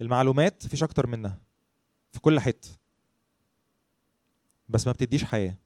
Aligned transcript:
المعلومات 0.00 0.66
مفيش 0.66 0.82
أكتر 0.82 1.06
منها 1.06 1.38
في 2.12 2.20
كل 2.20 2.40
حتة. 2.40 2.68
بس 4.68 4.86
ما 4.86 4.92
بتديش 4.92 5.24
حياة. 5.24 5.56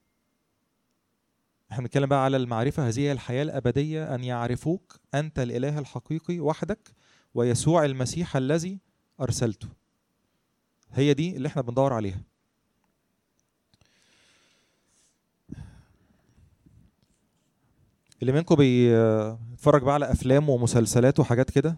إحنا 1.71 1.83
بنتكلم 1.83 2.09
بقى 2.09 2.23
على 2.23 2.37
المعرفة 2.37 2.87
هذه 2.87 2.99
هي 2.99 3.11
الحياة 3.11 3.43
الأبدية 3.43 4.15
أن 4.15 4.23
يعرفوك 4.23 4.99
أنت 5.13 5.39
الإله 5.39 5.79
الحقيقي 5.79 6.39
وحدك 6.39 6.91
ويسوع 7.33 7.85
المسيح 7.85 8.35
الذي 8.35 8.79
أرسلته. 9.21 9.67
هي 10.91 11.13
دي 11.13 11.35
اللي 11.37 11.47
إحنا 11.47 11.61
بندور 11.61 11.93
عليها. 11.93 12.21
اللي 18.21 18.31
منكم 18.31 18.55
بيتفرج 18.55 19.81
بقى 19.83 19.93
على 19.93 20.11
أفلام 20.11 20.49
ومسلسلات 20.49 21.19
وحاجات 21.19 21.49
كده 21.51 21.77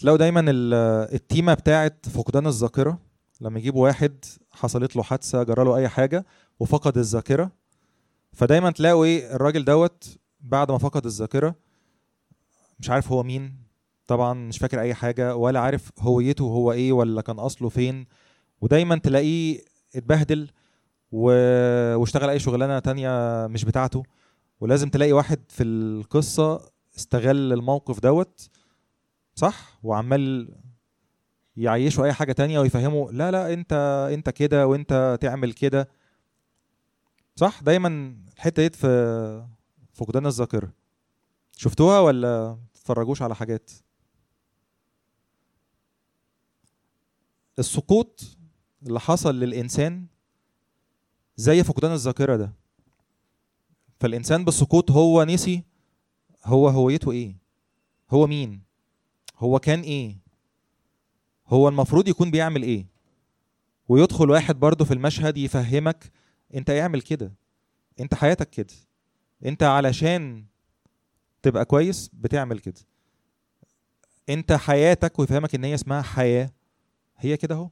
تلاقوا 0.00 0.18
دايما 0.18 0.40
ال- 0.40 0.74
التيمة 1.14 1.54
بتاعت 1.54 2.06
فقدان 2.08 2.46
الذاكرة 2.46 2.98
لما 3.40 3.58
يجيبوا 3.58 3.82
واحد 3.84 4.24
حصلت 4.50 4.96
له 4.96 5.02
حادثة 5.02 5.42
جرى 5.42 5.64
له 5.64 5.76
أي 5.76 5.88
حاجة 5.88 6.26
وفقد 6.60 6.98
الذاكرة. 6.98 7.50
فدايما 8.32 8.70
تلاقوا 8.70 9.04
إيه 9.04 9.34
الراجل 9.34 9.64
دوت 9.64 10.18
بعد 10.40 10.70
ما 10.70 10.78
فقد 10.78 11.06
الذاكرة 11.06 11.54
مش 12.78 12.90
عارف 12.90 13.12
هو 13.12 13.22
مين 13.22 13.54
طبعا 14.06 14.34
مش 14.34 14.58
فاكر 14.58 14.80
أي 14.80 14.94
حاجة 14.94 15.36
ولا 15.36 15.60
عارف 15.60 15.90
هويته 16.00 16.44
هو 16.44 16.72
إيه 16.72 16.92
ولا 16.92 17.20
كان 17.20 17.38
أصله 17.38 17.68
فين. 17.68 18.06
ودايما 18.60 18.96
تلاقيه 18.98 19.60
اتبهدل 19.94 20.50
و... 21.12 21.30
واشتغل 21.96 22.30
أي 22.30 22.38
شغلانة 22.38 22.78
تانية 22.78 23.10
مش 23.46 23.64
بتاعته. 23.64 24.02
ولازم 24.60 24.88
تلاقي 24.88 25.12
واحد 25.12 25.40
في 25.48 25.62
القصة 25.62 26.60
استغل 26.96 27.52
الموقف 27.52 28.00
دوت 28.00 28.48
صح؟ 29.36 29.78
وعمال 29.82 30.54
يعيشوا 31.56 32.04
أي 32.04 32.12
حاجة 32.12 32.32
تانية 32.32 32.60
ويفهموا 32.60 33.12
لا 33.12 33.30
لا 33.30 33.52
أنت 33.52 33.72
أنت 34.12 34.30
كده 34.30 34.66
وأنت 34.66 35.18
تعمل 35.20 35.52
كده. 35.52 35.88
صح؟ 37.36 37.62
دايما 37.62 38.16
الحتة 38.36 38.66
دي 38.66 38.76
في 38.76 39.46
فقدان 39.92 40.26
الذاكرة. 40.26 40.72
شفتوها 41.56 42.00
ولا 42.00 42.58
تتفرجوش 42.74 43.22
على 43.22 43.34
حاجات؟ 43.34 43.70
السقوط 47.58 48.36
اللي 48.86 49.00
حصل 49.00 49.34
للإنسان 49.40 50.06
زي 51.36 51.64
فقدان 51.64 51.92
الذاكرة 51.92 52.36
ده. 52.36 52.52
فالإنسان 54.00 54.44
بالسقوط 54.44 54.90
هو 54.90 55.24
نسي 55.24 55.64
هو 56.44 56.68
هويته 56.68 57.10
إيه؟ 57.12 57.36
هو 58.10 58.26
مين؟ 58.26 58.65
هو 59.38 59.58
كان 59.58 59.80
إيه؟ 59.80 60.16
هو 61.48 61.68
المفروض 61.68 62.08
يكون 62.08 62.30
بيعمل 62.30 62.62
إيه؟ 62.62 62.86
ويدخل 63.88 64.30
واحد 64.30 64.60
برضه 64.60 64.84
في 64.84 64.94
المشهد 64.94 65.36
يفهمك 65.36 66.12
أنت 66.54 66.70
اعمل 66.70 67.02
كده. 67.02 67.32
أنت 68.00 68.14
حياتك 68.14 68.50
كده. 68.50 68.74
أنت 69.44 69.62
علشان 69.62 70.44
تبقى 71.42 71.64
كويس 71.64 72.10
بتعمل 72.12 72.58
كده. 72.58 72.80
أنت 74.28 74.52
حياتك 74.52 75.18
ويفهمك 75.18 75.54
إن 75.54 75.64
هي 75.64 75.74
اسمها 75.74 76.02
حياة. 76.02 76.50
هي 77.16 77.36
كده 77.36 77.54
أهو. 77.54 77.70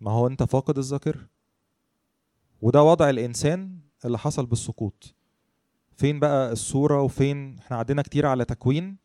ما 0.00 0.10
هو 0.10 0.26
أنت 0.26 0.42
فاقد 0.42 0.78
الذاكرة. 0.78 1.28
وده 2.62 2.82
وضع 2.82 3.10
الإنسان 3.10 3.78
اللي 4.04 4.18
حصل 4.18 4.46
بالسقوط. 4.46 5.14
فين 5.96 6.20
بقى 6.20 6.52
الصورة 6.52 7.02
وفين؟ 7.02 7.58
إحنا 7.58 7.76
عدينا 7.76 8.02
كتير 8.02 8.26
على 8.26 8.44
تكوين. 8.44 8.96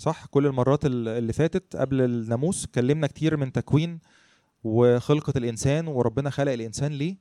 صح؟ 0.00 0.26
كل 0.26 0.46
المرات 0.46 0.86
ال- 0.86 1.08
اللي 1.08 1.32
فاتت 1.32 1.76
قبل 1.76 2.00
الناموس 2.00 2.64
اتكلمنا 2.64 3.06
كتير 3.06 3.36
من 3.36 3.52
تكوين 3.52 3.98
وخلقة 4.64 5.32
الإنسان 5.36 5.88
وربنا 5.88 6.30
خلق 6.30 6.52
الإنسان 6.52 6.92
ليه. 6.92 7.16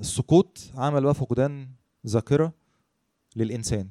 السقوط 0.00 0.58
عمل 0.74 1.02
بقى 1.02 1.14
فقدان 1.14 1.68
ذاكرة 2.06 2.52
للإنسان. 3.36 3.88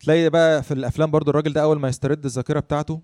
تلاقي 0.00 0.30
بقى 0.30 0.62
في 0.62 0.74
الأفلام 0.74 1.10
برضو 1.10 1.30
الراجل 1.30 1.52
ده 1.52 1.62
أول 1.62 1.80
ما 1.80 1.88
يسترد 1.88 2.24
الذاكرة 2.24 2.60
بتاعته 2.60 3.00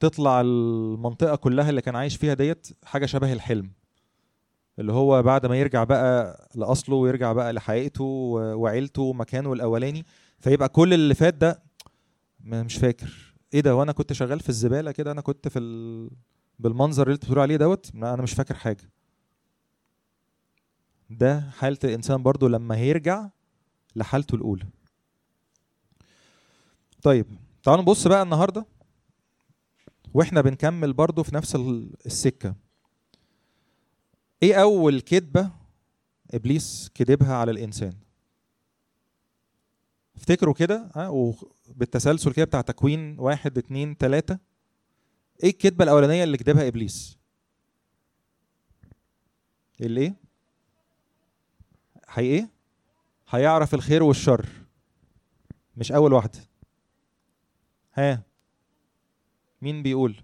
تطلع 0.00 0.40
المنطقة 0.40 1.36
كلها 1.36 1.70
اللي 1.70 1.80
كان 1.82 1.96
عايش 1.96 2.16
فيها 2.16 2.34
ديت 2.34 2.68
حاجة 2.84 3.06
شبه 3.06 3.32
الحلم. 3.32 3.70
اللي 4.78 4.92
هو 4.92 5.22
بعد 5.22 5.46
ما 5.46 5.56
يرجع 5.56 5.84
بقى 5.84 6.48
لأصله 6.54 6.96
ويرجع 6.96 7.32
بقى 7.32 7.52
لحقيقته 7.52 8.04
وعيلته 8.04 9.02
ومكانه 9.02 9.52
الأولاني 9.52 10.04
فيبقى 10.38 10.68
كل 10.68 10.94
اللي 10.94 11.14
فات 11.14 11.34
ده 11.34 11.62
مش 12.44 12.76
فاكر. 12.76 13.34
إيه 13.54 13.60
ده؟ 13.60 13.76
وأنا 13.76 13.92
كنت 13.92 14.12
شغال 14.12 14.40
في 14.40 14.48
الزبالة 14.48 14.92
كده 14.92 15.12
أنا 15.12 15.20
كنت 15.20 15.48
في 15.48 15.58
ال... 15.58 16.10
بالمنظر 16.58 17.02
اللي 17.02 17.14
أنت 17.14 17.24
بتقول 17.24 17.38
عليه 17.38 17.56
دوت 17.56 17.90
أنا 17.94 18.22
مش 18.22 18.32
فاكر 18.32 18.54
حاجة. 18.54 18.90
ده 21.10 21.40
حالة 21.40 21.78
الإنسان 21.84 22.22
برضو 22.22 22.48
لما 22.48 22.76
هيرجع 22.76 23.28
لحالته 23.96 24.34
الأولى. 24.34 24.66
طيب 27.02 27.26
تعالوا 27.62 27.82
نبص 27.82 28.08
بقى 28.08 28.22
النهاردة 28.22 28.66
وإحنا 30.14 30.40
بنكمل 30.40 30.92
برضو 30.92 31.22
في 31.22 31.34
نفس 31.34 31.54
ال- 31.54 31.90
السكة. 32.06 32.54
إيه 34.42 34.62
أول 34.62 35.00
كذبة 35.00 35.50
إبليس 36.34 36.90
كذبها 36.94 37.34
على 37.34 37.50
الإنسان؟ 37.50 37.92
افتكروا 40.16 40.54
كده 40.54 40.90
ها 40.94 41.08
وبالتسلسل 41.08 42.32
كده 42.32 42.44
بتاع 42.44 42.60
تكوين 42.60 43.18
واحد 43.18 43.58
اتنين 43.58 43.96
تلاتة. 43.98 44.38
إيه 45.44 45.50
الكذبة 45.50 45.84
الأولانية 45.84 46.24
اللي 46.24 46.36
كذبها 46.38 46.68
إبليس؟ 46.68 47.18
اللي 49.80 50.00
إيه 50.00 50.14
هي 52.08 52.24
إيه؟ 52.24 52.48
هيعرف 53.28 53.74
الخير 53.74 54.02
والشر. 54.02 54.46
مش 55.76 55.92
أول 55.92 56.12
واحدة. 56.12 56.38
ها. 57.94 58.22
مين 59.62 59.82
بيقول؟ 59.82 60.22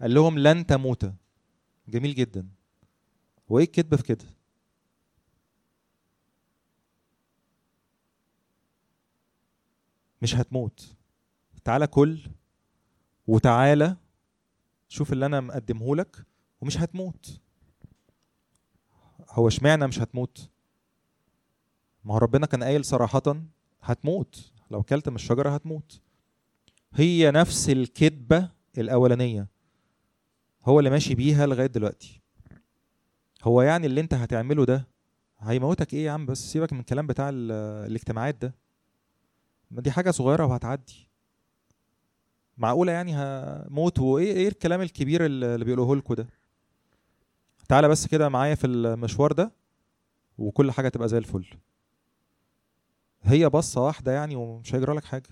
قال 0.00 0.14
لهم 0.14 0.38
لن 0.38 0.66
تموت. 0.66 1.12
جميل 1.88 2.14
جدا. 2.14 2.48
وايه 3.48 3.64
الكذب 3.64 3.94
في 3.94 4.02
كده؟ 4.02 4.24
مش 10.22 10.34
هتموت. 10.34 10.96
تعالى 11.64 11.86
كل 11.86 12.20
وتعالى 13.26 13.96
شوف 14.88 15.12
اللي 15.12 15.26
أنا 15.26 15.40
مقدمه 15.40 15.96
لك 15.96 16.26
ومش 16.60 16.76
هتموت. 16.78 17.40
هو 19.30 19.48
اشمعنى 19.48 19.86
مش 19.86 19.98
هتموت؟ 19.98 20.48
ما 22.04 22.14
هو 22.14 22.18
ربنا 22.18 22.46
كان 22.46 22.62
قايل 22.62 22.84
صراحة 22.84 23.22
هتموت. 23.82 24.52
لو 24.70 24.82
كلت 24.82 25.08
من 25.08 25.14
الشجرة 25.14 25.50
هتموت. 25.50 26.00
هي 26.92 27.30
نفس 27.30 27.70
الكذبة 27.70 28.50
الأولانية. 28.78 29.55
هو 30.66 30.78
اللي 30.78 30.90
ماشي 30.90 31.14
بيها 31.14 31.46
لغاية 31.46 31.66
دلوقتي. 31.66 32.20
هو 33.42 33.62
يعني 33.62 33.86
اللي 33.86 34.00
انت 34.00 34.14
هتعمله 34.14 34.64
ده 34.64 34.86
هيموتك 35.38 35.94
إيه 35.94 36.04
يا 36.04 36.10
عم؟ 36.10 36.26
بس 36.26 36.52
سيبك 36.52 36.72
من 36.72 36.80
الكلام 36.80 37.06
بتاع 37.06 37.28
ال- 37.28 37.52
الاجتماعات 37.90 38.34
ده. 38.34 38.54
ما 39.70 39.80
دي 39.80 39.90
حاجة 39.90 40.10
صغيرة 40.10 40.46
وهتعدي. 40.46 41.08
معقولة 42.58 42.92
يعني 42.92 43.12
هموت؟ 43.16 43.98
وايه 43.98 44.32
إيه 44.32 44.48
الكلام 44.48 44.80
الكبير 44.80 45.26
اللي 45.26 45.64
بيقولوه 45.64 45.96
لكم 45.96 46.14
ده؟ 46.14 46.26
تعالى 47.68 47.88
بس 47.88 48.06
كده 48.06 48.28
معايا 48.28 48.54
في 48.54 48.66
المشوار 48.66 49.32
ده 49.32 49.52
وكل 50.38 50.72
حاجة 50.72 50.88
تبقى 50.88 51.08
زي 51.08 51.18
الفل. 51.18 51.46
هي 53.22 53.48
بصة 53.48 53.84
واحدة 53.84 54.12
يعني 54.12 54.36
ومش 54.36 54.74
هيجرى 54.74 54.94
لك 54.94 55.04
حاجة. 55.04 55.28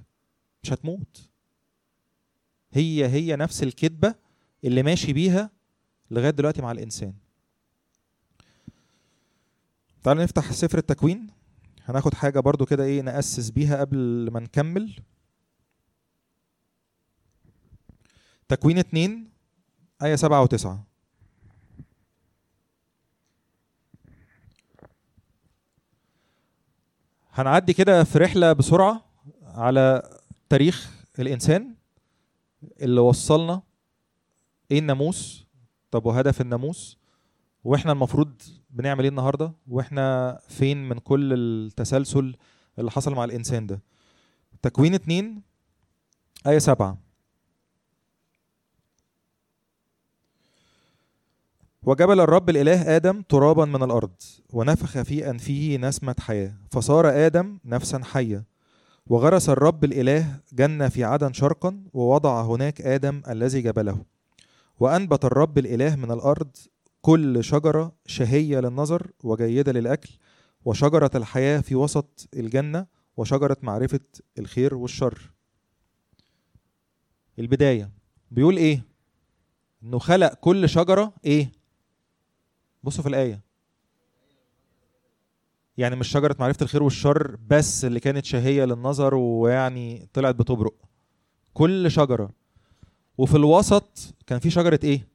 مش 0.62 0.72
هتموت. 0.72 1.28
هي 2.72 3.06
هي 3.08 3.36
نفس 3.36 3.62
الكذبة 3.62 4.14
اللي 4.64 4.82
ماشي 4.82 5.12
بيها 5.12 5.50
لغاية 6.10 6.30
دلوقتي 6.30 6.62
مع 6.62 6.72
الإنسان. 6.72 7.14
تعال 10.02 10.16
نفتح 10.16 10.52
سفر 10.52 10.78
التكوين. 10.78 11.30
هناخد 11.84 12.14
حاجة 12.14 12.40
برضو 12.40 12.64
كده 12.66 12.84
إيه 12.84 13.00
نأسس 13.00 13.50
بيها 13.50 13.80
قبل 13.80 14.28
ما 14.32 14.40
نكمل. 14.40 14.96
تكوين 18.48 18.78
اتنين 18.78 19.30
آية 20.02 20.14
سبعة 20.16 20.42
وتسعة. 20.42 20.84
هنعدي 27.32 27.72
كده 27.72 28.04
في 28.04 28.18
رحلة 28.18 28.52
بسرعة 28.52 29.04
على 29.42 30.02
تاريخ 30.48 30.90
الإنسان 31.18 31.74
اللي 32.80 33.00
وصلنا 33.00 33.62
إيه 34.70 34.78
الناموس؟ 34.78 35.46
طب 35.90 36.06
وهدف 36.06 36.40
الناموس؟ 36.40 36.98
وإحنا 37.64 37.92
المفروض 37.92 38.42
بنعمل 38.70 39.00
إيه 39.00 39.10
النهارده؟ 39.10 39.52
وإحنا 39.68 40.38
فين 40.48 40.88
من 40.88 40.98
كل 40.98 41.32
التسلسل 41.32 42.36
اللي 42.78 42.90
حصل 42.90 43.14
مع 43.14 43.24
الإنسان 43.24 43.66
ده؟ 43.66 43.80
تكوين 44.62 44.94
اتنين 44.94 45.42
آية 46.46 46.58
سبعة. 46.58 46.98
وجبل 51.82 52.20
الرب 52.20 52.50
الإله 52.50 52.96
آدم 52.96 53.22
ترابا 53.22 53.64
من 53.64 53.82
الأرض 53.82 54.14
ونفخ 54.50 55.02
في 55.02 55.30
أنفه 55.30 55.76
نسمة 55.80 56.14
حياة. 56.20 56.54
فصار 56.70 57.26
آدم 57.26 57.58
نفسا 57.64 58.04
حية. 58.04 58.44
وغرس 59.06 59.48
الرب 59.48 59.84
الإله 59.84 60.40
جنة 60.52 60.88
في 60.88 61.04
عدن 61.04 61.32
شرقا 61.32 61.84
ووضع 61.92 62.42
هناك 62.42 62.80
آدم 62.80 63.22
الذي 63.28 63.60
جبله. 63.62 64.13
وأنبت 64.80 65.24
الرب 65.24 65.58
الإله 65.58 65.96
من 65.96 66.10
الأرض 66.10 66.56
كل 67.02 67.44
شجرة 67.44 67.92
شهية 68.06 68.60
للنظر 68.60 69.10
وجيدة 69.22 69.72
للأكل 69.72 70.10
وشجرة 70.64 71.10
الحياة 71.14 71.60
في 71.60 71.74
وسط 71.74 72.28
الجنة 72.34 72.86
وشجرة 73.16 73.56
معرفة 73.62 74.00
الخير 74.38 74.74
والشر 74.74 75.30
البداية 77.38 77.90
بيقول 78.30 78.56
إيه؟ 78.56 78.84
إنه 79.82 79.98
خلق 79.98 80.34
كل 80.34 80.68
شجرة 80.68 81.14
إيه؟ 81.24 81.52
بصوا 82.82 83.02
في 83.02 83.08
الآية 83.08 83.40
يعني 85.76 85.96
مش 85.96 86.08
شجرة 86.08 86.36
معرفة 86.40 86.62
الخير 86.62 86.82
والشر 86.82 87.36
بس 87.46 87.84
اللي 87.84 88.00
كانت 88.00 88.24
شهية 88.24 88.64
للنظر 88.64 89.14
ويعني 89.14 90.08
طلعت 90.12 90.34
بتبرق 90.34 90.74
كل 91.54 91.90
شجرة 91.90 92.30
وفي 93.18 93.36
الوسط 93.36 94.14
كان 94.26 94.38
في 94.38 94.50
شجرة 94.50 94.80
إيه؟ 94.84 95.08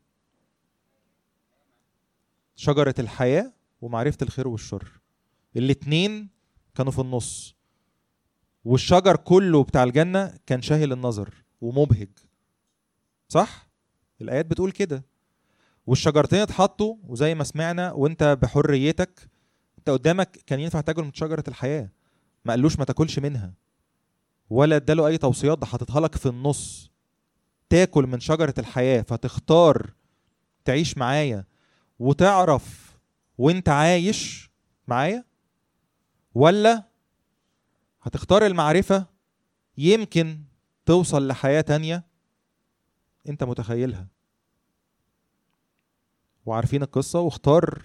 شجرة 2.56 2.96
الحياة 3.00 3.54
ومعرفة 3.82 4.18
الخير 4.22 4.48
والشر. 4.48 5.02
الاتنين 5.56 6.30
كانوا 6.76 6.92
في 6.92 7.00
النص. 7.02 7.56
والشجر 8.66 9.16
كله 9.16 9.64
بتاع 9.64 9.84
الجنة 9.84 10.40
كان 10.46 10.62
شاهي 10.62 10.86
للنظر 10.86 11.34
ومبهج. 11.62 12.10
صح؟ 13.28 13.70
الآيات 14.22 14.46
بتقول 14.46 14.72
كده. 14.72 15.06
والشجرتين 15.88 16.40
اتحطوا 16.40 16.96
وزي 17.04 17.36
ما 17.36 17.44
سمعنا 17.44 17.92
وانت 17.92 18.38
بحريتك 18.42 19.30
انت 19.78 19.90
قدامك 19.90 20.32
كان 20.46 20.60
ينفع 20.60 20.82
تاكل 20.82 21.04
من 21.04 21.14
شجرة 21.14 21.44
الحياة. 21.48 21.90
ما 22.46 22.54
قالوش 22.54 22.80
ما 22.80 22.86
تاكلش 22.86 23.20
منها. 23.20 23.54
ولا 24.50 24.76
اداله 24.76 25.08
أي 25.08 25.18
توصيات 25.18 25.58
ده 25.58 25.66
حاططها 25.66 26.02
لك 26.02 26.16
في 26.16 26.26
النص. 26.26 26.92
تاكل 27.70 28.08
من 28.08 28.20
شجرة 28.20 28.54
الحياة 28.58 29.02
فتختار 29.02 29.94
تعيش 30.66 30.98
معايا. 30.98 31.46
وتعرف 32.00 32.98
وانت 33.38 33.70
عايش 33.70 34.50
معايا؟ 34.88 35.26
ولا 36.36 36.84
هتختار 38.02 38.46
المعرفة 38.46 39.06
يمكن 39.78 40.42
توصل 40.86 41.28
لحياة 41.28 41.62
تانية؟ 41.62 42.04
انت 43.30 43.44
متخيلها. 43.44 44.08
وعارفين 46.46 46.84
القصة؟ 46.84 47.20
واختار 47.20 47.84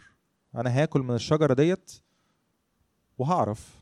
أنا 0.54 0.70
هاكل 0.70 1.00
من 1.00 1.14
الشجرة 1.14 1.54
ديت 1.54 1.92
وهعرف. 3.18 3.80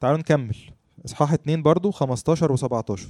تعالوا 0.00 0.18
نكمل. 0.18 0.56
إصحاح 1.04 1.32
اتنين 1.32 1.62
برضو 1.62 1.90
15 1.90 2.56
و17 2.56 3.00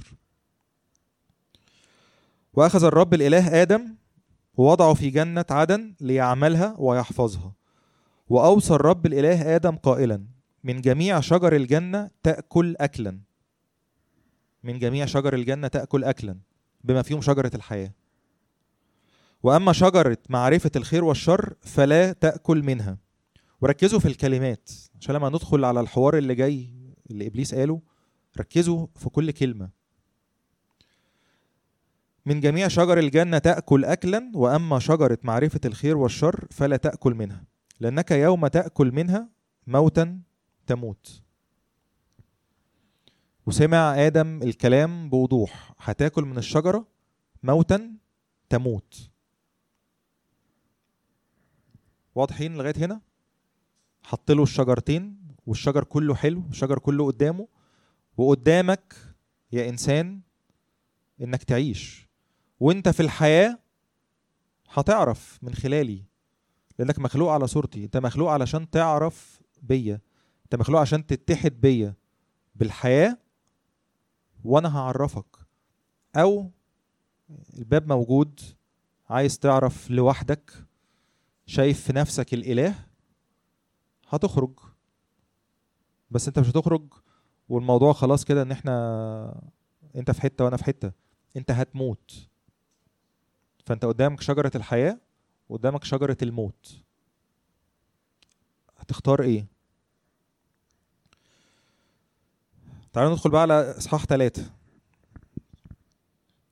وأخذ 2.53 2.83
الرب 2.83 3.13
الإله 3.13 3.61
آدم 3.61 3.95
ووضعه 4.57 4.93
في 4.93 5.09
جنة 5.09 5.45
عدن 5.49 5.95
ليعملها 6.01 6.75
ويحفظها. 6.77 7.53
وأوصى 8.29 8.73
الرب 8.73 9.05
الإله 9.05 9.55
آدم 9.55 9.75
قائلا 9.75 10.25
من 10.63 10.81
جميع 10.81 11.19
شجر 11.19 11.55
الجنة 11.55 12.09
تأكل 12.23 12.75
اكلا. 12.79 13.19
من 14.63 14.79
جميع 14.79 15.05
شجر 15.05 15.33
الجنة 15.33 15.67
تأكل 15.67 16.03
اكلا 16.03 16.37
بما 16.83 17.01
فيهم 17.01 17.21
شجرة 17.21 17.51
الحياة. 17.55 17.91
وأما 19.43 19.73
شجرة 19.73 20.17
معرفة 20.29 20.71
الخير 20.75 21.03
والشر 21.03 21.53
فلا 21.61 22.13
تأكل 22.13 22.63
منها. 22.63 22.97
وركزوا 23.61 23.99
في 23.99 24.07
الكلمات 24.07 24.69
عشان 24.99 25.15
لما 25.15 25.29
ندخل 25.29 25.65
على 25.65 25.79
الحوار 25.79 26.17
اللي 26.17 26.35
جاي 26.35 26.69
اللي 27.11 27.27
إبليس 27.27 27.55
قاله 27.55 27.81
ركزوا 28.39 28.87
في 28.95 29.09
كل 29.09 29.31
كلمة. 29.31 29.82
من 32.25 32.39
جميع 32.39 32.67
شجر 32.67 32.97
الجنة 32.97 33.37
تأكل 33.37 33.85
اكلا 33.85 34.31
وأما 34.35 34.79
شجرة 34.79 35.17
معرفة 35.23 35.59
الخير 35.65 35.97
والشر 35.97 36.47
فلا 36.51 36.77
تأكل 36.77 37.13
منها 37.13 37.43
لأنك 37.79 38.11
يوم 38.11 38.47
تأكل 38.47 38.91
منها 38.91 39.29
موتا 39.67 40.21
تموت. 40.67 41.21
وسمع 43.45 44.05
آدم 44.05 44.43
الكلام 44.43 45.09
بوضوح 45.09 45.73
هتاكل 45.79 46.23
من 46.23 46.37
الشجرة 46.37 46.87
موتا 47.43 47.93
تموت. 48.49 49.09
واضحين 52.15 52.53
لغاية 52.53 52.77
هنا؟ 52.77 53.01
حط 54.03 54.31
له 54.31 54.43
الشجرتين 54.43 55.17
والشجر 55.45 55.83
كله 55.83 56.15
حلو 56.15 56.43
الشجر 56.49 56.79
كله 56.79 57.05
قدامه 57.05 57.47
وقدامك 58.17 58.95
يا 59.51 59.69
إنسان 59.69 60.21
إنك 61.21 61.43
تعيش. 61.43 62.12
وانت 62.59 62.89
في 62.89 62.99
الحياة 62.99 63.59
هتعرف 64.69 65.39
من 65.41 65.53
خلالي 65.55 66.03
لأنك 66.79 66.99
مخلوق 66.99 67.31
على 67.31 67.47
صورتي 67.47 67.83
أنت 67.83 67.97
مخلوق 67.97 68.31
علشان 68.31 68.69
تعرف 68.69 69.41
بيا 69.61 70.01
أنت 70.43 70.55
مخلوق 70.55 70.81
عشان 70.81 71.05
تتحد 71.05 71.61
بيا 71.61 71.93
بالحياة 72.55 73.17
وأنا 74.43 74.77
هعرفك. 74.77 75.25
أو 76.15 76.51
الباب 77.57 77.87
موجود 77.87 78.39
عايز 79.09 79.39
تعرف 79.39 79.91
لوحدك 79.91 80.51
شايف 81.45 81.81
في 81.81 81.93
نفسك 81.93 82.33
الإله 82.33 82.75
هتخرج. 84.09 84.59
بس 86.11 86.27
أنت 86.27 86.39
مش 86.39 86.49
هتخرج 86.49 86.93
والموضوع 87.49 87.93
خلاص 87.93 88.25
كده 88.25 88.41
إن 88.41 88.51
إحنا 88.51 89.51
أنت 89.95 90.11
في 90.11 90.21
حتة 90.21 90.45
وأنا 90.45 90.57
في 90.57 90.63
حتة. 90.63 90.91
أنت 91.37 91.51
هتموت. 91.51 92.29
فانت 93.65 93.85
قدامك 93.85 94.21
شجرة 94.21 94.51
الحياة 94.55 94.99
وقدامك 95.49 95.83
شجرة 95.83 96.17
الموت. 96.21 96.83
هتختار 98.77 99.21
إيه؟ 99.21 99.47
تعالوا 102.93 103.11
ندخل 103.13 103.29
بقى 103.29 103.41
على 103.41 103.77
إصحاح 103.77 104.05
ثلاثة 104.05 104.51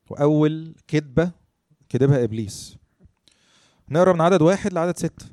وأول 0.10 0.76
كذبه 0.88 1.32
كذبها 1.90 2.24
إبليس. 2.24 2.78
نقرأ 3.90 4.14
من 4.14 4.22
عدد 4.22 4.42
واحد 4.42 4.74
لعدد 4.74 4.98
ستة. 4.98 5.26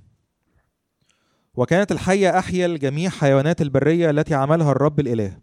وكانت 1.54 1.92
الحية 1.92 2.38
أحيا 2.38 2.66
الجميع 2.66 3.10
حيوانات 3.10 3.62
البرية 3.62 4.10
التي 4.10 4.34
عملها 4.34 4.72
الرب 4.72 5.00
الإله. 5.00 5.40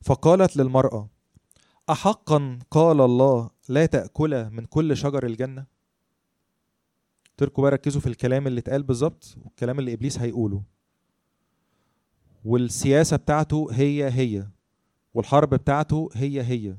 فقالت 0.00 0.56
للمرأة 0.56 1.08
أحقا 1.90 2.58
قال 2.70 3.00
الله 3.00 3.50
لا 3.68 3.86
تأكل 3.86 4.50
من 4.50 4.64
كل 4.64 4.96
شجر 4.96 5.26
الجنة. 5.26 5.66
تركوا 7.36 7.62
بقى 7.62 7.72
ركزوا 7.72 8.00
في 8.00 8.06
الكلام 8.06 8.46
اللي 8.46 8.58
اتقال 8.58 8.82
بالظبط 8.82 9.36
والكلام 9.44 9.78
اللي 9.78 9.92
إبليس 9.92 10.18
هيقوله. 10.18 10.62
والسياسة 12.44 13.16
بتاعته 13.16 13.68
هي 13.72 14.10
هي 14.10 14.48
والحرب 15.14 15.54
بتاعته 15.54 16.08
هي 16.14 16.42
هي. 16.42 16.76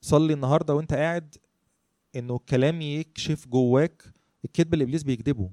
صلي 0.00 0.32
النهارده 0.32 0.74
وانت 0.74 0.94
قاعد 0.94 1.36
إنه 2.16 2.36
الكلام 2.36 2.80
يكشف 2.82 3.48
جواك 3.48 4.04
الكذب 4.44 4.74
اللي 4.74 4.84
إبليس 4.84 5.02
بيكذبه. 5.02 5.50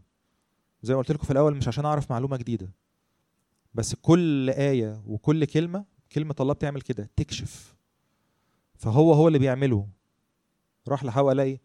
زي 0.82 0.94
ما 0.94 1.00
قلت 1.00 1.12
لكم 1.12 1.24
في 1.24 1.32
الأول 1.32 1.56
مش 1.56 1.68
عشان 1.68 1.86
أعرف 1.86 2.12
معلومة 2.12 2.38
جديدة. 2.38 2.72
بس 3.74 3.96
كل 3.96 4.50
آية 4.50 5.02
وكل 5.06 5.46
كلمة 5.46 5.86
كلمة 6.12 6.36
الله 6.40 6.54
بتعمل 6.54 6.82
كده 6.82 7.10
تكشف. 7.16 7.77
فهو 8.78 9.14
هو 9.14 9.28
اللي 9.28 9.40
بيعمله. 9.40 9.88
راح 10.88 11.04
لحواء 11.04 11.34
الاقي 11.34 11.60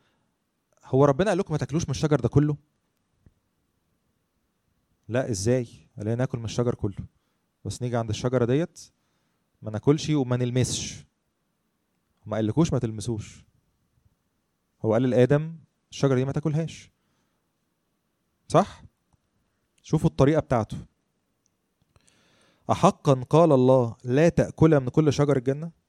هو 0.85 1.05
ربنا 1.05 1.29
قال 1.29 1.39
لكم 1.39 1.55
ما 1.55 1.59
تاكلوش 1.59 1.85
من 1.85 1.91
الشجر 1.91 2.21
ده 2.21 2.29
كله؟ 2.29 2.57
لا 5.09 5.31
إزاي؟ 5.31 5.69
الاقي 5.99 6.17
ناكل 6.17 6.39
من 6.39 6.45
الشجر 6.45 6.75
كله. 6.75 7.07
بس 7.65 7.83
نيجي 7.83 7.97
عند 7.97 8.11
الشجرة 8.11 8.45
ديت 8.45 8.81
ما 9.63 9.71
ناكلش 9.71 10.11
وما 10.11 10.37
نلمسش. 10.37 11.05
ما 12.27 12.37
قالكوش 12.37 12.73
ما 12.73 12.79
تلمسوش. 12.79 13.45
هو 14.85 14.93
قال 14.93 15.03
لآدم 15.03 15.57
الشجرة 15.91 16.15
دي 16.15 16.25
ما 16.25 16.33
تاكلهاش. 16.33 16.91
صح؟ 18.49 18.83
شوفوا 19.83 20.11
الطريقة 20.11 20.41
بتاعته. 20.41 20.77
احقا 22.71 23.15
قال 23.15 23.53
الله 23.53 23.97
لا 24.05 24.29
تأكل 24.29 24.81
من 24.81 24.89
كل 24.89 25.13
شجر 25.13 25.37
الجنة؟ 25.37 25.82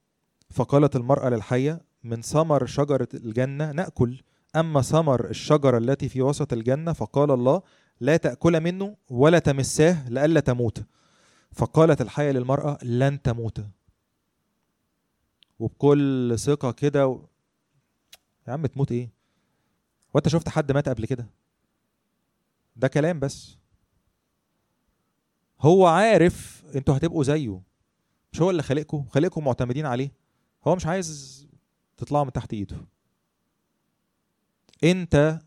فقالت 0.53 0.95
المرأة 0.95 1.29
للحية 1.29 1.81
من 2.03 2.22
ثمر 2.22 2.65
شجرة 2.65 3.07
الجنة 3.13 3.72
نأكل 3.72 4.22
أما 4.55 4.81
ثمر 4.81 5.29
الشجرة 5.29 5.77
التي 5.77 6.10
في 6.10 6.22
وسط 6.22 6.53
الجنة 6.53 6.93
فقال 6.93 7.31
الله 7.31 7.62
لا 8.00 8.17
تأكل 8.17 8.62
منه 8.62 8.95
ولا 9.10 9.39
تمساه 9.39 10.10
لئلا 10.10 10.39
تموت. 10.39 10.83
فقالت 11.51 12.01
الحية 12.01 12.31
للمرأة 12.31 12.77
لن 12.83 13.22
تموت. 13.22 13.62
وبكل 15.60 16.36
ثقة 16.39 16.72
كده 16.72 17.07
و... 17.07 17.25
يا 18.48 18.53
عم 18.53 18.65
تموت 18.65 18.91
إيه؟ 18.91 19.10
وانت 20.13 20.27
شفت 20.27 20.50
حد 20.50 20.72
مات 20.72 20.89
قبل 20.89 21.05
كده؟ 21.05 21.27
ده 22.75 22.88
كلام 22.88 23.19
بس. 23.19 23.57
هو 25.62 25.88
عارف 25.88 26.63
أنتوا 26.75 26.98
هتبقوا 26.98 27.24
زيه 27.24 27.62
مش 28.33 28.41
هو 28.41 28.50
اللي 28.50 28.63
خلقكم 28.63 29.05
خلقكم 29.10 29.43
معتمدين 29.43 29.86
عليه. 29.86 30.23
هو 30.67 30.75
مش 30.75 30.86
عايز 30.86 31.48
تطلعوا 31.98 32.24
من 32.25 32.32
تحت 32.32 32.53
ايده. 32.53 32.77
انت 34.84 35.39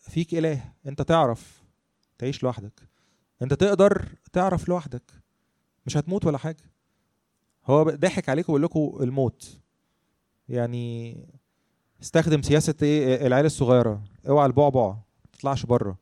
فيك 0.00 0.34
إله. 0.34 0.72
انت 0.86 1.02
تعرف 1.02 1.62
تعيش 2.18 2.42
لوحدك. 2.42 2.88
انت 3.42 3.54
تقدر 3.54 4.08
تعرف 4.32 4.68
لوحدك. 4.68 5.12
مش 5.86 5.96
هتموت 5.96 6.26
ولا 6.26 6.38
حاجة. 6.38 6.70
هو 7.66 7.82
ضحك 7.82 8.28
عليكم 8.28 8.52
ويقول 8.52 8.62
لكم 8.62 9.02
الموت. 9.02 9.58
يعني 10.48 11.16
استخدم 12.02 12.42
سياسة 12.42 12.74
إيه 12.82 13.26
العيال 13.26 13.46
الصغيرة. 13.46 14.04
اوعى 14.28 14.46
البعبع 14.46 14.88
ما 14.88 15.30
تطلعش 15.32 15.66
بره. 15.66 15.98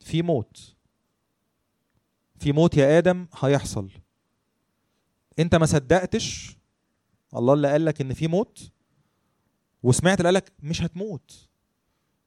في 0.00 0.22
موت. 0.22 0.74
في 2.38 2.52
موت 2.52 2.76
يا 2.76 2.98
آدم 2.98 3.26
هيحصل. 3.40 3.90
انت 5.38 5.54
ما 5.54 5.66
صدقتش؟ 5.66 6.56
الله 7.36 7.54
اللي 7.54 7.70
قال 7.72 7.84
لك 7.84 8.00
ان 8.00 8.14
في 8.14 8.28
موت؟ 8.28 8.72
وسمعت 9.82 10.18
اللي 10.20 10.26
قال 10.26 10.34
لك 10.34 10.52
مش 10.62 10.82
هتموت. 10.82 11.48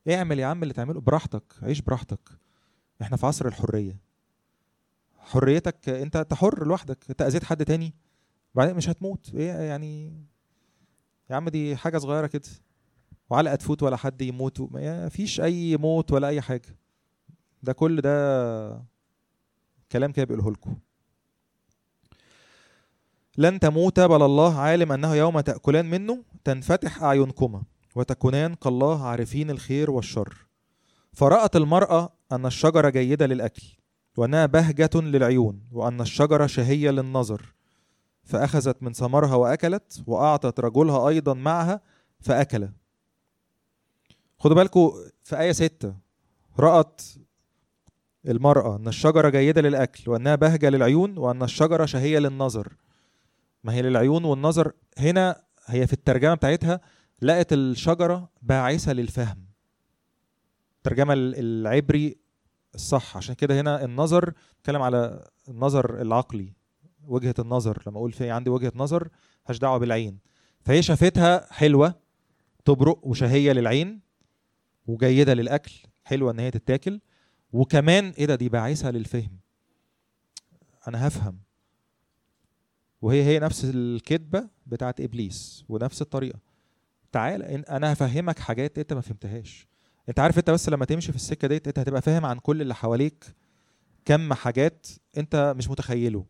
اعمل 0.09 0.39
يا 0.39 0.45
عم 0.45 0.63
اللي 0.63 0.73
تعمله 0.73 1.01
براحتك 1.01 1.53
عيش 1.61 1.81
براحتك. 1.81 2.29
إحنا 3.01 3.17
في 3.17 3.25
عصر 3.25 3.47
الحرية. 3.47 3.99
حريتك 5.17 5.89
انت 5.89 6.15
انت 6.15 6.33
حر 6.33 6.67
لوحدك 6.67 6.97
انت 7.09 7.21
اذيت 7.21 7.43
حد 7.43 7.65
تاني 7.65 7.93
بعدين 8.55 8.75
مش 8.75 8.89
هتموت. 8.89 9.31
إيه 9.35 9.51
يعني؟ 9.51 10.23
يا 11.29 11.35
عم 11.35 11.49
دي 11.49 11.75
حاجة 11.75 11.97
صغيرة 11.97 12.27
كده. 12.27 12.49
وعلقة 13.29 13.55
تفوت 13.55 13.83
ولا 13.83 13.97
حد 13.97 14.21
يموت 14.21 14.61
ما 14.61 15.09
فيش 15.09 15.41
أي 15.41 15.77
موت 15.77 16.11
ولا 16.11 16.27
أي 16.27 16.41
حاجة. 16.41 16.77
ده 17.63 17.73
كل 17.73 18.01
ده 18.01 18.85
كلام 19.91 20.11
كده 20.11 20.25
بيقوله 20.25 20.51
لكم. 20.51 20.75
لن 23.37 23.59
تموت 23.59 23.99
بل 23.99 24.21
الله 24.21 24.59
عالم 24.59 24.91
أنه 24.91 25.15
يوم 25.15 25.39
تأكلان 25.39 25.89
منه 25.89 26.23
تنفتح 26.43 27.03
أعينكما 27.03 27.63
وتكونان 27.95 28.55
كالله 28.55 29.07
عارفين 29.07 29.49
الخير 29.49 29.91
والشر. 29.91 30.45
فرأت 31.13 31.55
المرأة 31.55 32.13
أن 32.31 32.45
الشجرة 32.45 32.89
جيدة 32.89 33.25
للأكل 33.25 33.63
وأنها 34.17 34.45
بهجة 34.45 34.89
للعيون 34.95 35.61
وأن 35.71 36.01
الشجرة 36.01 36.45
شهية 36.45 36.91
للنظر. 36.91 37.55
فأخذت 38.23 38.83
من 38.83 38.93
ثمرها 38.93 39.35
وأكلت 39.35 40.03
وأعطت 40.07 40.59
رجلها 40.59 41.07
أيضا 41.07 41.33
معها 41.33 41.81
فأكل. 42.19 42.69
خدوا 44.39 44.55
بالكم 44.55 44.91
في 45.23 45.39
آية 45.39 45.51
ستة 45.51 45.95
رأت 46.59 47.01
المرأة 48.27 48.75
أن 48.75 48.87
الشجرة 48.87 49.29
جيدة 49.29 49.61
للأكل 49.61 50.11
وأنها 50.11 50.35
بهجة 50.35 50.69
للعيون 50.69 51.17
وأن 51.17 51.43
الشجرة 51.43 51.85
شهية 51.85 52.19
للنظر. 52.19 52.73
ما 53.65 53.73
هي 53.73 53.81
للعيون 53.81 54.25
والنظر. 54.25 54.71
هنا 54.97 55.41
هي 55.65 55.87
في 55.87 55.93
الترجمة 55.93 56.33
بتاعتها 56.33 56.81
لقت 57.21 57.53
الشجرة 57.53 58.29
باعثة 58.41 58.93
للفهم. 58.93 59.45
الترجمة 60.77 61.13
العبري 61.17 62.17
الصح. 62.75 63.17
عشان 63.17 63.35
كده 63.35 63.61
هنا 63.61 63.85
النظر 63.85 64.33
اتكلم 64.59 64.81
على 64.81 65.27
النظر 65.49 66.01
العقلي 66.01 66.53
وجهة 67.07 67.35
النظر. 67.39 67.83
لما 67.87 67.97
أقول 67.97 68.11
في 68.11 68.31
عندي 68.31 68.49
وجهة 68.49 68.71
نظر 68.75 69.09
ملهاش 69.45 69.59
دعوة 69.59 69.77
بالعين. 69.77 70.19
فهي 70.65 70.81
شافتها 70.81 71.53
حلوة 71.53 71.95
تبرق 72.65 72.99
وشهية 73.07 73.51
للعين 73.51 73.99
وجيدة 74.87 75.33
للأكل 75.33 75.73
حلوة 76.03 76.31
إن 76.31 76.39
هي 76.39 76.51
تتاكل. 76.51 76.99
وكمان 77.53 78.09
إيه 78.09 78.25
ده؟ 78.25 78.35
دي 78.35 78.49
باعثة 78.49 78.91
للفهم. 78.91 79.39
أنا 80.87 81.07
هفهم. 81.07 81.44
وهي 83.05 83.23
هي 83.23 83.39
نفس 83.39 83.65
الكذبة 83.73 84.47
بتاعت 84.67 85.01
إبليس 85.01 85.65
ونفس 85.69 86.01
الطريقة. 86.01 86.39
تعال 87.11 87.43
أنا 87.69 87.93
هفهمك 87.93 88.39
حاجات 88.39 88.77
أنت 88.79 88.93
ما 88.93 89.01
فهمتهاش. 89.01 89.67
أنت 90.09 90.19
عارف 90.19 90.37
أنت 90.37 90.49
بس 90.49 90.69
لما 90.69 90.85
تمشي 90.85 91.11
في 91.11 91.15
السكة 91.15 91.47
ديت 91.47 91.67
أنت 91.67 91.79
هتبقى 91.79 92.01
فاهم 92.01 92.25
عن 92.25 92.39
كل 92.39 92.61
اللي 92.61 92.75
حواليك 92.75 93.35
كم 94.05 94.33
حاجات 94.33 94.87
أنت 95.17 95.53
مش 95.57 95.69
متخيله. 95.69 96.25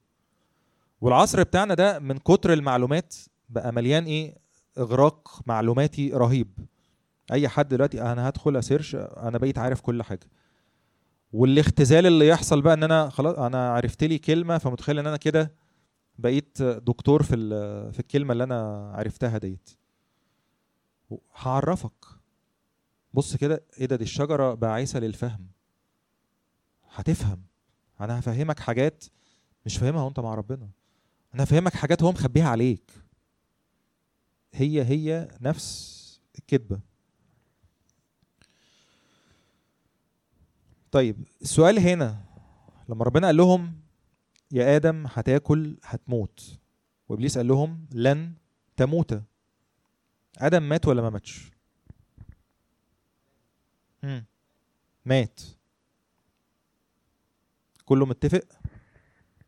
والعصر 1.02 1.44
بتاعنا 1.44 1.74
ده 1.74 2.00
من 2.00 2.18
كتر 2.18 2.54
المعلومات 2.54 3.16
بقى 3.50 3.74
مليان 3.74 4.04
إيه؟ 4.04 4.38
إغراق 4.78 5.42
معلوماتي 5.46 6.10
رهيب. 6.14 6.52
أي 7.32 7.48
حد 7.48 7.68
دلوقتي 7.68 8.02
أنا 8.02 8.30
هدخل 8.30 8.58
أسيرش 8.58 8.96
أنا 8.96 9.38
بقيت 9.38 9.58
عارف 9.58 9.82
كل 9.82 10.04
حاجة. 10.04 10.28
والاختزال 11.34 12.06
اللي 12.06 12.28
يحصل 12.28 12.62
بقى 12.62 12.74
إن 12.74 12.84
أنا 12.84 13.10
خلاص 13.10 13.38
أنا 13.38 13.70
عرفت 13.70 14.04
لي 14.04 14.18
كلمة 14.18 14.58
فمتخيل 14.58 15.00
إن 15.00 15.08
أنا 15.08 15.18
كده 15.18 15.65
بقيت 16.18 16.62
دكتور 16.62 17.24
في 17.24 17.36
في 17.94 18.00
الكلمة 18.00 18.32
اللي 18.34 18.44
أنا 18.44 18.92
عرفتها 18.96 19.38
ديت. 19.38 19.70
هعرفك. 21.36 22.06
بص 23.14 23.36
كده 23.36 23.64
إيه 23.80 23.86
ده؟ 23.86 23.96
دي 23.96 24.04
الشجرة 24.04 24.54
باعثة 24.54 25.00
للفهم. 25.00 25.48
هتفهم. 26.94 27.42
أنا 28.02 28.20
هفهمك 28.20 28.60
حاجات 28.60 29.06
مش 29.66 29.78
فاهمها 29.78 30.04
وأنت 30.04 30.20
مع 30.20 30.36
ربنا. 30.36 30.70
أنا 31.34 31.44
هفهمك 31.44 31.74
حاجات 31.74 32.04
هو 32.04 32.12
مخبيها 32.12 32.50
عليك. 32.50 32.92
هي 34.54 34.84
هي 34.84 35.28
نفس 35.42 35.96
الكذبة. 36.40 36.80
طيب 40.92 41.28
السؤال 41.42 41.80
هنا 41.80 42.22
لما 42.90 43.04
ربنا 43.06 43.28
قال 43.28 43.38
لهم 43.38 43.85
يا 44.56 44.76
آدم 44.76 45.08
هتاكل 45.08 45.78
هتموت. 45.84 46.60
وإبليس 47.10 47.38
قال 47.38 47.48
لهم 47.48 47.88
لن 47.92 48.34
تموت. 48.78 49.22
آدم 50.38 50.64
مات 50.64 50.88
ولا 50.88 51.02
ما 51.02 51.10
ماتش. 51.10 51.52
مات. 55.06 55.42
كله 57.86 58.06
متفق؟ 58.06 58.44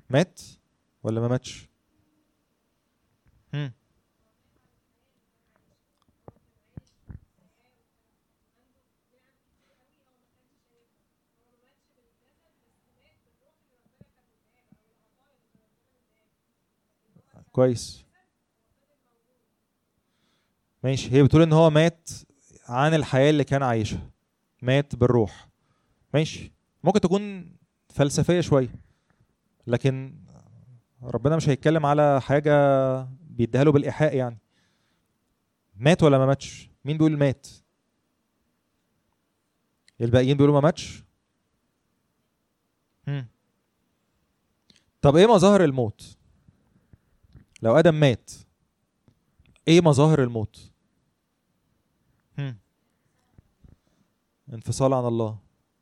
مات 0.09 0.41
ولا 1.03 1.21
ما 1.21 1.27
ماتش؟ 1.27 1.69
كويس. 17.57 18.05
ماشي. 20.83 21.11
هي 21.11 21.23
بتقول 21.23 21.41
إن 21.41 21.53
هو 21.53 21.69
مات 21.69 22.09
عن 22.67 22.93
الحياة 22.93 23.29
اللي 23.29 23.43
كان 23.43 23.63
عايشها. 23.63 24.09
مات 24.61 24.95
بالروح. 24.95 25.49
ماشي. 26.13 26.51
ممكن 26.83 26.99
تكون 26.99 27.55
فلسفية 27.89 28.41
شوية 28.41 28.75
لكن 29.67 30.15
ربنا 31.03 31.35
مش 31.35 31.49
هيتكلم 31.49 31.85
على 31.85 32.21
حاجة 32.21 32.53
بيديها 33.21 33.63
له 33.63 33.71
بالإيحاء 33.71 34.15
يعني. 34.15 34.37
مات 35.75 36.03
ولا 36.03 36.17
ما 36.17 36.25
ماتش؟ 36.25 36.69
مين 36.85 36.97
بيقول 36.97 37.17
مات؟ 37.17 37.47
الباقيين 40.01 40.37
بيقولوا 40.37 40.55
ما 40.55 40.61
ماتش؟ 40.61 41.03
هم. 43.07 43.27
طب 45.01 45.15
إيه 45.15 45.27
مظاهر 45.27 45.63
الموت؟ 45.63 46.16
لو 47.61 47.75
آدم 47.79 47.95
مات 47.95 48.31
إيه 49.67 49.81
مظاهر 49.81 50.23
الموت. 50.23 50.71
انفصال 54.53 54.93
عن 54.93 55.05
الله. 55.05 55.37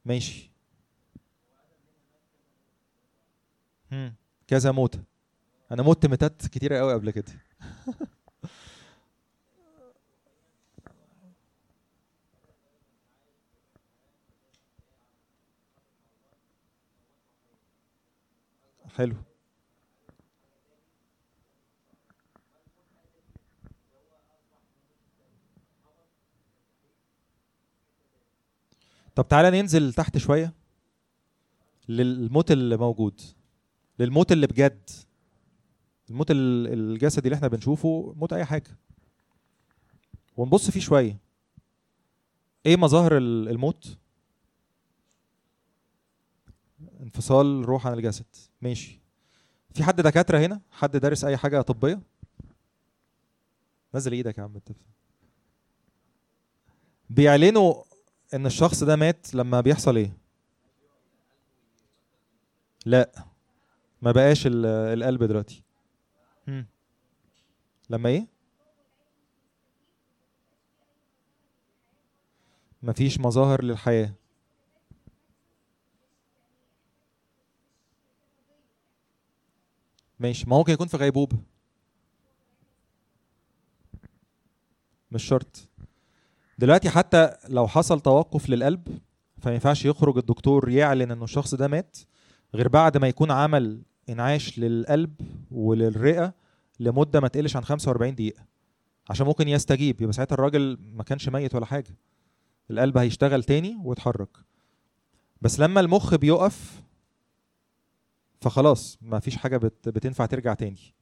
ماشي. 0.06 0.52
هم. 3.92 4.16
كذا 4.48 4.72
موتة 4.72 5.04
أنا 5.72 5.84
مت 5.84 6.06
متات 6.06 6.48
كتيرة 6.48 6.78
قوي 6.78 6.94
قبل 6.94 7.12
كده. 7.12 7.26
حلو. 18.96 19.16
طب 29.16 29.28
تعالى 29.28 29.62
ننزل 29.62 29.94
تحت 29.94 30.18
شوية 30.18 30.54
للموت 31.90 32.52
اللي 32.52 32.78
موجود 32.78 33.22
للموت 34.00 34.32
اللي 34.32 34.48
بجد 34.48 34.90
الموت 36.10 36.32
ال- 36.32 36.68
الجسدي 36.74 37.26
اللي 37.28 37.36
إحنا 37.36 37.48
بنشوفه 37.48 38.14
موت 38.18 38.34
أي 38.34 38.46
حاجة. 38.46 38.78
ونبص 40.38 40.72
فيه 40.72 40.80
شوية. 40.80 41.18
إيه 42.66 42.76
مظاهر 42.78 43.18
ال- 43.18 43.50
الموت؟ 43.50 43.98
انفصال 47.02 47.46
الروح 47.62 47.88
عن 47.88 47.94
الجسد. 47.94 48.26
ماشي. 48.62 49.00
في 49.74 49.84
حد 49.84 50.02
دكاترة 50.02 50.38
هنا؟ 50.40 50.62
حد 50.72 50.98
دارس 50.98 51.24
أي 51.24 51.38
حاجة 51.38 51.62
طبية؟ 51.62 52.02
نزل 53.96 54.12
إيدك 54.12 54.38
يا 54.38 54.44
عم 54.44 54.60
بيعلنوا 57.10 57.84
إن 58.34 58.46
الشخص 58.46 58.84
ده 58.84 58.96
مات 58.96 59.36
لما 59.36 59.62
بيحصل 59.62 59.98
إيه؟ 59.98 60.18
لا. 62.86 63.12
ما 64.02 64.12
بقاش 64.12 64.48
ال- 64.48 64.66
القلب 64.66 65.24
دلوقتي. 65.24 65.64
مم. 66.48 66.66
لما 67.90 68.10
إيه؟ 68.10 68.28
مفيش 72.84 73.20
مظاهر 73.20 73.64
للحياة. 73.64 74.14
ماشي. 80.20 80.50
ما 80.50 80.58
ممكن 80.58 80.74
يكون 80.74 80.88
في 80.88 80.98
غيبوبة. 80.98 81.38
مش 85.12 85.24
شرط. 85.24 85.70
دلوقتي 86.58 86.90
حتى 86.90 87.30
لو 87.50 87.68
حصل 87.68 88.00
توقف 88.00 88.50
للقلب 88.50 89.00
فما 89.42 89.54
ينفعش 89.54 89.86
يخرج 89.86 90.18
الدكتور 90.18 90.70
يعلن 90.70 91.12
إنه 91.12 91.24
الشخص 91.24 91.56
ده 91.56 91.68
مات 91.68 91.98
غير 92.56 92.68
بعد 92.68 92.98
ما 92.98 93.08
يكون 93.08 93.32
عمل 93.32 93.82
إنعاش 94.10 94.60
للقلب 94.60 95.14
وللرئة 95.52 96.34
لمدة 96.80 97.20
ما 97.20 97.28
تقلش 97.28 97.56
عن 97.56 97.64
45 97.64 98.16
دقيقة. 98.16 98.46
عشان 99.10 99.26
ممكن 99.26 99.48
يستجيب 99.48 100.02
يبقى 100.02 100.14
ساعتها 100.14 100.34
الراجل 100.34 100.78
ما 100.94 101.04
كانش 101.04 101.30
ميت 101.30 101.56
ولا 101.56 101.66
حاجة. 101.66 101.98
القلب 102.72 102.98
هيشتغل 102.98 103.44
تاني 103.44 103.78
ويتحرك. 103.84 104.38
بس 105.42 105.60
لما 105.60 105.80
المخ 105.80 106.16
بيقف 106.16 106.82
فخلاص 108.42 108.98
ما 109.02 109.20
فيش 109.20 109.36
حاجة 109.38 109.58
بت 109.58 109.90
بتنفع 109.90 110.26
ترجع 110.26 110.54
تاني. 110.54 110.94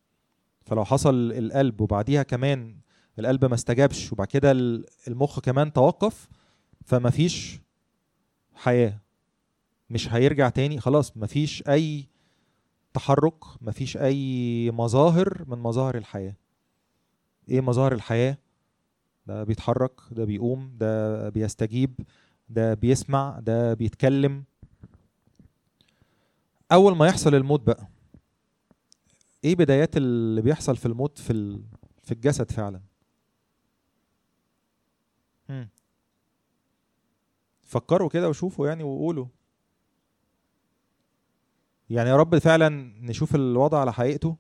فلو 0.66 0.86
حصل 0.86 1.32
القلب 1.32 1.82
وبعديها 1.82 2.24
كمان 2.24 2.76
القلب 3.20 3.46
ما 3.46 3.54
استجابش 3.56 4.14
وبعد 4.14 4.28
كده 4.28 4.52
ال- 4.52 4.86
المخ 5.08 5.40
كمان 5.40 5.74
توقف 5.74 6.28
فما 6.86 7.10
فيش 7.10 7.60
حياة. 8.56 9.00
مش 9.90 10.14
هيرجع 10.14 10.50
تاني 10.50 10.80
خلاص 10.80 11.18
ما 11.18 11.28
فيش 11.28 11.64
أي 11.68 12.08
تحرك 12.94 13.44
ما 13.62 13.72
فيش 13.72 13.98
أي 13.98 14.72
مظاهر 14.72 15.44
من 15.48 15.58
مظاهر 15.60 15.98
الحياة. 15.98 16.36
إيه 17.50 17.62
مظاهر 17.62 17.94
الحياة؟ 17.94 18.38
ده 19.28 19.44
بيتحرك 19.44 19.92
ده 20.12 20.26
بيقوم 20.26 20.72
ده 20.78 21.30
بيستجيب 21.30 22.00
ده 22.50 22.74
بيسمع 22.74 23.40
ده 23.40 23.74
بيتكلم. 23.74 24.44
أول 26.72 26.96
ما 26.98 27.08
يحصل 27.08 27.36
الموت 27.36 27.62
بقى 27.62 27.88
إيه 29.44 29.56
بدايات 29.56 29.98
اللي 29.98 30.42
بيحصل 30.42 30.78
في 30.78 30.86
الموت 30.86 31.18
في. 31.18 31.60
في 32.04 32.12
الجسد 32.12 32.52
فعلا؟ 32.52 32.82
مم. 35.50 35.70
فكروا 37.64 38.10
كده 38.10 38.30
وشوفوا 38.30 38.68
يعني 38.68 38.84
وقولوا 38.84 39.26
يعني 41.90 42.10
يا 42.10 42.16
رب 42.16 42.38
فعلا 42.38 42.70
نشوف 43.02 43.36
الوضع 43.36 43.80
على 43.80 43.94
حقيقته 43.94 44.38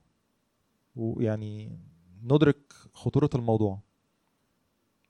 ويعني 0.96 1.80
ندرك 2.24 2.74
خطورة 2.94 3.30
الموضوع 3.36 3.80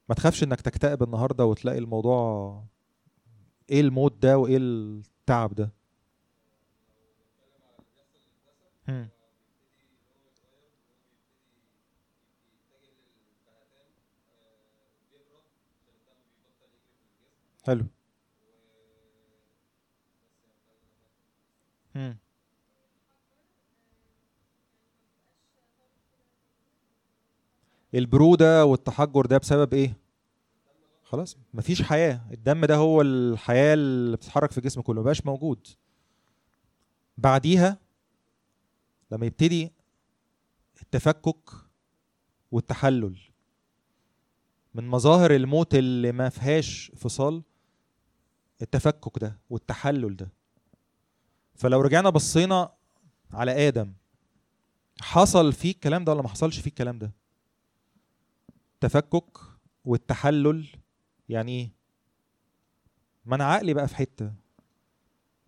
ما 0.10 0.16
تخافش 0.16 0.44
إنك 0.44 0.62
تكتئب 0.62 1.04
النهارده 1.04 1.46
وتلاقي 1.46 1.78
الموضوع 1.78 2.64
إيه 3.70 3.82
الموت 3.82 4.14
ده 4.22 4.38
وإيه 4.38 4.58
التعب 4.58 5.54
ده 5.56 5.72
مم. 8.88 9.10
حلو. 17.66 17.86
مم. 21.96 22.18
البرودة 27.94 28.66
والتحجر 28.66 29.26
ده 29.26 29.38
بسبب 29.38 29.74
إيه؟ 29.74 29.98
خلاص 31.04 31.38
مفيش 31.54 31.82
حياة. 31.82 32.22
الدم 32.32 32.66
ده 32.66 32.76
هو 32.76 33.02
الحياة 33.02 33.74
اللي 33.74 34.18
بتتحرك 34.18 34.52
في 34.52 34.58
الجسم 34.58 34.82
كله 34.82 35.02
مبقاش 35.02 35.26
موجود. 35.26 35.68
بعديها 37.18 37.78
لما 39.12 39.26
يبتدي 39.26 39.72
التفكك 40.82 41.50
والتحلل 42.52 43.18
من 44.74 44.88
مظاهر 44.88 45.36
الموت 45.36 45.76
اللي 45.76 46.12
ما 46.12 46.30
فيهاش 46.30 46.92
فصال 46.96 47.44
التفكك 48.64 49.20
ده 49.20 49.40
والتحلل 49.50 50.16
ده. 50.16 50.30
فلو 51.56 51.82
رجعنا 51.82 52.10
بصينا 52.10 52.72
على 53.34 53.68
آدم 53.68 53.94
حصل 55.02 55.54
فيه 55.54 55.72
الكلام 55.72 56.04
ده 56.04 56.12
ولا 56.12 56.22
ما 56.22 56.28
حصلش 56.30 56.60
فيه 56.60 56.70
الكلام 56.70 57.00
ده؟ 57.00 57.12
التفكك 58.74 59.38
والتحلل 59.86 60.68
يعني 61.30 61.52
إيه 61.52 61.72
ما 63.26 63.36
أنا 63.36 63.46
عقلي 63.46 63.74
بقى 63.74 63.88
في 63.88 63.96
حتة 63.96 64.34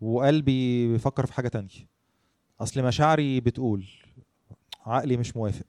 وقلبي 0.02 0.88
بيفكر 0.88 1.26
في 1.26 1.34
حاجة 1.34 1.48
تانية. 1.48 1.88
أصل 2.60 2.84
مشاعري 2.84 3.40
بتقول 3.40 3.88
عقلي 4.86 5.18
مش 5.18 5.36
موافق. 5.36 5.66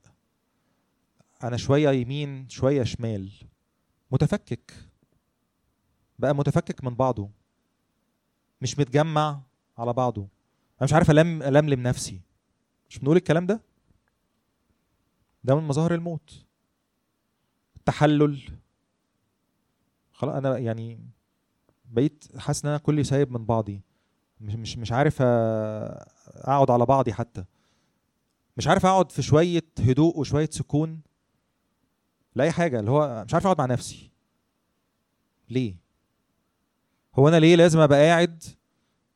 أنا 1.42 1.56
شوية 1.56 1.90
يمين 1.90 2.48
شوية 2.48 2.82
شمال. 2.82 3.32
متفكك. 4.10 4.72
بقى 6.18 6.34
متفكك 6.34 6.84
من 6.84 6.94
بعضه. 6.94 7.30
مش 8.62 8.78
متجمع 8.78 9.40
على 9.78 9.92
بعضه. 9.92 10.20
أنا 10.22 10.84
مش 10.84 10.92
عارف 10.92 11.10
ألم 11.10 11.42
ألملم 11.42 11.82
نفسي. 11.82 12.20
مش 12.90 12.98
بنقول 12.98 13.16
الكلام 13.16 13.46
ده؟ 13.46 13.60
ده 15.44 15.54
من 15.54 15.68
مظاهر 15.68 15.94
الموت. 15.94 16.44
التحلل. 17.76 18.42
خلاص 20.12 20.34
أنا 20.34 20.58
يعني 20.58 21.00
بقيت 21.84 22.24
حاسس 22.38 22.64
إن 22.64 22.70
أنا 22.70 22.78
كلي 22.78 23.04
سايب 23.04 23.32
من 23.32 23.44
بعضي. 23.44 23.80
مش 24.40 24.54
مش 24.54 24.78
مش 24.78 24.92
عارف 24.92 25.18
أقعد 25.22 26.70
على 26.70 26.86
بعضي 26.86 27.12
حتى. 27.12 27.44
مش 28.56 28.66
عارف 28.68 28.86
أقعد 28.86 29.12
في 29.12 29.22
شوية 29.22 29.64
هدوء 29.78 30.18
وشوية 30.18 30.48
سكون 30.52 31.00
لأي 32.34 32.52
حاجة. 32.52 32.80
اللي 32.80 32.90
هو 32.90 33.24
مش 33.24 33.34
عارف 33.34 33.46
أقعد 33.46 33.58
مع 33.58 33.66
نفسي. 33.66 34.10
ليه؟ 35.50 35.76
هو 37.16 37.28
أنا 37.28 37.36
ليه 37.40 37.56
لازم 37.56 37.78
أبقى 37.80 37.98
قاعد 38.06 38.44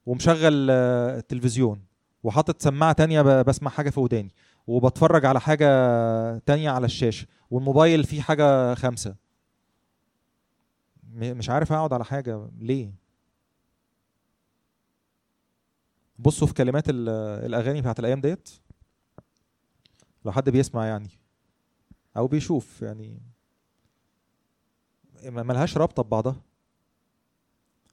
ومشغل 0.07 0.69
آه، 0.71 1.19
التلفزيون؟ 1.19 1.83
وحاطط 2.23 2.63
سماعة 2.63 2.93
تانية 2.93 3.43
بسمع 3.43 3.71
حاجة 3.71 3.91
في 3.91 4.01
وداني 4.01 4.31
وبتفرج 4.67 5.25
على 5.27 5.41
حاجة 5.41 5.67
تانية 6.39 6.71
على 6.71 6.87
الشاشة 6.87 7.27
والموبايل 7.51 8.05
فيه 8.05 8.21
حاجة 8.21 8.75
خمسه 8.75 9.17
مش 11.15 11.51
عارف 11.51 11.73
اقعد 11.73 11.93
على 11.93 12.05
حاجة 12.05 12.49
ليه؟ 12.59 12.93
بصوا 16.19 16.47
في 16.47 16.55
كلمات 16.55 16.89
ال- 16.89 17.09
الأغاني 17.47 17.81
بتاعت 17.81 17.99
الأيام 18.01 18.21
ديت. 18.21 18.49
لو 20.25 20.33
حد 20.33 20.51
بيسمع 20.51 20.87
يعني 20.87 21.09
أو 22.17 22.27
بيشوف 22.27 22.83
يعني. 22.83 23.21
ملهاش 25.25 25.77
رابطة 25.77 26.03
ببعضها. 26.03 26.37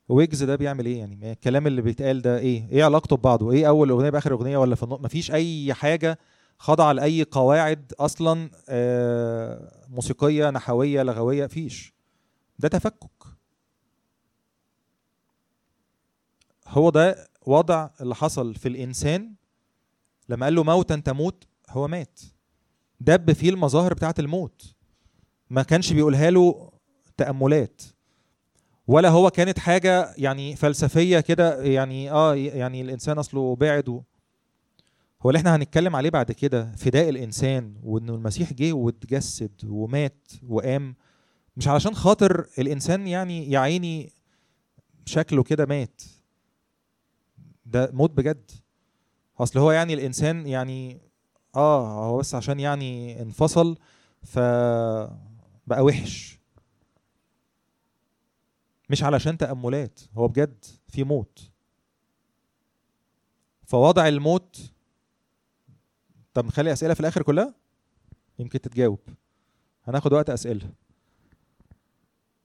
ويجز 0.09 0.43
ده 0.43 0.55
بيعمل 0.55 0.85
إيه؟ 0.85 0.99
يعني 0.99 1.31
الكلام 1.31 1.67
اللي 1.67 1.81
بيتقال 1.81 2.21
ده 2.21 2.37
إيه؟ 2.39 2.69
إيه 2.71 2.83
علاقته 2.83 3.17
ببعضه؟ 3.17 3.51
إيه 3.51 3.67
أول 3.67 3.89
أغنية 3.89 4.09
بآخر 4.09 4.31
أغنية؟ 4.33 4.57
ولا 4.57 4.75
في 4.75 4.83
النص 4.83 4.99
مفيش 4.99 5.31
أي 5.31 5.73
حاجة 5.73 6.19
خاضعة 6.57 6.91
لأي 6.91 7.23
قواعد 7.31 7.93
أصلا 7.99 8.49
آه، 8.69 9.85
موسيقية 9.89 10.49
نحوية 10.49 11.03
لغوية؟ 11.03 11.47
فيش. 11.47 11.93
ده 12.59 12.67
تفكك. 12.67 13.23
هو 16.67 16.89
ده 16.89 17.27
وضع 17.45 17.89
اللي 18.01 18.15
حصل 18.15 18.55
في 18.55 18.67
الإنسان. 18.67 19.33
لما 20.29 20.45
قال 20.45 20.55
له 20.55 20.63
موتا 20.63 20.95
تموت 20.95 21.43
هو 21.69 21.87
مات. 21.87 22.19
دب 22.99 23.31
فيه 23.33 23.49
المظاهر 23.49 23.93
بتاعة 23.93 24.15
الموت. 24.19 24.75
ما 25.49 25.63
كانش 25.63 25.93
بيقولها 25.93 26.29
له 26.29 26.71
تأملات. 27.17 27.81
ولا 28.87 29.09
هو 29.09 29.29
كانت 29.29 29.59
حاجة 29.59 30.13
يعني 30.17 30.55
فلسفية 30.55 31.19
كده 31.19 31.61
يعني 31.63 32.11
آه 32.11 32.35
يعني 32.35 32.81
الإنسان 32.81 33.17
أصله 33.17 33.55
بعد 33.55 33.89
و... 33.89 34.01
هو 35.21 35.29
اللي 35.29 35.37
إحنا 35.39 35.55
هنتكلم 35.55 35.95
عليه 35.95 36.09
بعد 36.09 36.31
كده 36.31 36.71
فداء 36.77 37.09
الإنسان 37.09 37.75
وإنه 37.83 38.15
المسيح 38.15 38.53
جه 38.53 38.73
واتجسد 38.73 39.51
ومات 39.65 40.31
وقام 40.47 40.95
مش 41.57 41.67
علشان 41.67 41.95
خاطر 41.95 42.47
الإنسان 42.59 43.07
يعني 43.07 43.51
يا 43.51 43.59
عيني 43.59 44.13
شكله 45.05 45.43
كده 45.43 45.65
مات. 45.65 46.01
ده 47.65 47.89
موت 47.93 48.11
بجد. 48.11 48.51
أصل 49.39 49.59
هو 49.59 49.71
يعني 49.71 49.93
الإنسان 49.93 50.47
يعني 50.47 51.01
آه 51.55 52.05
هو 52.05 52.17
بس 52.17 52.35
عشان 52.35 52.59
يعني 52.59 53.21
انفصل 53.21 53.77
فبقى 54.23 55.81
وحش. 55.81 56.36
مش 58.89 59.03
علشان 59.03 59.37
تأملات 59.37 59.99
هو 60.17 60.27
بجد 60.27 60.65
في 60.87 61.03
موت. 61.03 61.51
فوضع 63.65 64.07
الموت 64.07 64.71
طب 66.33 66.45
نخلي 66.45 66.73
أسئلة 66.73 66.93
في 66.93 66.99
الآخر 66.99 67.21
كلها؟ 67.23 67.53
يمكن 68.39 68.61
تتجاوب. 68.61 68.99
هناخد 69.83 70.13
وقت 70.13 70.29
أسئلة. 70.29 70.69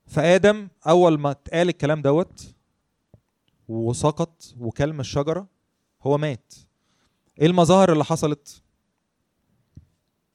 فآدم 0.07 0.69
أول 0.89 1.19
ما 1.19 1.31
اتقال 1.31 1.69
الكلام 1.69 2.03
دوت 2.03 2.55
وسقط 3.69 4.55
وكلم 4.59 5.01
الشجرة 5.01 5.47
هو 6.03 6.19
مات. 6.19 6.55
إيه 7.41 7.47
المظاهر 7.47 7.93
اللي 7.93 8.05
حصلت؟ 8.05 8.63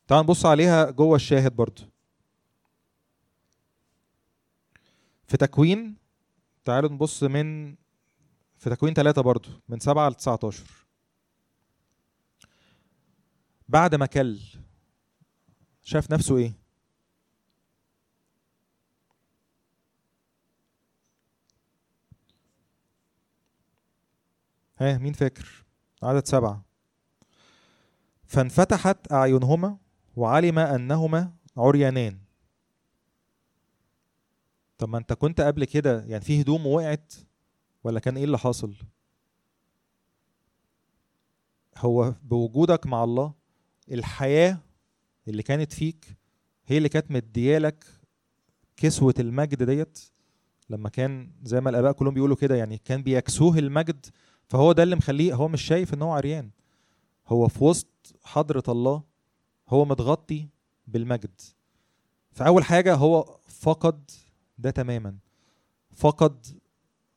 تعال 0.08 0.24
نبص 0.24 0.46
عليها 0.46 0.92
جوه 0.92 1.16
الشاهد 1.16 1.56
برضو. 1.56 1.82
في 5.28 5.38
تكوين 5.38 5.98
تعالوا 6.66 6.90
نبص 6.90 7.24
من 7.24 7.76
في 8.58 8.70
تكوين 8.70 8.94
ثلاثة 8.94 9.22
برضو 9.22 9.50
من 9.70 9.80
سبعة 9.80 10.10
ل 10.10 10.14
19 10.14 10.64
بعد 13.70 13.96
ما 13.96 14.06
كل 14.06 14.42
شاف 15.84 16.12
نفسه 16.12 16.38
إيه؟ 16.38 16.54
ها 24.78 24.98
مين 24.98 25.14
فاكر؟ 25.14 25.66
عدد 26.04 26.26
سبعة. 26.26 26.66
فانفتحت 28.26 29.12
أعينهما 29.12 29.78
وعلم 30.16 30.60
أنهما 30.60 31.34
عريانان 31.58 32.27
طب 34.78 34.90
ما 34.90 34.98
انت 34.98 35.14
كنت 35.14 35.42
قبل 35.42 35.66
كده 35.66 36.04
يعني 36.06 36.24
في 36.24 36.42
هدوم 36.42 36.68
وقعت 36.68 37.14
ولا 37.84 38.00
كان 38.00 38.18
إيه 38.18 38.24
اللي 38.24 38.38
حاصل؟ 38.38 38.74
هو 41.78 42.14
بوجودك 42.24 42.88
مع 42.88 43.04
الله 43.04 43.34
الحياة 43.92 44.58
اللي 45.28 45.44
كانت 45.44 45.74
فيك 45.74 46.06
هي 46.66 46.78
اللي 46.78 46.90
كانت 46.90 47.12
مديالك 47.12 47.86
كسوة 48.78 49.14
المجد 49.20 49.64
ديت. 49.64 50.00
لما 50.70 50.90
كان 50.90 51.32
زي 51.44 51.62
ما 51.62 51.70
الآباء 51.70 51.92
كلهم 51.92 52.14
بيقولوا 52.14 52.36
كده 52.36 52.56
يعني 52.56 52.78
كان 52.78 53.04
بيكسوه 53.04 53.58
المجد 53.58 54.06
فهو 54.48 54.72
ده 54.72 54.84
اللي 54.84 54.96
مخليه 54.96 55.34
هو 55.34 55.48
مش 55.48 55.62
شايف 55.62 55.94
إن 55.94 56.02
هو 56.02 56.12
عريان. 56.12 56.50
هو 57.28 57.48
في 57.48 57.64
وسط 57.64 57.88
حضرة 58.24 58.64
الله 58.68 59.04
هو 59.70 59.86
متغطي 59.86 60.48
بالمجد. 60.88 61.42
فأول 62.32 62.64
حاجة 62.64 62.96
هو 62.96 63.40
فقد 63.48 64.12
ده 64.58 64.70
تماما. 64.70 65.18
فقد 65.96 66.46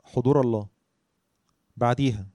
حضور 0.05 0.40
الله. 0.40 0.68
بعديها. 1.76 2.26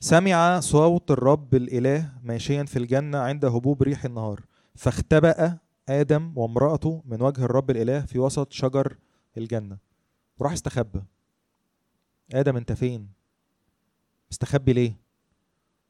سمع 0.00 0.60
صوت 0.60 1.10
الرب 1.10 1.54
الإله 1.54 2.12
ماشيا 2.22 2.64
في 2.64 2.78
الجنة 2.78 3.18
عند 3.18 3.44
هبوب 3.44 3.82
ريح 3.82 4.04
النهار. 4.04 4.44
فاختبأ 4.74 5.58
آدم 5.88 6.38
وامرأته 6.38 7.02
من 7.04 7.22
وجه 7.22 7.44
الرب 7.44 7.70
الإله 7.70 8.00
في 8.00 8.18
وسط 8.18 8.52
شجر 8.52 8.96
الجنة. 9.36 9.78
وراح 10.38 10.52
استخبى. 10.52 11.02
آدم 12.32 12.56
أنت 12.56 12.72
فين؟ 12.72 13.08
مستخبي 14.30 14.72
ليه؟ 14.72 14.96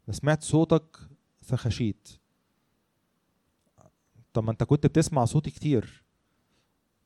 أنا 0.09 0.17
سمعت 0.17 0.43
صوتك 0.43 0.97
فخشيت. 1.41 2.09
طب 4.33 4.45
ما 4.45 4.51
أنت 4.51 4.62
كنت 4.62 4.87
بتسمع 4.87 5.25
صوتي 5.25 5.51
كتير. 5.51 6.05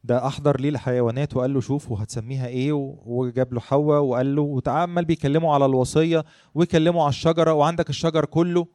ده 0.04 0.26
أحضر 0.26 0.60
ليه 0.60 0.68
الحيوانات 0.68 1.36
وقال 1.36 1.54
له 1.54 1.60
شوف 1.60 1.90
وهتسميها 1.90 2.46
إيه 2.46 2.72
وجاب 2.72 3.52
له 3.54 3.60
حواء 3.60 4.00
وقال 4.00 4.36
له 4.36 4.42
وتعمل 4.42 5.04
بيكلموا 5.04 5.54
على 5.54 5.66
الوصية 5.66 6.24
ويكلموا 6.54 7.02
على 7.02 7.08
الشجرة 7.10 7.52
وعندك 7.52 7.90
الشجر 7.90 8.24
كله. 8.24 8.66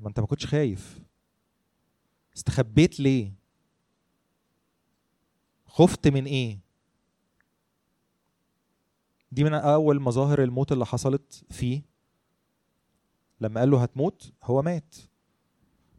ما 0.00 0.08
أنت 0.08 0.20
ما 0.20 0.26
كنتش 0.26 0.46
خايف. 0.46 1.00
استخبيت 2.36 3.00
ليه؟ 3.00 3.32
خفت 5.66 6.08
من 6.08 6.24
إيه؟ 6.24 6.58
دي 9.32 9.44
من 9.44 9.54
أول 9.54 10.00
مظاهر 10.00 10.42
الموت 10.42 10.72
اللي 10.72 10.86
حصلت 10.86 11.44
فيه. 11.50 11.82
لما 13.40 13.60
قال 13.60 13.70
له 13.70 13.82
هتموت 13.82 14.32
هو 14.42 14.62
مات. 14.62 14.96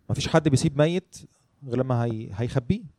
مفيش 0.10 0.28
حد 0.28 0.50
بيسيب 0.50 0.78
ميت 0.78 1.16
غير 1.66 1.78
لما 1.78 2.04
هي... 2.06 2.30
هيخبيه. 2.34 2.93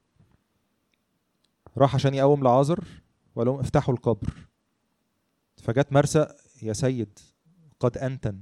راح 1.79 1.95
عشان 1.95 2.15
يقوم 2.15 2.43
لعازر 2.43 2.85
وقال 3.35 3.47
لهم 3.47 3.61
افتحوا 3.61 3.95
القبر. 3.95 4.35
فجت 5.57 5.93
مرسى 5.93 6.27
يا 6.63 6.73
سيد 6.73 7.19
قد 7.81 7.99
أنتن. 7.99 8.41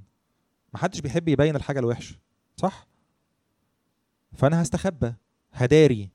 محدش 0.75 1.01
بيحب 1.01 1.29
يبين 1.29 1.57
الحاجة 1.57 1.79
الوحشة 1.79 2.17
صح؟ 2.57 2.87
فأنا 4.33 4.63
هستخبى 4.63 5.15
هداري. 5.53 6.11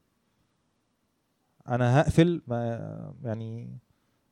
أنا 1.67 2.01
هقفل 2.01 2.41
ما 2.47 3.13
يعني 3.23 3.79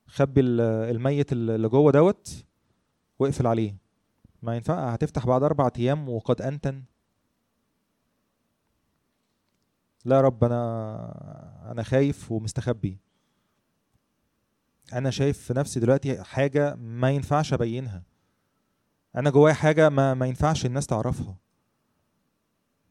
خبي 0.07 0.41
الميت 0.41 1.31
اللي 1.31 1.69
جوه 1.69 1.91
دوت 1.91 2.45
واقفل 3.19 3.47
عليه. 3.47 3.77
ما 4.41 4.55
ينفع 4.55 4.89
هتفتح 4.93 5.25
بعد 5.25 5.43
أربع 5.43 5.69
أيام 5.77 6.09
وقد 6.09 6.41
أنتن. 6.41 6.83
لا 10.05 10.15
يا 10.15 10.21
رب 10.21 10.43
أنا 10.43 11.71
أنا 11.71 11.83
خايف 11.83 12.31
ومستخبي. 12.31 12.97
أنا 14.93 15.09
شايف 15.09 15.41
في 15.41 15.53
نفسي 15.53 15.79
دلوقتي 15.79 16.23
حاجة 16.23 16.75
ما 16.75 17.11
ينفعش 17.11 17.53
أبينها. 17.53 18.03
أنا 19.15 19.29
جوايا 19.29 19.53
حاجة 19.53 19.89
ما 19.89 20.13
ما 20.13 20.25
ينفعش 20.25 20.65
الناس 20.65 20.87
تعرفها. 20.87 21.35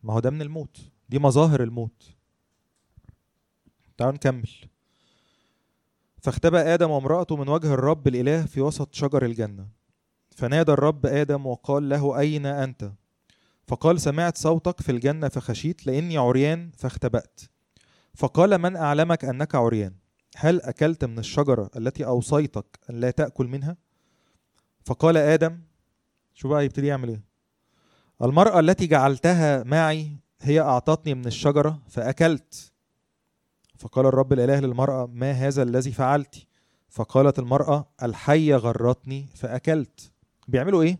ما 0.03 0.14
هو 0.14 0.20
ده 0.20 0.31
من 0.31 0.42
الموت. 0.42 0.77
دي 1.09 1.18
مظاهر 1.18 1.62
الموت. 1.62 2.16
تعالوا 3.96 4.14
نكمل. 4.14 4.50
فاختبأ 6.22 6.74
آدم 6.74 6.90
وامرأته 6.90 7.37
من 7.37 7.48
وجه 7.48 7.74
الرب 7.74 8.09
الإله 8.09 8.46
في 8.46 8.61
وسط 8.61 8.94
شجر 8.94 9.24
الجنة. 9.24 9.68
فنادى 10.31 10.72
الرب 10.72 11.07
آدم 11.07 11.46
وقال 11.46 11.88
له 11.88 12.18
أين 12.18 12.46
أنت؟ 12.46 12.92
فقال 13.66 14.00
سمعت 14.00 14.38
صوتك 14.38 14.81
في 14.81 14.92
الجنة 14.92 15.29
فخشيت 15.29 15.87
لأني 15.87 16.16
عريان 16.18 16.70
فاختبأت. 16.77 17.40
فقال 18.14 18.59
من 18.59 18.77
أعلمك 18.77 19.24
أنك 19.24 19.55
عريان؟ 19.55 19.94
هل 20.37 20.62
أكلت 20.62 21.05
من 21.05 21.18
الشجرة 21.18 21.70
التي 21.77 22.07
أوصيتك 22.07 22.79
أن 22.90 23.00
لا 23.00 23.11
تأكل 23.11 23.46
منها؟ 23.46 23.77
فقال 24.85 25.16
آدم 25.16 25.61
شو 26.35 26.48
بقى 26.48 26.64
يبتدي 26.64 26.87
يعمل 26.87 27.09
إيه. 27.09 27.22
المرأة 28.22 28.61
التي 28.61 28.87
جعلتها 28.87 29.62
معي 29.64 30.16
هي 30.40 30.61
أعطتني 30.61 31.14
من 31.14 31.27
الشجرة 31.27 31.83
فأكلت. 31.88 32.72
فقال 33.79 34.07
الرب 34.07 34.33
الإله 34.33 34.61
للمرأة 34.61 35.07
ما 35.07 35.33
هذا 35.33 35.62
الذي 35.62 35.92
فعلت؟ 35.92 36.46
فقالت 36.88 37.38
المرأة 37.38 37.88
الحية 38.03 38.57
غرتني 38.57 39.27
فأكلت. 39.35 40.12
بيعملوا 40.48 40.83
إيه؟ 40.83 40.98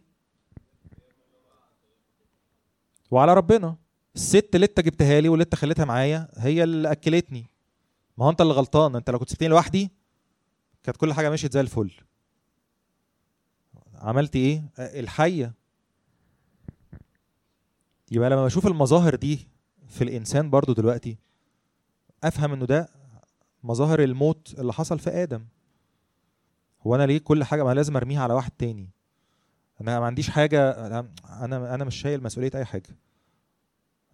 وعلى 3.15 3.35
ربنا. 3.35 3.77
الست 4.15 4.51
اللي 4.55 4.67
انت 4.67 4.81
جبتها 4.81 5.21
لي 5.21 5.29
واللي 5.29 5.45
انت 5.45 5.55
خليتها 5.55 5.85
معايا 5.85 6.29
هي 6.37 6.65
اللي 6.65 6.93
أكلتني. 6.93 7.51
ما 8.19 8.25
هو 8.25 8.31
انت 8.31 8.41
اللي 8.41 8.53
غلطان. 8.53 8.97
انت 8.97 9.11
لو 9.11 9.19
كنت 9.19 9.31
سبتني 9.31 9.49
لوحدي 9.49 9.91
كانت 10.83 10.97
كل 10.97 11.13
حاجة 11.13 11.31
مشيت 11.31 11.53
زي 11.53 11.61
الفل. 11.61 11.93
عملت 13.95 14.37
إيه؟ 14.37 14.65
الحية. 14.79 15.55
يبقى 18.11 18.31
لما 18.31 18.45
بشوف 18.45 18.67
المظاهر 18.67 19.15
دي 19.15 19.49
في 19.89 20.05
الإنسان 20.05 20.51
برضو 20.51 20.73
دلوقتي 20.73 21.19
أفهم 22.25 22.53
إنه 22.53 22.67
ده 22.67 22.89
مظاهر 23.63 24.03
الموت 24.03 24.55
اللي 24.59 24.73
حصل 24.73 24.99
في 24.99 25.11
آدم. 25.11 25.47
هو 26.87 26.95
أنا 26.95 27.07
ليه 27.07 27.19
كل 27.19 27.45
حاجة 27.45 27.65
ما 27.65 27.75
لازم 27.75 27.97
أرميها 27.97 28.23
على 28.23 28.35
واحد 28.35 28.51
تاني؟ 28.59 28.91
أنا 29.81 30.01
ما 30.01 30.07
عنديش 30.07 30.31
حاجة 30.31 30.71
أنا 30.87 31.75
أنا 31.75 31.85
مش 31.85 31.97
شايل 31.97 32.23
مسؤولية 32.23 32.51
أي 32.55 32.65
حاجة. 32.65 32.97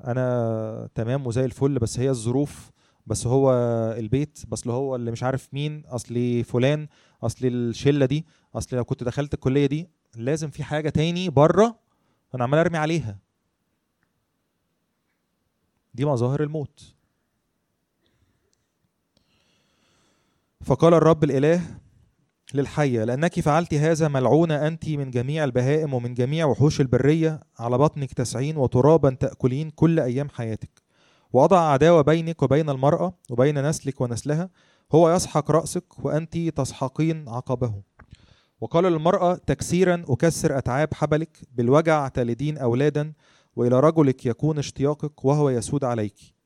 أنا 0.04 0.88
تمام 0.94 1.26
وزي 1.26 1.44
الفل 1.44 1.78
بس 1.78 1.98
هي 1.98 2.10
الظروف 2.10 2.70
بس 3.06 3.26
هو 3.26 3.52
البيت 3.98 4.38
بس 4.48 4.66
هو 4.68 4.96
اللي 4.96 5.10
مش 5.10 5.22
عارف 5.22 5.48
مين 5.54 5.82
أصل 5.86 6.44
فلان 6.44 6.88
أصل 7.22 7.46
الشلة 7.46 8.06
دي 8.06 8.26
أصل 8.54 8.76
لو 8.76 8.84
كنت 8.84 9.04
دخلت 9.04 9.34
الكلية 9.34 9.66
دي 9.66 9.88
لازم 10.16 10.50
في 10.50 10.64
حاجة 10.64 10.88
تاني 10.88 11.30
بره 11.30 11.78
أنا 12.34 12.44
عمال 12.44 12.58
أرمي 12.58 12.78
عليها. 12.78 13.18
دي 15.94 16.04
مظاهر 16.04 16.42
الموت. 16.42 16.94
فقال 20.64 20.94
الرب 20.94 21.24
الإله 21.24 21.79
للحية 22.54 23.04
لأنك 23.04 23.40
فعلت 23.40 23.74
هذا 23.74 24.08
ملعونة 24.08 24.66
أنت 24.66 24.88
من 24.88 25.10
جميع 25.10 25.44
البهائم 25.44 25.94
ومن 25.94 26.14
جميع 26.14 26.46
وحوش 26.46 26.80
البرية 26.80 27.40
على 27.58 27.78
بطنك 27.78 28.12
تسعين 28.12 28.56
وترابا 28.56 29.10
تأكلين 29.10 29.70
كل 29.70 30.00
أيام 30.00 30.28
حياتك. 30.28 30.70
وأضع 31.32 31.60
عداوة 31.60 32.02
بينك 32.02 32.42
وبين 32.42 32.70
المرأة 32.70 33.14
وبين 33.30 33.68
نسلك 33.68 34.00
ونسلها 34.00 34.50
هو 34.92 35.10
يسحق 35.14 35.50
رأسك 35.50 36.04
وأنت 36.04 36.38
تسحقين 36.38 37.28
عقبه. 37.28 37.74
وقال 38.60 38.84
للمرأة 38.84 39.34
تكسيرا 39.34 40.04
أكسر 40.08 40.58
أتعاب 40.58 40.94
حبلك 40.94 41.38
بالوجع 41.52 42.08
تلدين 42.08 42.58
أولادا 42.58 43.12
وإلى 43.56 43.80
رجلك 43.80 44.26
يكون 44.26 44.58
اشتياقك 44.58 45.24
وهو 45.24 45.50
يسود 45.50 45.84
عليك. 45.84 46.39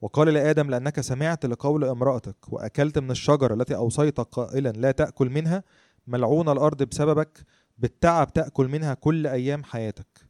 وقال 0.00 0.28
لآدم 0.28 0.70
لأنك 0.70 1.00
سمعت 1.00 1.46
لقول 1.46 1.84
امرأتك 1.84 2.36
وأكلت 2.52 2.98
من 2.98 3.10
الشجرة 3.10 3.54
التي 3.54 3.76
أوصيتك 3.76 4.20
قائلا 4.20 4.68
لا 4.68 4.90
تأكل 4.90 5.30
منها 5.30 5.64
ملعون 6.06 6.48
الأرض 6.48 6.82
بسببك 6.82 7.44
بالتعب 7.78 8.32
تأكل 8.32 8.68
منها 8.68 8.94
كل 8.94 9.26
أيام 9.26 9.64
حياتك. 9.64 10.26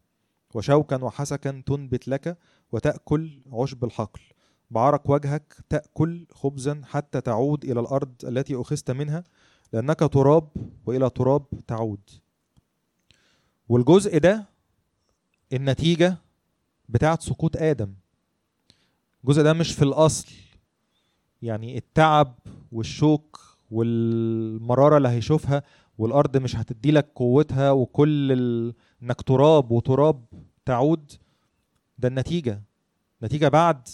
وشوكا 0.55 1.05
وحسكا 1.05 1.62
تنبت 1.66 2.09
لك 2.09 2.38
وتأكل 2.72 3.42
عشب 3.52 3.85
الحقل. 3.85 4.20
بعرق 4.70 5.11
وجهك 5.11 5.57
تأكل 5.68 6.26
خبزا 6.33 6.83
حتى 6.85 7.20
تعود 7.20 7.64
إلى 7.64 7.81
الأرض 7.81 8.14
التي 8.24 8.61
أخذت 8.61 8.90
منها 8.90 9.24
لأنك 9.72 9.98
تراب 9.98 10.48
وإلى 10.87 11.11
تراب 11.11 11.44
تعود. 11.66 12.11
والجزء 13.68 14.18
ده 14.18 14.44
النتيجة 15.52 16.16
بتاعت 16.88 17.22
سقوط 17.22 17.57
آدم. 17.57 17.94
الجزء 19.26 19.42
ده 19.42 19.52
مش 19.52 19.72
في 19.72 19.82
الأصل. 19.82 20.26
يعني 21.42 21.76
التعب 21.78 22.38
والشوك 22.72 23.40
والمرارة 23.70 24.96
اللي 24.96 25.08
هيشوفها 25.08 25.62
والأرض 25.98 26.36
مش 26.36 26.56
هتدي 26.56 26.90
لك 26.90 27.12
قوتها 27.14 27.70
وكل 27.70 28.32
ال... 28.32 28.74
إنك 29.02 29.22
تراب 29.22 29.70
وتراب 29.70 30.24
تعود 30.64 31.12
ده 31.98 32.08
النتيجة. 32.08 32.62
نتيجة 33.22 33.48
بعد 33.48 33.88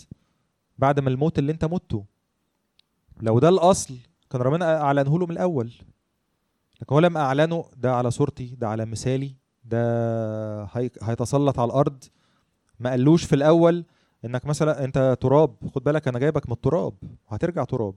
بعد 0.78 1.00
ما 1.00 1.10
الموت 1.10 1.38
اللي 1.38 1.52
انت 1.52 1.64
مته. 1.64 2.04
لو 3.20 3.38
ده 3.38 3.48
الأصل 3.48 3.94
كان 4.30 4.40
ربنا 4.40 4.80
أعلنه 4.80 5.18
له 5.18 5.26
من 5.26 5.32
الأول. 5.32 5.72
لكن 6.80 6.94
هو 6.94 6.98
لما 6.98 7.20
أعلنه 7.20 7.64
ده 7.76 7.94
على 7.94 8.10
صورتي 8.10 8.54
ده 8.54 8.68
على 8.68 8.84
مثالي 8.86 9.34
ده 9.64 10.64
هي... 10.64 10.90
هيتسلط 11.02 11.58
على 11.58 11.68
الأرض. 11.68 12.04
ما 12.80 12.90
قالوش 12.90 13.24
في 13.24 13.34
الأول 13.34 13.84
إنك 14.24 14.46
مثلا 14.46 14.84
أنت 14.84 15.18
تراب 15.20 15.56
خد 15.74 15.84
بالك 15.84 16.08
أنا 16.08 16.18
جايبك 16.18 16.46
من 16.46 16.52
التراب 16.52 16.94
وهترجع 17.30 17.64
تراب. 17.64 17.94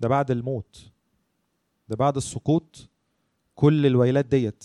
ده 0.00 0.08
بعد 0.08 0.30
الموت. 0.30 0.90
ده 1.88 1.96
بعد 1.96 2.16
السقوط 2.16 2.88
كل 3.54 3.86
الويلات 3.86 4.26
ديت. 4.26 4.64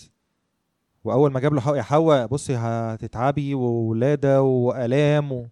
وأول 1.03 1.31
ما 1.31 1.39
جاب 1.39 1.53
له 1.53 1.61
حواء 1.61 1.77
يا 1.77 1.81
حواء 1.81 2.27
بصي 2.27 2.55
هتتعبي 2.55 3.53
وولادة 3.55 4.41
وآلام 4.41 5.31
و... 5.31 5.47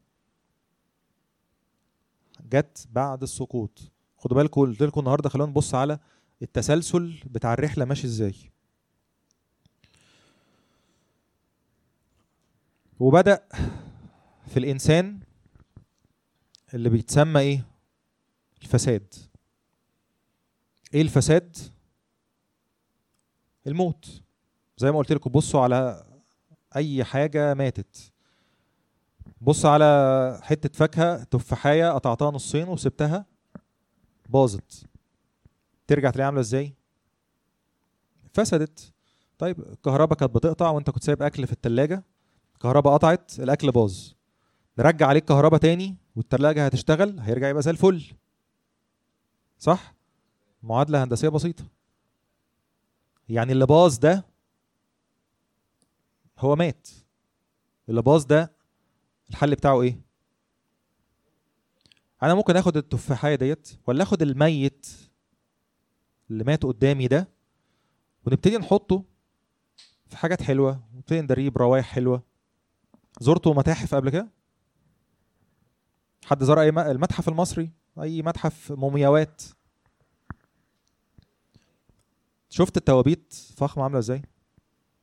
جت 2.49 2.87
بعد 2.91 3.23
السقوط. 3.23 3.91
خدوا 4.17 4.37
بالكم 4.37 4.61
قلت 4.61 4.83
لكم 4.83 4.99
النهارده 4.99 5.29
خلونا 5.29 5.51
نبص 5.51 5.75
على 5.75 5.99
التسلسل 6.41 7.13
بتاع 7.25 7.53
الرحلة 7.53 7.85
ماشي 7.85 8.07
إزاي. 8.07 8.35
وبدأ 12.99 13.43
في 14.47 14.57
الإنسان 14.57 15.19
اللي 16.73 16.89
بيتسمى 16.89 17.39
إيه؟ 17.39 17.65
الفساد. 18.61 19.13
إيه 20.93 21.01
الفساد؟ 21.01 21.57
الموت. 23.67 24.21
زي 24.77 24.91
ما 24.91 24.97
قلت 24.97 25.11
لكم 25.11 25.29
بصوا 25.31 25.61
على 25.61 26.05
أي 26.75 27.03
حاجة 27.03 27.53
ماتت. 27.53 28.11
بص 29.41 29.65
على 29.65 30.39
حتة 30.43 30.69
فاكهة 30.69 31.23
تفاحية 31.23 31.91
قطعتها 31.91 32.31
نصين 32.31 32.67
وسبتها 32.67 33.25
باظت. 34.29 34.85
ترجع 35.87 36.09
تلاقيها 36.09 36.25
عاملة 36.25 36.41
إزاي؟ 36.41 36.73
فسدت. 38.33 38.93
طيب 39.37 39.59
الكهرباء 39.59 40.17
كانت 40.17 40.35
بتقطع 40.35 40.69
وأنت 40.69 40.89
كنت 40.89 41.03
سايب 41.03 41.21
أكل 41.23 41.47
في 41.47 41.53
التلاجة 41.53 42.03
الكهرباء 42.53 42.93
قطعت 42.93 43.39
الأكل 43.39 43.71
باظ 43.71 44.11
نرجع 44.79 45.07
عليه 45.07 45.19
الكهرباء 45.19 45.59
تاني 45.59 45.95
والتلاجة 46.15 46.65
هتشتغل 46.65 47.19
هيرجع 47.19 47.49
يبقى 47.49 47.61
زي 47.61 47.71
الفل. 47.71 48.03
صح؟ 49.59 49.93
معادلة 50.63 51.03
هندسية 51.03 51.29
بسيطة. 51.29 51.63
يعني 53.29 53.51
اللي 53.51 53.65
باظ 53.65 53.97
ده 53.97 54.25
هو 56.39 56.55
مات. 56.55 56.87
اللي 57.89 58.01
باظ 58.01 58.25
ده 58.25 58.51
الحل 59.29 59.55
بتاعه 59.55 59.81
إيه؟ 59.81 59.99
أنا 62.23 62.33
ممكن 62.35 62.55
آخد 62.57 62.77
التفاحية 62.77 63.35
ديت 63.35 63.77
ولا 63.87 64.03
آخد 64.03 64.21
الميت 64.21 64.87
اللي 66.29 66.43
مات 66.43 66.63
قدامي 66.65 67.07
ده 67.07 67.29
ونبتدي 68.25 68.57
نحطه 68.57 69.03
في 70.07 70.17
حاجات 70.17 70.41
حلوة 70.41 70.83
ونبتدي 70.93 71.21
ندريه 71.21 71.49
بروايح 71.49 71.85
حلوة. 71.85 72.23
زرتوا 73.19 73.53
متاحف 73.53 73.95
قبل 73.95 74.09
كده؟ 74.09 74.27
حد 76.25 76.43
زار 76.43 76.61
أي 76.61 76.69
المتحف 76.69 77.27
المصري؟ 77.29 77.71
أي 78.01 78.21
متحف 78.21 78.71
مومياوات 78.71 79.41
شفت 82.49 82.77
التوابيت 82.77 83.33
فخمة 83.57 83.83
عاملة 83.83 83.99
إزاي؟ 83.99 84.21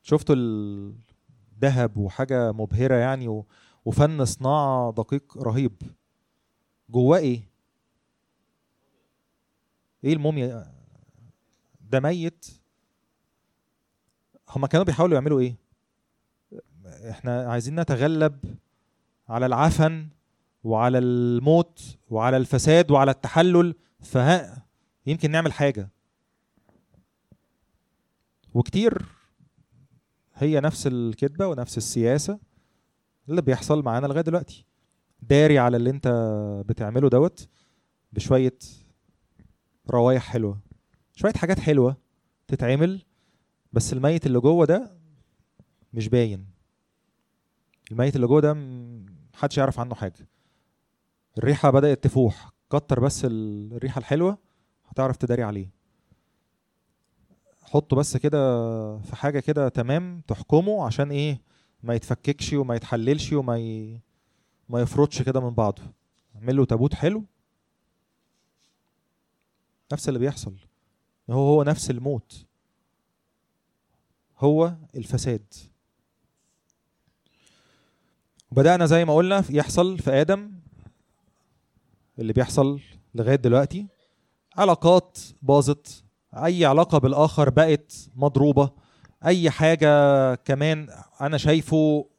شفتوا 0.01 0.35
الذهب 0.35 1.97
وحاجة 1.97 2.51
مبهرة 2.51 2.95
يعني 2.95 3.43
وفن 3.85 4.25
صناعة 4.25 4.91
دقيق 4.91 5.37
رهيب 5.37 5.81
جواه 6.89 7.17
إيه؟ 7.17 7.49
إيه 10.03 10.13
الموميا 10.13 10.73
ده 11.81 11.99
ميت 11.99 12.45
هما 14.49 14.67
كانوا 14.67 14.85
بيحاولوا 14.85 15.15
يعملوا 15.15 15.39
إيه؟ 15.39 15.55
إحنا 17.09 17.51
عايزين 17.51 17.79
نتغلب 17.79 18.57
على 19.29 19.45
العفن 19.45 20.07
وعلى 20.63 20.97
الموت 20.97 21.97
وعلى 22.09 22.37
الفساد 22.37 22.91
وعلى 22.91 23.11
التحلل 23.11 23.75
فها 23.99 24.65
يمكن 25.05 25.31
نعمل 25.31 25.53
حاجة. 25.53 25.89
وكتير 28.53 29.05
هي 30.33 30.59
نفس 30.59 30.87
الكذبة 30.87 31.47
ونفس 31.47 31.77
السياسة 31.77 32.39
اللي 33.29 33.41
بيحصل 33.41 33.83
معانا 33.83 34.07
لغاية 34.07 34.21
دلوقتي. 34.21 34.65
داري 35.21 35.59
على 35.59 35.77
اللي 35.77 35.89
انت 35.89 36.07
بتعمله 36.65 37.09
دوت 37.09 37.47
بشوية 38.13 38.57
روايح 39.89 40.23
حلوة 40.23 40.59
شوية 41.15 41.33
حاجات 41.33 41.59
حلوة 41.59 41.97
تتعمل 42.47 43.01
بس 43.73 43.93
الميت 43.93 44.25
اللي 44.25 44.39
جوه 44.39 44.65
ده 44.65 44.97
مش 45.93 46.09
باين. 46.09 46.45
الميت 47.91 48.15
اللي 48.15 48.27
جوه 48.27 48.41
ده 48.41 48.53
محدش 49.33 49.57
يعرف 49.57 49.79
عنه 49.79 49.95
حاجة. 49.95 50.27
الريحة 51.37 51.69
بدأت 51.69 52.03
تفوح. 52.03 52.51
كتر 52.69 52.99
بس 52.99 53.21
الريحة 53.25 53.99
الحلوة 53.99 54.37
هتعرف 54.87 55.17
تداري 55.17 55.43
عليه. 55.43 55.69
حطه 57.63 57.95
بس 57.95 58.17
كده 58.17 58.39
في 58.99 59.15
حاجة 59.15 59.39
كده 59.39 59.69
تمام 59.69 60.21
تحكمه 60.27 60.85
عشان 60.85 61.11
إيه؟ 61.11 61.41
ما 61.83 61.95
يتفككش 61.95 62.53
وما 62.53 62.75
يتحللش 62.75 63.33
وما 63.33 63.57
ي... 63.57 63.99
ما 64.69 64.81
يفرطش 64.81 65.21
كده 65.21 65.39
من 65.39 65.49
بعضه. 65.49 65.81
اعمل 66.35 66.55
له 66.57 66.65
تابوت 66.65 66.93
حلو. 66.93 67.23
نفس 69.93 70.07
اللي 70.07 70.19
بيحصل. 70.19 70.55
هو 71.29 71.47
هو 71.47 71.63
نفس 71.63 71.89
الموت. 71.89 72.45
هو 74.39 74.75
الفساد. 74.95 75.53
وبدأنا 78.51 78.85
زي 78.85 79.05
ما 79.05 79.15
قلنا 79.15 79.43
يحصل 79.49 79.99
في 79.99 80.11
آدم. 80.11 80.62
اللي 82.19 82.33
بيحصل 82.33 82.79
لغاية 83.15 83.35
دلوقتي. 83.35 83.87
علاقات 84.57 85.17
باظت 85.41 86.03
أي 86.33 86.65
علاقة 86.65 86.97
بالآخر 86.97 87.49
بقت 87.49 87.93
مضروبة. 88.15 88.69
أي 89.25 89.49
حاجة 89.49 90.35
كمان 90.35 90.87
أنا 91.21 91.37
شايفه 91.37 92.09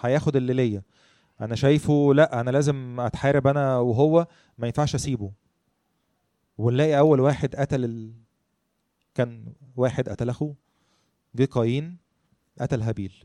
هياخد 0.00 0.36
اللي 0.36 0.52
ليا. 0.52 0.82
أنا 1.40 1.54
شايفه 1.54 2.14
لأ 2.14 2.40
أنا 2.40 2.50
لازم 2.50 3.00
أتحارب 3.00 3.46
أنا 3.46 3.78
وهو 3.78 4.26
ما 4.58 4.66
ينفعش 4.66 4.94
أسيبه. 4.94 5.32
ونلاقي 6.58 6.98
أول 6.98 7.20
واحد 7.20 7.56
قتل 7.56 7.84
ال... 7.84 8.12
كان 9.14 9.52
واحد 9.76 10.08
قتل 10.08 10.28
أخوه 10.28 10.54
جه 11.34 11.44
قايين 11.44 11.96
قتل 12.60 12.82
هابيل. 12.82 13.24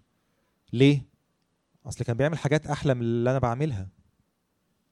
ليه؟ 0.73 1.05
أصل 1.85 2.05
كان 2.05 2.17
بيعمل 2.17 2.37
حاجات 2.37 2.67
أحلى 2.67 2.93
من 2.93 3.01
اللي 3.01 3.31
أنا 3.31 3.39
بعملها. 3.39 3.87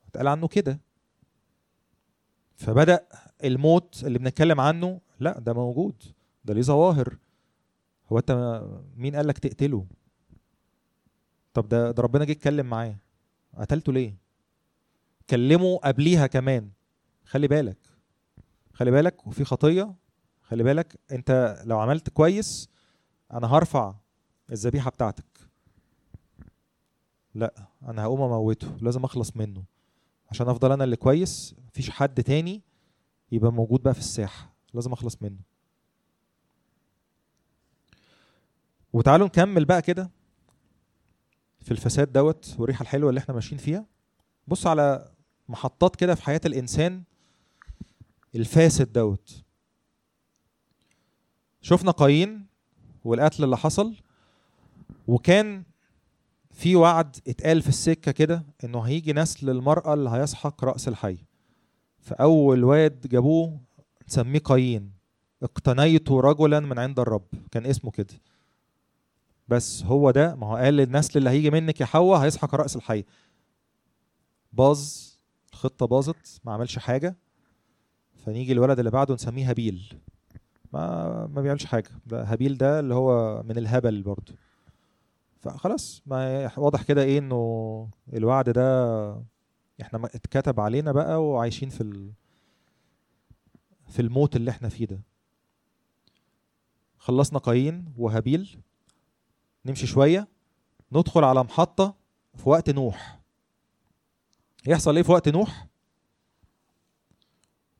اتقال 0.07 0.27
عنه 0.27 0.47
كده. 0.47 0.79
فبدأ 2.55 3.07
الموت 3.43 4.03
اللي 4.03 4.19
بنتكلم 4.19 4.61
عنه 4.61 5.01
لا 5.19 5.39
ده 5.39 5.53
موجود 5.53 6.03
ده 6.45 6.53
ليه 6.53 6.61
ظواهر. 6.61 7.17
هو 8.11 8.17
أنت 8.17 8.61
مين 8.95 9.15
قال 9.15 9.27
لك 9.27 9.37
تقتله؟ 9.37 9.85
طب 11.53 11.67
ده 11.67 11.91
ده 11.91 12.03
ربنا 12.03 12.25
جه 12.25 12.31
يتكلم 12.31 12.65
معاه. 12.65 12.95
قتلته 13.57 13.93
ليه؟ 13.93 14.17
كلمه 15.29 15.77
قبليها 15.77 16.27
كمان. 16.27 16.69
خلي 17.25 17.47
بالك 17.47 17.77
خلي 18.73 18.91
بالك 18.91 19.27
وفي 19.27 19.45
خطية. 19.45 19.95
خلي 20.41 20.63
بالك 20.63 20.99
أنت 21.11 21.61
لو 21.65 21.79
عملت 21.79 22.09
كويس 22.09 22.69
أنا 23.31 23.47
هرفع 23.47 23.95
الذبيحة 24.51 24.91
بتاعتك. 24.91 25.25
لا 27.35 27.67
أنا 27.87 28.03
هقوم 28.03 28.21
أموته 28.21 28.77
لازم 28.81 29.03
أخلص 29.03 29.37
منه. 29.37 29.63
عشان 30.31 30.49
أفضل 30.49 30.71
أنا 30.71 30.83
اللي 30.83 30.95
كويس 30.95 31.55
مفيش 31.67 31.89
حد 31.89 32.23
تاني 32.23 32.61
يبقى 33.31 33.51
موجود 33.53 33.83
بقى 33.83 33.93
في 33.93 33.99
الساحة. 33.99 34.53
لازم 34.73 34.93
أخلص 34.93 35.17
منه. 35.21 35.37
وتعالوا 38.93 39.27
نكمل 39.27 39.65
بقى 39.65 39.81
كده 39.81 40.11
في 41.59 41.71
الفساد 41.71 42.11
دوت 42.11 42.55
والريحة 42.59 42.83
الحلوة 42.83 43.09
اللي 43.09 43.19
إحنا 43.19 43.33
ماشيين 43.33 43.57
فيها. 43.61 43.85
بص 44.47 44.67
على 44.67 45.11
محطات 45.49 45.95
كده 45.95 46.15
في 46.15 46.23
حياة 46.23 46.41
الإنسان 46.45 47.03
الفاسد 48.35 48.93
دوت. 48.93 49.43
شفنا 51.61 51.91
قايين 51.91 52.45
والقتل 53.03 53.43
اللي 53.43 53.57
حصل 53.57 53.95
وكان 55.07 55.63
في 56.55 56.75
وعد 56.75 57.17
اتقال 57.27 57.61
في 57.61 57.69
السكة 57.69 58.11
كده 58.11 58.45
إنه 58.63 58.81
هيجي 58.81 59.13
نسل 59.13 59.49
المرأة 59.49 59.93
اللي 59.93 60.09
هيسحق 60.09 60.63
رأس 60.63 60.87
الحي. 60.87 61.17
فأول 61.99 62.63
واد 62.63 63.07
جابوه 63.07 63.59
نسميه 64.07 64.39
قايين. 64.39 64.91
اقتنيت 65.43 66.11
رجلا 66.11 66.59
من 66.59 66.79
عند 66.79 66.99
الرب. 66.99 67.27
كان 67.51 67.65
اسمه 67.65 67.91
كده. 67.91 68.13
بس 69.47 69.83
هو 69.83 70.11
ده 70.11 70.35
ما 70.35 70.47
هو 70.47 70.55
قال 70.55 70.81
النسل 70.81 71.19
اللي 71.19 71.29
هيجي 71.29 71.49
منك 71.49 71.81
يا 71.81 71.85
حواء 71.85 72.19
هيسحق 72.19 72.55
رأس 72.55 72.75
الحي. 72.75 73.03
باظ 74.53 74.89
الخطة 75.53 75.85
باظت 75.87 76.41
ما 76.43 76.53
عملش 76.53 76.79
حاجة. 76.79 77.15
فنيجي 78.25 78.51
الولد 78.51 78.79
اللي 78.79 78.91
بعده 78.91 79.13
نسميه 79.13 79.49
هابيل. 79.49 79.93
ما 80.73 81.27
ما 81.27 81.41
بيعملش 81.41 81.65
حاجة. 81.65 81.89
هابيل 82.11 82.57
ده 82.57 82.79
اللي 82.79 82.93
هو 82.93 83.43
من 83.43 83.57
الهبل 83.57 84.01
برضه. 84.03 84.33
فخلاص 85.45 86.01
ما 86.05 86.51
واضح 86.59 86.83
كده 86.83 87.03
إيه 87.03 87.17
إنه 87.19 87.89
الوعد 88.13 88.49
ده 88.49 89.11
إحنا 89.81 90.05
اتكتب 90.05 90.59
علينا 90.59 90.91
بقى 90.91 91.23
وعايشين 91.23 91.69
في 91.69 91.81
ال... 91.81 92.11
في 93.89 94.01
الموت 94.01 94.35
اللي 94.35 94.51
إحنا 94.51 94.69
فيه 94.69 94.85
ده. 94.85 95.01
خلصنا 96.97 97.39
قايين 97.39 97.93
وهابيل 97.97 98.61
نمشي 99.65 99.87
شوية 99.87 100.27
ندخل 100.91 101.23
على 101.23 101.43
محطة 101.43 101.95
في 102.35 102.49
وقت 102.49 102.69
نوح. 102.69 103.19
يحصل 104.67 104.95
إيه 104.95 105.03
في 105.03 105.11
وقت 105.11 105.29
نوح؟ 105.29 105.67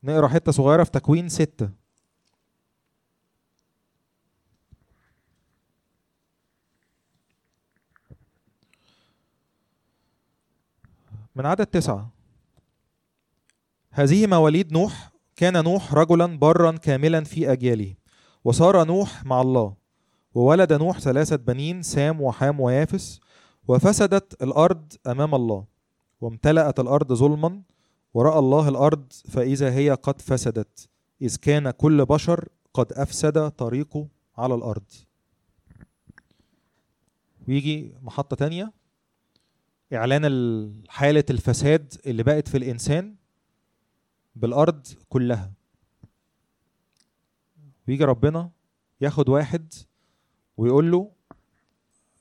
نقرأ 0.02 0.28
حتة 0.28 0.52
صغيرة 0.52 0.84
في 0.84 0.90
تكوين 0.90 1.28
ستة. 1.28 1.70
من 11.36 11.46
عدد 11.46 11.66
تسعة. 11.66 12.10
هذه 13.90 14.26
مواليد 14.26 14.72
نوح 14.72 15.10
كان 15.36 15.64
نوح 15.64 15.94
رجلا 15.94 16.38
برا 16.38 16.70
كاملا 16.70 17.24
في 17.24 17.52
أجياله 17.52 17.94
وصار 18.44 18.84
نوح 18.84 19.24
مع 19.24 19.40
الله 19.40 19.74
وولد 20.34 20.72
نوح 20.72 21.00
ثلاثة 21.00 21.36
بنين 21.36 21.82
سام 21.82 22.20
وحام 22.20 22.60
ويافس 22.60 23.20
وفسدت 23.68 24.42
الأرض 24.42 24.92
أمام 25.06 25.34
الله 25.34 25.64
وامتلأت 26.20 26.80
الأرض 26.80 27.12
ظلما 27.12 27.62
ورأى 28.14 28.38
الله 28.38 28.68
الأرض 28.68 29.12
فإذا 29.12 29.70
هي 29.70 29.90
قد 29.90 30.20
فسدت 30.20 30.88
إذ 31.22 31.36
كان 31.36 31.70
كل 31.70 32.04
بشر 32.04 32.48
قد 32.74 32.92
أفسد 32.92 33.50
طريقه 33.50 34.08
على 34.38 34.54
الأرض. 34.54 34.92
ويجي 37.48 37.94
محطة 38.02 38.36
تانية. 38.36 38.72
إعلان 39.92 40.82
حالة 40.88 41.24
الفساد 41.30 41.94
اللي 42.06 42.22
بقت 42.22 42.48
في 42.48 42.56
الإنسان 42.56 43.14
بالأرض 44.36 44.86
كلها. 45.08 45.52
ويجي 47.88 48.04
ربنا 48.04 48.50
ياخد 49.00 49.28
واحد 49.28 49.74
ويقول 50.56 50.90
له 50.90 51.10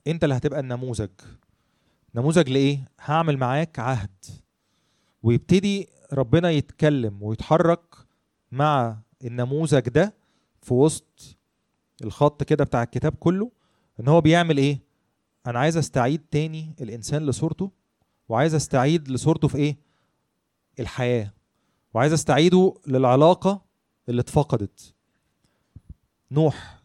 أنت 0.07 0.23
اللي 0.23 0.35
هتبقى 0.37 0.59
النموذج. 0.59 1.09
نموذج 2.15 2.49
لإيه؟ 2.49 2.87
هعمل 2.99 3.37
معاك 3.37 3.79
عهد. 3.79 4.25
ويبتدي 5.23 5.89
ربنا 6.13 6.51
يتكلم 6.51 7.23
ويتحرك 7.23 7.95
مع 8.51 8.97
النموذج 9.23 9.89
ده 9.89 10.13
في 10.61 10.73
وسط 10.73 11.37
الخط 12.03 12.43
كده 12.43 12.63
بتاع 12.63 12.83
الكتاب 12.83 13.15
كله 13.15 13.51
إن 13.99 14.07
هو 14.07 14.21
بيعمل 14.21 14.57
إيه؟ 14.57 14.79
أنا 15.47 15.59
عايز 15.59 15.77
أستعيد 15.77 16.21
تاني 16.31 16.75
الإنسان 16.81 17.25
لصورته 17.25 17.71
وعايز 18.29 18.55
أستعيد 18.55 19.09
لصورته 19.09 19.47
في 19.47 19.57
إيه؟ 19.57 19.77
الحياة. 20.79 21.33
وعايز 21.93 22.13
أستعيده 22.13 22.75
للعلاقة 22.87 23.65
اللي 24.09 24.21
اتفقدت. 24.21 24.93
نوح 26.31 26.81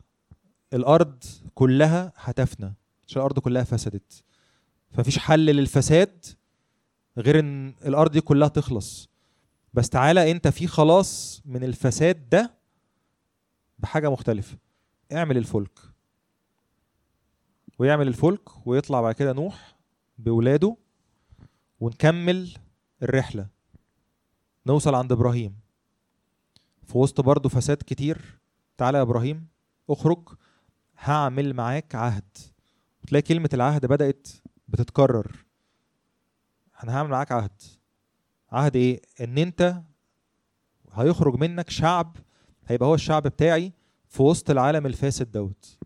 الأرض 0.72 1.24
كلها 1.54 2.12
هتفنى. 2.16 2.74
عشان 3.08 3.20
الأرض 3.20 3.38
كلها 3.38 3.64
فسدت. 3.64 4.24
فمفيش 4.92 5.18
حل 5.18 5.46
للفساد 5.46 6.26
غير 7.18 7.38
إن 7.38 7.74
الأرض 7.86 8.10
دي 8.10 8.20
كلها 8.20 8.48
تخلص. 8.48 9.08
بس 9.74 9.88
تعالى 9.88 10.30
أنت 10.30 10.48
في 10.48 10.66
خلاص 10.66 11.42
من 11.44 11.64
الفساد 11.64 12.28
ده 12.28 12.54
بحاجة 13.78 14.10
مختلفة. 14.10 14.58
اعمل 15.12 15.36
الفلك. 15.36 15.89
ويعمل 17.80 18.08
الفلك 18.08 18.66
ويطلع 18.66 19.00
بعد 19.00 19.14
كده 19.14 19.32
نوح 19.32 19.76
بولاده 20.18 20.76
ونكمل 21.80 22.54
الرحلة 23.02 23.46
نوصل 24.66 24.94
عند 24.94 25.12
إبراهيم. 25.12 25.56
في 26.82 26.98
وسط 26.98 27.20
برضه 27.20 27.48
فساد 27.48 27.76
كتير 27.76 28.38
تعالى 28.76 28.98
يا 28.98 29.02
إبراهيم 29.02 29.46
اخرج 29.90 30.28
هعمل 30.98 31.54
معاك 31.54 31.94
عهد. 31.94 32.38
وتلاقي 33.02 33.22
كلمة 33.22 33.50
العهد 33.54 33.86
بدأت 33.86 34.28
بتتكرر. 34.68 35.44
أنا 36.84 36.96
هعمل 36.96 37.10
معاك 37.10 37.32
عهد. 37.32 37.62
عهد 38.50 38.76
إيه؟ 38.76 39.02
إن 39.20 39.38
أنت 39.38 39.82
هيخرج 40.92 41.34
منك 41.34 41.70
شعب 41.70 42.16
هيبقى 42.66 42.88
هو 42.88 42.94
الشعب 42.94 43.22
بتاعي 43.22 43.72
في 44.08 44.22
وسط 44.22 44.50
العالم 44.50 44.86
الفاسد 44.86 45.32
دوت. 45.32 45.79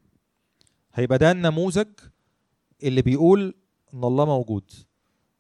هيبقى 0.94 1.18
ده 1.18 1.30
النموذج 1.30 1.88
اللي 2.82 3.02
بيقول 3.02 3.54
إن 3.94 4.04
الله 4.04 4.24
موجود. 4.24 4.70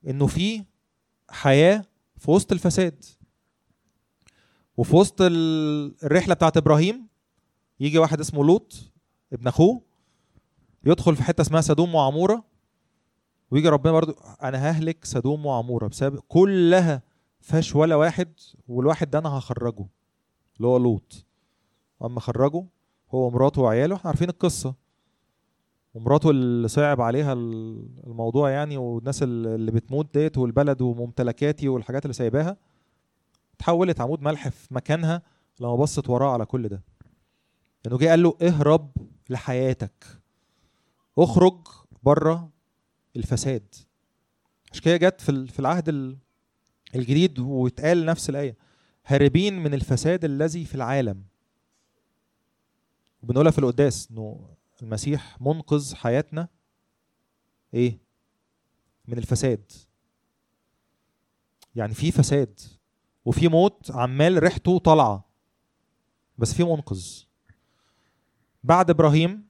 إنه 0.06 0.26
في 0.26 0.64
حياة 1.30 1.84
في 2.16 2.30
وسط 2.30 2.52
الفساد. 2.52 3.04
وفي 4.76 4.96
وسط 4.96 5.16
الرحلة 5.20 6.34
بتاعت 6.34 6.56
إبراهيم 6.56 7.06
يجي 7.80 7.98
واحد 7.98 8.20
اسمه 8.20 8.44
لوط 8.44 8.92
ابن 9.32 9.46
أخوه 9.48 9.80
يدخل 10.84 11.16
في 11.16 11.22
حتة 11.22 11.40
اسمها 11.40 11.60
سدوم 11.60 11.94
وعمورة 11.94 12.44
ويجي 13.50 13.68
ربنا 13.68 13.92
برضو 13.92 14.12
أنا 14.42 14.70
ههلك 14.70 15.04
سدوم 15.04 15.46
وعمورة 15.46 15.86
بسبب 15.88 16.18
كلها 16.28 17.02
فاش 17.40 17.74
ولا 17.76 17.94
واحد 17.96 18.32
والواحد 18.68 19.10
ده 19.10 19.18
أنا 19.18 19.28
هخرجه 19.28 19.86
اللي 20.56 20.68
هو 20.68 20.76
لوط. 20.76 21.26
أما 22.04 22.20
خرجه 22.20 22.64
هو 23.10 23.26
ومراته 23.26 23.60
وعياله 23.62 23.96
إحنا 23.96 24.08
عارفين 24.10 24.28
القصة. 24.28 24.74
ومراته 25.94 26.30
اللي 26.30 26.68
صعب 26.68 27.00
عليها 27.00 27.32
الموضوع 27.32 28.50
يعني 28.50 28.76
والناس 28.76 29.22
اللي 29.22 29.70
بتموت 29.70 30.14
ديت 30.18 30.38
والبلد 30.38 30.82
وممتلكاتي 30.82 31.68
والحاجات 31.68 32.04
اللي 32.04 32.12
سايباها 32.14 32.56
اتحولت 33.54 34.00
عمود 34.00 34.22
ملح 34.22 34.48
في 34.48 34.74
مكانها 34.74 35.22
لما 35.60 35.76
بصت 35.76 36.10
وراه 36.10 36.32
على 36.32 36.46
كل 36.46 36.68
ده. 36.68 36.82
انه 37.86 37.98
جه 37.98 38.08
قال 38.08 38.22
له 38.22 38.36
اهرب 38.42 38.90
لحياتك. 39.30 40.04
اخرج 41.18 41.58
بره 42.02 42.50
الفساد. 43.16 43.74
مش 44.72 44.80
كده 44.80 44.96
جت 44.96 45.20
في 45.20 45.28
ال- 45.28 45.48
في 45.48 45.58
العهد 45.60 45.88
ال- 45.88 46.16
الجديد 46.94 47.38
واتقال 47.38 48.06
نفس 48.06 48.30
الآية. 48.30 48.56
هاربين 49.06 49.58
من 49.62 49.74
الفساد 49.74 50.24
الذي 50.24 50.64
في 50.64 50.74
العالم. 50.74 51.24
وبنقولها 53.22 53.50
في 53.52 53.58
القداس 53.58 54.08
إنه 54.10 54.40
المسيح 54.84 55.40
منقذ 55.40 55.94
حياتنا 55.94 56.48
إيه؟ 57.74 57.98
من 59.08 59.18
الفساد. 59.18 59.72
يعني 61.74 61.94
في 61.94 62.12
فساد 62.12 62.60
وفي 63.24 63.48
موت 63.48 63.90
عمال 63.90 64.42
ريحته 64.42 64.78
طالعة 64.78 65.24
بس 66.38 66.54
في 66.54 66.64
منقذ. 66.64 67.06
بعد 68.64 68.90
إبراهيم 68.90 69.48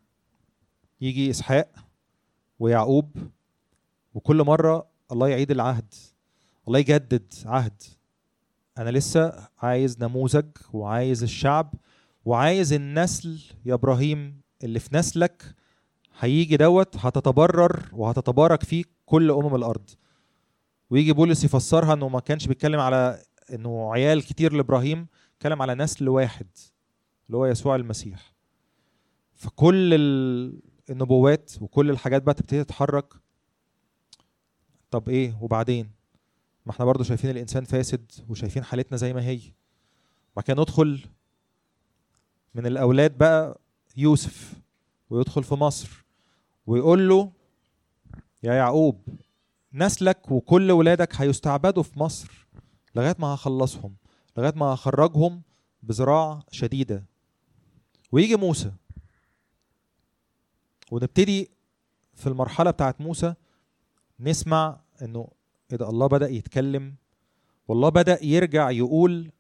يجي 1.01 1.31
إسحاق 1.31 1.73
ويعقوب 2.59 3.17
وكل 4.15 4.43
مرة 4.43 4.89
الله 5.13 5.29
يعيد 5.29 5.51
العهد 5.51 5.95
الله 6.69 6.79
يجدد 6.79 7.35
عهد. 7.45 7.83
أنا 8.79 8.91
لسه 8.91 9.49
عايز 9.59 10.03
نموذج 10.03 10.47
وعايز 10.73 11.23
الشعب 11.23 11.75
وعايز 12.25 12.73
النسل 12.73 13.43
يا 13.65 13.75
إبراهيم 13.75 14.44
اللي 14.63 14.79
في 14.79 14.97
نسلك 14.97 15.55
هيجي 16.19 16.57
دوت 16.57 16.97
هتتبرر 16.97 17.89
وهتتبارك 17.93 18.63
فيه 18.65 18.85
كل 19.07 19.31
أمم 19.31 19.55
الأرض. 19.55 19.91
ويجي 20.91 21.13
بولس 21.13 21.45
يفسرها 21.45 21.95
إنه 21.95 22.09
ما 22.09 22.21
كانش 22.21 22.47
بيتكلم 22.47 22.81
على 22.81 23.23
إنه 23.53 23.93
عيال 23.93 24.23
كتير 24.23 24.53
لإبراهيم 24.53 25.07
اتكلم 25.37 25.63
على 25.63 25.75
نسل 25.75 26.09
واحد 26.09 26.47
اللي 27.27 27.37
هو 27.39 27.47
يسوع 27.47 27.77
المسيح. 27.77 28.35
فكل 29.35 29.95
ال- 29.95 30.63
النبوات 30.91 31.53
وكل 31.61 31.91
الحاجات 31.91 32.23
بقى 32.23 32.35
تبتدي 32.35 32.65
تتحرك. 32.65 33.15
طب 34.91 35.09
إيه؟ 35.09 35.39
وبعدين؟ 35.41 35.91
ما 36.67 36.73
إحنا 36.73 36.85
برضو 36.85 37.05
شايفين 37.05 37.31
الإنسان 37.31 37.65
فاسد 37.65 38.13
وشايفين 38.29 38.65
حالتنا 38.65 38.97
زي 38.97 39.13
ما 39.13 39.27
هي. 39.29 39.41
بعد 40.37 40.45
كده 40.45 40.63
ندخل 40.63 41.01
من 42.55 42.67
الأولاد 42.67 43.19
بقى 43.19 43.61
يوسف 43.97 44.53
ويدخل 45.11 45.45
في 45.45 45.55
مصر 45.55 46.05
ويقول 46.67 47.09
له 47.09 47.33
يا 48.43 48.55
يعقوب 48.55 49.01
نسلك 49.73 50.31
وكل 50.31 50.71
ولادك 50.71 51.15
هيستعبدوا 51.17 51.83
في 51.83 51.99
مصر 51.99 52.47
لغاية 52.95 53.17
ما 53.19 53.27
هخلصهم 53.27 53.95
لغاية 54.39 54.53
ما 54.57 54.67
هخرجهم 54.67 55.43
بذراع 55.83 56.43
شديدة. 56.51 57.05
ويجي 58.13 58.37
موسى 58.37 58.73
ونبتدي 60.91 61.51
في 62.15 62.27
المرحلة 62.27 62.71
بتاعت 62.71 63.01
موسى 63.01 63.35
نسمع 64.21 64.81
إنه 65.03 65.29
إيه 65.73 65.77
ده 65.79 65.89
الله 65.89 66.07
بدأ 66.07 66.29
يتكلم 66.29 66.95
والله 67.69 67.89
بدأ 67.89 68.25
يرجع 68.25 68.71
يقول 68.71 69.31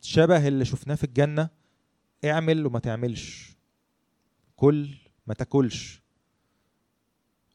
شبه 0.00 0.48
اللي 0.48 0.64
شفناه 0.64 0.94
في 0.94 1.04
الجنة 1.04 1.48
اعمل 2.24 2.66
وما 2.66 2.78
تعملش. 2.78 3.51
كل 4.62 4.94
ما 5.26 5.34
تاكلش. 5.34 6.02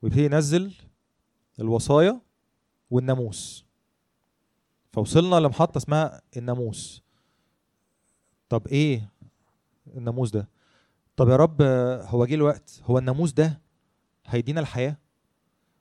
ويبتدي 0.02 0.26
ينزل 0.26 0.74
الوصايا 1.60 2.22
والناموس. 2.90 3.66
فوصلنا 4.94 5.36
لمحطة 5.36 5.78
اسمها 5.78 6.22
الناموس. 6.38 7.04
طب 8.50 8.68
إيه 8.68 9.10
الناموس 9.98 10.32
ده؟ 10.32 10.50
طب 11.16 11.30
يا 11.30 11.36
رب 11.36 11.62
هو 12.02 12.26
جه 12.26 12.36
الوقت 12.36 12.82
هو 12.84 12.98
الناموس 12.98 13.32
ده 13.32 13.62
هيدينا 14.26 14.62
الحياة؟ 14.62 14.98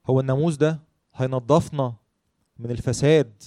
هو 0.07 0.21
الناموس 0.21 0.57
ده 0.57 0.81
هينضفنا 1.15 1.95
من 2.59 2.71
الفساد 2.71 3.43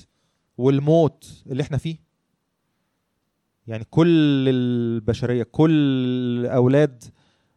والموت 0.58 1.44
اللي 1.48 1.64
إحنا 1.64 1.78
فيه؟ 1.78 1.98
يعني 3.68 3.84
كل 3.84 4.46
البشرية 4.50 5.44
كل 5.44 6.46
أولاد 6.46 7.04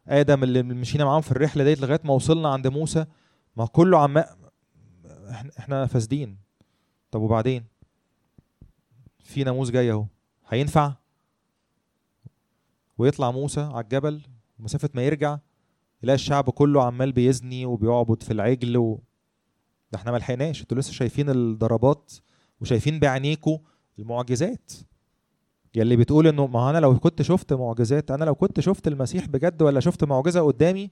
آدم 0.07 0.43
اللي 0.43 0.63
مشينا 0.63 1.05
معاهم 1.05 1.21
في 1.21 1.31
الرحلة 1.31 1.63
ديت 1.63 1.81
لغاية 1.81 1.99
ما 2.03 2.13
وصلنا 2.13 2.49
عند 2.49 2.67
موسى. 2.67 3.05
ما 3.57 3.65
كله 3.65 3.99
عم 3.99 4.17
إحنا 5.29 5.51
إحنا 5.59 5.85
فاسدين. 5.85 6.37
طب 7.11 7.21
وبعدين؟ 7.21 7.65
في 9.23 9.43
ناموس 9.43 9.69
جاي 9.69 9.91
أهو. 9.91 10.05
هينفع؟ 10.47 10.93
ويطلع 12.97 13.31
موسى 13.31 13.61
على 13.61 13.83
الجبل 13.83 14.21
مسافة 14.59 14.89
ما 14.93 15.01
يرجع 15.01 15.37
يلاقي 16.03 16.15
الشعب 16.15 16.49
كله 16.49 16.83
عمال 16.83 17.11
بيزني 17.11 17.65
وبيعبد 17.65 18.23
في 18.23 18.33
العجل 18.33 18.77
و... 18.77 19.03
ده 19.91 19.99
إحنا 19.99 20.11
ما 20.11 20.17
لحقناش. 20.17 20.61
أنتوا 20.61 20.77
لسه 20.77 20.91
شايفين 20.91 21.29
الضربات 21.29 22.13
وشايفين 22.61 22.99
بعينيكوا 22.99 23.57
المعجزات. 23.99 24.71
يلي 25.75 25.95
بتقول 25.95 26.27
إنه 26.27 26.47
ما 26.47 26.69
أنا 26.69 26.77
لو 26.77 26.99
كنت 26.99 27.21
شفت 27.21 27.53
معجزات 27.53 28.11
أنا 28.11 28.25
لو 28.25 28.35
كنت 28.35 28.59
شفت 28.59 28.87
المسيح 28.87 29.25
بجد 29.25 29.61
ولا 29.61 29.79
شفت 29.79 30.03
معجزة 30.03 30.41
قدامي 30.41 30.91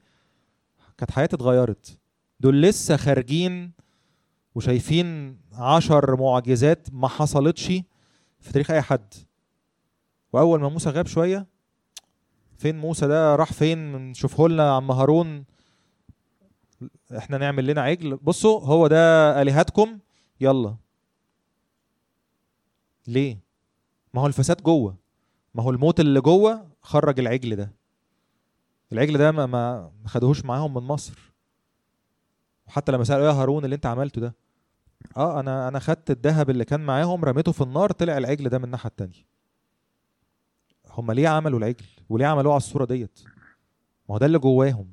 كانت 0.98 1.12
حياتي 1.12 1.36
اتغيرت. 1.36 1.98
دول 2.40 2.62
لسه 2.62 2.98
خارجين 2.98 3.72
وشايفين 4.56 5.38
عشر 5.54 6.16
معجزات 6.16 6.88
ما 6.92 7.08
حصلتش 7.08 7.68
في 8.40 8.52
تاريخ 8.54 8.72
أي 8.72 8.82
حد. 8.82 9.14
وأول 10.34 10.62
ما 10.62 10.70
موسى 10.70 10.90
غاب 10.90 11.08
شوية 11.08 11.48
فين 12.58 12.78
موسى 12.80 13.08
ده؟ 13.08 13.36
راح 13.36 13.54
فين؟ 13.54 13.96
نشوفه 14.10 14.48
لنا 14.48 14.76
عم 14.76 14.92
هارون. 14.92 15.46
إحنا 17.18 17.38
نعمل 17.38 17.68
لنا 17.68 17.82
عجل. 17.82 18.16
بصوا 18.16 18.60
هو 18.60 18.88
ده 18.88 19.42
آلهتكم؟ 19.42 20.00
يلا. 20.42 20.76
ليه؟ 23.08 23.51
ما 24.14 24.22
هو 24.22 24.28
الفساد 24.28 24.64
جوه. 24.64 24.97
ما 25.55 25.64
هو 25.64 25.70
الموت 25.70 25.99
اللي 25.99 26.22
جوه 26.22 26.68
خرج 26.82 27.20
العجل 27.20 27.55
ده. 27.55 27.74
العجل 28.91 29.18
ده 29.18 29.32
ما 29.32 29.45
ما 29.45 29.91
خدوهوش 30.07 30.45
معاهم 30.45 30.74
من 30.74 30.82
مصر. 30.84 31.34
وحتى 32.68 32.91
لما 32.91 33.03
سألوا 33.03 33.26
يا 33.28 33.32
هارون 33.32 33.66
اللي 33.66 33.76
انت 33.76 33.86
عملته 33.86 34.22
ده 34.22 34.36
آه 35.18 35.39
أنا 35.39 35.68
أنا 35.68 35.80
خدت 35.80 36.12
الذهب 36.12 36.49
اللي 36.49 36.66
كان 36.66 36.80
معاهم 36.86 37.26
رميته 37.26 37.51
في 37.51 37.62
النار 37.62 37.91
طلع 37.91 38.18
العجل 38.18 38.49
ده 38.49 38.57
من 38.57 38.64
الناحية 38.64 38.89
التانية. 38.89 39.26
هم 40.89 41.12
ليه 41.12 41.28
عملوا 41.28 41.59
العجل؟ 41.59 41.86
وليه 42.09 42.26
عملوه 42.26 42.53
على 42.53 42.57
الصورة 42.57 42.86
ديت؟ 42.86 43.20
ما 44.09 44.16
هو 44.16 44.18
ده 44.18 44.26
اللي 44.26 44.39
جواهم. 44.39 44.91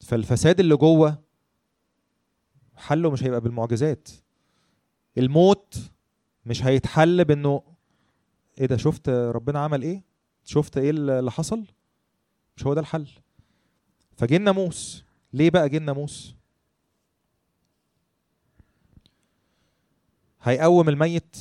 فالفساد 0.00 0.60
اللي 0.60 0.76
جوه 0.76 1.18
حله 2.76 3.10
مش 3.10 3.22
هيبقى 3.24 3.40
بالمعجزات. 3.40 4.08
الموت 5.18 5.90
مش 6.46 6.64
هيتحل 6.64 7.24
بانه 7.24 7.62
إيه 8.60 8.66
ده 8.66 8.76
شفت 8.76 9.08
ربنا 9.08 9.58
عمل 9.58 9.82
إيه؟ 9.82 10.02
شفت 10.44 10.78
إيه 10.78 10.90
اللي 10.90 11.30
حصل؟ 11.30 11.64
مش 12.56 12.66
هو 12.66 12.74
ده 12.74 12.80
الحل. 12.80 13.08
فجه 14.16 14.36
الناموس 14.36 15.04
ليه 15.32 15.50
بقى 15.50 15.68
جه 15.68 15.76
الناموس 15.76 16.34
هيقوم 20.42 20.88
الميت. 20.88 21.36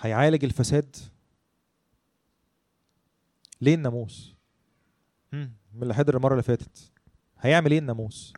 هيعالج 0.00 0.44
الفساد. 0.44 0.96
ليه 3.60 3.74
الناموس؟ 3.74 4.34
من 5.32 5.82
اللي 5.82 5.94
حضر 5.94 6.16
المرة 6.16 6.32
اللي 6.32 6.42
فاتت. 6.42 6.92
هيعمل 7.40 7.70
إيه 7.70 7.78
الناموس؟ 7.78 8.32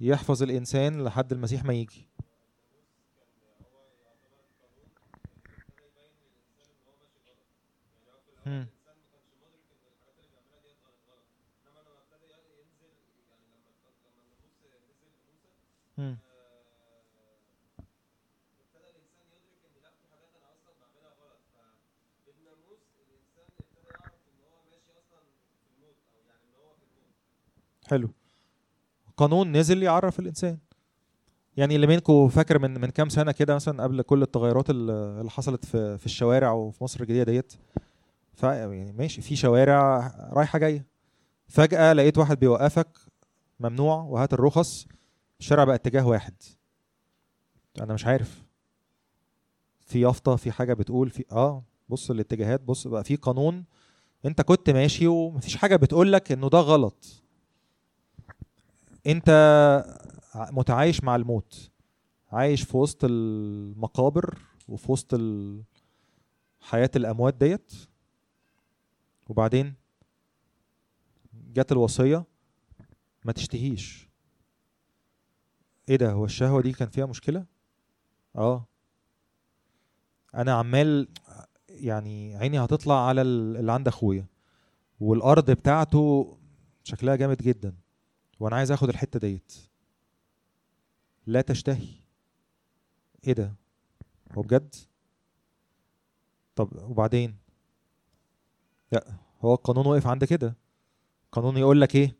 يحفظ 0.00 0.42
الإنسان 0.42 1.04
لحد 1.04 1.32
المسيح 1.32 1.64
ما 1.64 1.74
يجي. 1.74 2.08
حلو. 27.90 28.10
قانون 29.16 29.52
نزل 29.56 29.82
يعرف 29.82 30.18
الإنسان. 30.20 30.58
يعني 31.56 31.76
اللي 31.76 31.86
منكم 31.86 32.28
فاكر 32.28 32.58
من 32.58 32.80
من 32.80 32.90
كام 32.90 33.08
سنة 33.08 33.32
كده 33.32 33.54
مثلا 33.54 33.82
قبل 33.82 34.02
كل 34.02 34.22
التغيرات 34.22 34.70
ال- 34.70 34.90
اللي 34.90 35.30
حصلت 35.30 35.64
في 35.64 35.98
في 35.98 36.06
الشوارع 36.06 36.52
وفي 36.52 36.84
مصر 36.84 37.00
الجديدة 37.00 37.32
ديت. 37.32 37.52
ف 38.34 38.42
يعني 38.42 38.92
ماشي 38.92 39.22
في 39.22 39.36
شوارع 39.36 40.12
رايحة 40.32 40.58
جاية. 40.58 40.86
فجأة 41.48 41.92
لقيت 41.92 42.18
واحد 42.18 42.38
بيوقفك 42.40 42.88
ممنوع 43.60 44.02
وهات 44.02 44.32
الرخص. 44.32 44.86
الشارع 45.40 45.64
بقى 45.64 45.74
اتجاه 45.74 46.06
واحد. 46.06 46.34
أنا 47.80 47.94
مش 47.94 48.06
عارف. 48.06 48.42
في 49.86 50.00
يافطة 50.00 50.36
في 50.36 50.52
حاجة 50.52 50.74
بتقول 50.74 51.10
في 51.10 51.24
آه 51.32 51.64
بص 51.88 52.10
الاتجاهات 52.10 52.60
بص 52.60 52.86
بقى 52.86 53.04
في 53.04 53.16
قانون. 53.16 53.64
أنت 54.24 54.40
كنت 54.42 54.70
ماشي 54.70 55.06
ومفيش 55.06 55.56
حاجة 55.56 55.76
بتقولك 55.76 56.32
إنه 56.32 56.48
ده 56.48 56.58
غلط. 56.60 57.22
انت 59.06 59.30
متعايش 60.36 61.04
مع 61.04 61.16
الموت 61.16 61.70
عايش 62.32 62.62
في 62.62 62.76
وسط 62.76 62.98
المقابر 63.04 64.38
وفي 64.68 64.92
وسط 64.92 65.14
ال- 65.14 65.62
حياة 66.60 66.90
الأموات 66.96 67.34
ديت. 67.34 67.72
وبعدين 69.28 69.74
جت 71.52 71.72
الوصية 71.72 72.24
ما 73.24 73.32
تشتهيش. 73.32 74.08
إيه 75.88 75.96
ده 75.96 76.12
هو 76.12 76.24
الشهوة 76.24 76.62
دي 76.62 76.72
كان 76.72 76.88
فيها 76.88 77.06
مشكلة؟ 77.06 77.46
آه. 78.36 78.66
أنا 80.34 80.52
عمال 80.52 81.08
يعني 81.68 82.36
عيني 82.36 82.58
هتطلع 82.64 83.06
على 83.08 83.22
ال- 83.22 83.56
اللي 83.56 83.72
عند 83.72 83.88
أخويا 83.88 84.26
والأرض 85.00 85.50
بتاعته 85.50 86.36
شكلها 86.84 87.16
جامد 87.16 87.36
جدا. 87.42 87.74
وأنا 88.40 88.56
عايز 88.56 88.72
آخد 88.72 88.88
الحتة 88.88 89.18
ديت. 89.18 89.52
لا 91.26 91.40
تشتهي. 91.40 91.88
إيه 93.26 93.32
ده؟ 93.32 93.54
هو 94.32 94.42
بجد؟ 94.42 94.74
طب 96.56 96.90
وبعدين؟ 96.90 97.36
لا 98.92 99.12
هو 99.40 99.54
القانون 99.54 99.86
وقف 99.86 100.06
عند 100.06 100.24
كده. 100.24 100.56
القانون 101.24 101.56
يقول 101.56 101.80
لك 101.80 101.96
إيه؟ 101.96 102.16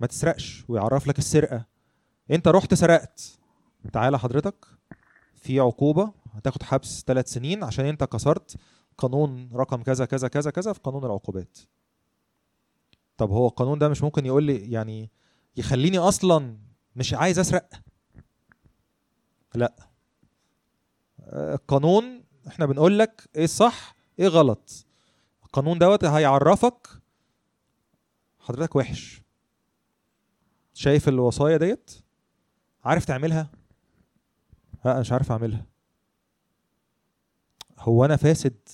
ما 0.00 0.06
تسرقش 0.06 0.64
ويعرف 0.68 1.06
لك 1.06 1.18
السرقة. 1.18 1.64
أنت 2.30 2.48
رحت 2.48 2.74
سرقت. 2.74 3.38
تعالى 3.92 4.18
حضرتك 4.18 4.66
في 5.34 5.60
عقوبة 5.60 6.12
هتاخد 6.32 6.62
حبس 6.62 7.04
ثلاث 7.06 7.32
سنين 7.32 7.64
عشان 7.64 7.84
أنت 7.84 8.04
كسرت 8.04 8.56
قانون 8.98 9.50
رقم 9.54 9.82
كذا 9.82 10.04
كذا 10.04 10.28
كذا 10.28 10.50
كذا 10.50 10.72
في 10.72 10.80
قانون 10.80 11.04
العقوبات. 11.04 11.58
طب 13.18 13.30
هو 13.30 13.46
القانون 13.46 13.78
ده 13.78 13.88
مش 13.88 14.02
ممكن 14.02 14.26
يقول 14.26 14.44
لي 14.44 14.70
يعني 14.70 15.10
يخليني 15.56 15.98
أصلا 15.98 16.58
مش 16.96 17.14
عايز 17.14 17.38
أسرق؟ 17.38 17.68
لا. 19.54 19.74
القانون 21.32 22.24
إحنا 22.46 22.66
بنقول 22.66 22.98
لك 22.98 23.28
إيه 23.36 23.44
الصح 23.44 23.94
إيه 24.18 24.28
غلط. 24.28 24.86
القانون 25.44 25.78
دوت 25.78 26.04
هيعرفك 26.04 26.88
حضرتك 28.38 28.76
وحش. 28.76 29.22
شايف 30.74 31.08
الوصايا 31.08 31.56
ديت؟ 31.56 31.90
عارف 32.84 33.04
تعملها؟ 33.04 33.50
لا 34.84 34.92
أنا 34.92 35.00
مش 35.00 35.12
عارف 35.12 35.32
أعملها. 35.32 35.66
هو 37.78 38.04
أنا 38.04 38.16
فاسد؟ 38.16 38.68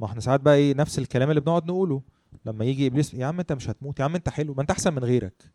ما 0.00 0.06
إحنا 0.06 0.20
ساعات 0.20 0.40
بقى 0.40 0.54
إيه 0.54 0.74
نفس 0.74 0.98
الكلام 0.98 1.30
اللي 1.30 1.40
بنقعد 1.40 1.66
نقوله. 1.66 2.02
لما 2.44 2.64
يجي 2.64 2.86
إبليس 2.86 3.14
يا 3.14 3.26
عم 3.26 3.40
أنت 3.40 3.52
مش 3.52 3.70
هتموت 3.70 4.00
يا 4.00 4.04
عم 4.04 4.14
أنت 4.14 4.28
حلو 4.28 4.54
ما 4.54 4.62
أنت 4.62 4.70
أحسن 4.70 4.94
من 4.94 5.04
غيرك. 5.04 5.50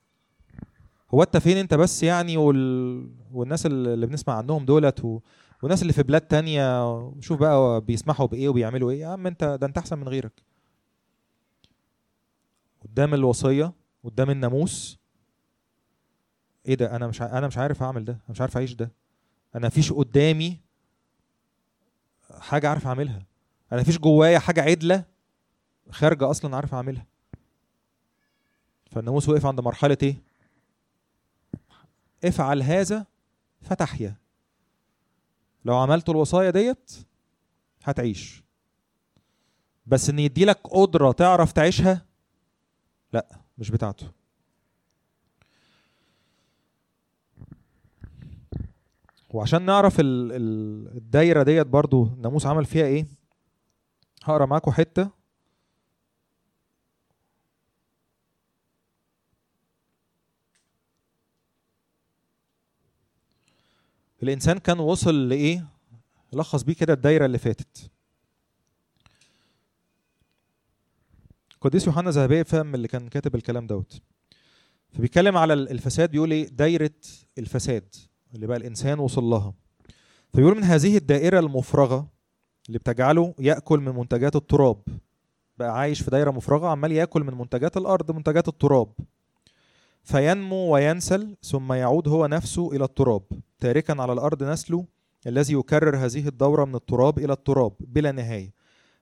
هو 1.14 1.24
أنت 1.24 1.38
فين 1.38 1.58
أنت 1.58 1.74
بس 1.74 2.04
يعني 2.04 2.38
وال... 2.38 3.10
والناس 3.34 3.66
اللي 3.66 4.08
بنسمع 4.08 4.34
عنهم 4.38 4.66
دولت 4.66 5.06
و... 5.06 5.20
والناس 5.62 5.82
اللي 5.82 5.94
في 5.94 6.04
بلاد 6.04 6.22
تانية 6.22 6.90
شوف 7.20 7.40
بقى 7.40 7.82
بيسمحوا 7.82 8.28
بإيه 8.28 8.50
وبيعملوا 8.50 8.92
إيه. 8.92 9.00
يا 9.02 9.08
عم 9.08 9.28
أنت 9.28 9.58
ده 9.62 9.68
أنت 9.68 9.78
أحسن 9.78 9.98
من 9.98 10.08
غيرك. 10.08 10.44
قدام 12.84 13.14
الوصية 13.14 13.74
قدام 14.04 14.30
الناموس. 14.30 15.00
إيه 16.68 16.76
ده؟ 16.76 16.96
أنا 16.96 17.08
مش 17.08 17.22
ع... 17.22 17.38
أنا 17.38 17.48
مش 17.48 17.58
عارف 17.58 17.84
أعمل 17.84 18.06
ده 18.06 18.14
أنا 18.14 18.22
مش 18.30 18.42
عارف 18.42 18.58
أعيش 18.58 18.74
ده. 18.74 18.92
أنا 19.56 19.68
مفيش 19.68 19.94
قدامي 19.94 20.60
حاجة 22.40 22.70
عارف 22.70 22.88
أعملها. 22.88 23.26
أنا 23.72 23.82
مفيش 23.82 23.98
جوايا 24.00 24.40
حاجة 24.40 24.62
عدلة. 24.62 25.11
خارجة 25.90 26.32
أصلا 26.32 26.56
عارف 26.56 26.74
أعملها. 26.74 27.06
فالناموس 28.92 29.30
وقف 29.30 29.46
عند 29.46 29.60
مرحلة 29.60 29.98
إيه؟ 30.04 30.24
افعل 32.24 32.62
هذا 32.64 33.06
فتحيا. 33.62 34.16
لو 35.66 35.78
عملت 35.78 36.10
الوصايا 36.10 36.50
ديت 36.50 36.92
هتعيش. 37.84 38.44
بس 39.86 40.10
إن 40.10 40.20
يديلك 40.20 40.60
قدرة 40.68 41.12
تعرف 41.12 41.52
تعيشها 41.52 42.06
لأ 43.14 43.40
مش 43.58 43.72
بتاعته. 43.72 44.12
وعشان 49.30 49.62
نعرف 49.66 50.00
ال- 50.00 50.32
ال- 50.32 50.98
الدايرة 50.98 51.44
ديت 51.44 51.68
برضو 51.68 52.04
الناموس 52.06 52.46
عمل 52.46 52.66
فيها 52.66 52.86
إيه 52.86 53.06
هقرأ 54.24 54.46
معاكم 54.46 54.72
حتة. 54.72 55.21
الإنسان 64.24 64.58
كان 64.58 64.80
وصل 64.80 65.30
لإيه؟ 65.30 65.66
لخص 66.34 66.64
بيه 66.64 66.74
كده 66.74 66.94
الدايرة 66.94 67.26
اللي 67.26 67.38
فاتت. 67.38 67.90
قديس 71.62 71.88
يوحنا 71.88 72.10
ذهبيه 72.12 72.44
فهم 72.44 72.76
اللي 72.76 72.88
كان 72.88 73.08
كاتب 73.08 73.36
الكلام 73.36 73.68
دوت. 73.68 74.02
فبيتكلم 74.94 75.38
على 75.38 75.54
ال- 75.54 75.70
الفساد 75.72 76.12
بيقول 76.12 76.32
إيه؟ 76.32 76.48
دايرة 76.50 76.92
الفساد 77.38 77.96
اللي 78.36 78.48
بقى 78.48 78.58
الإنسان 78.58 79.00
وصل 79.00 79.24
لها. 79.24 79.54
فبيقول 80.34 80.56
من 80.58 80.64
هذه 80.64 80.98
الدائرة 80.98 81.40
المفرغة 81.40 82.08
اللي 82.68 82.80
بتجعله 82.80 83.34
يأكل 83.40 83.80
من 83.80 83.96
منتجات 83.96 84.36
التراب. 84.36 84.82
بقى 85.58 85.80
عايش 85.80 86.02
في 86.02 86.12
دايرة 86.12 86.32
مفرغة 86.32 86.68
عمال 86.68 86.92
يأكل 86.92 87.24
من 87.24 87.34
منتجات 87.38 87.78
الأرض 87.78 88.12
منتجات 88.12 88.48
التراب. 88.48 88.94
فينمو 90.04 90.74
وينسل 90.74 91.38
ثم 91.44 91.74
يعود 91.74 92.08
هو 92.08 92.28
نفسه 92.28 92.72
إلى 92.72 92.84
التراب 92.84 93.24
تاركا 93.60 94.02
على 94.02 94.14
الأرض 94.14 94.44
نسله 94.44 94.86
الذي 95.28 95.54
يكرر 95.54 95.98
هذه 95.98 96.28
الدورة 96.28 96.66
من 96.66 96.76
التراب 96.76 97.20
إلى 97.20 97.34
التراب 97.34 97.74
بلا 97.80 98.12
نهاية. 98.12 98.54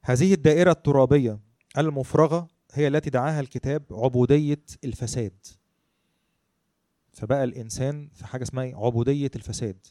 هذه 0.01 0.33
الدائرة 0.33 0.71
الترابية 0.71 1.39
المفرغة 1.77 2.47
هي 2.73 2.87
التي 2.87 3.09
دعاها 3.09 3.39
الكتاب 3.39 3.83
عبودية 3.91 4.63
الفساد. 4.83 5.45
فبقى 7.13 7.43
الإنسان 7.43 8.09
في 8.13 8.27
حاجة 8.27 8.43
اسمها 8.43 8.75
عبودية 8.75 9.31
الفساد. 9.35 9.85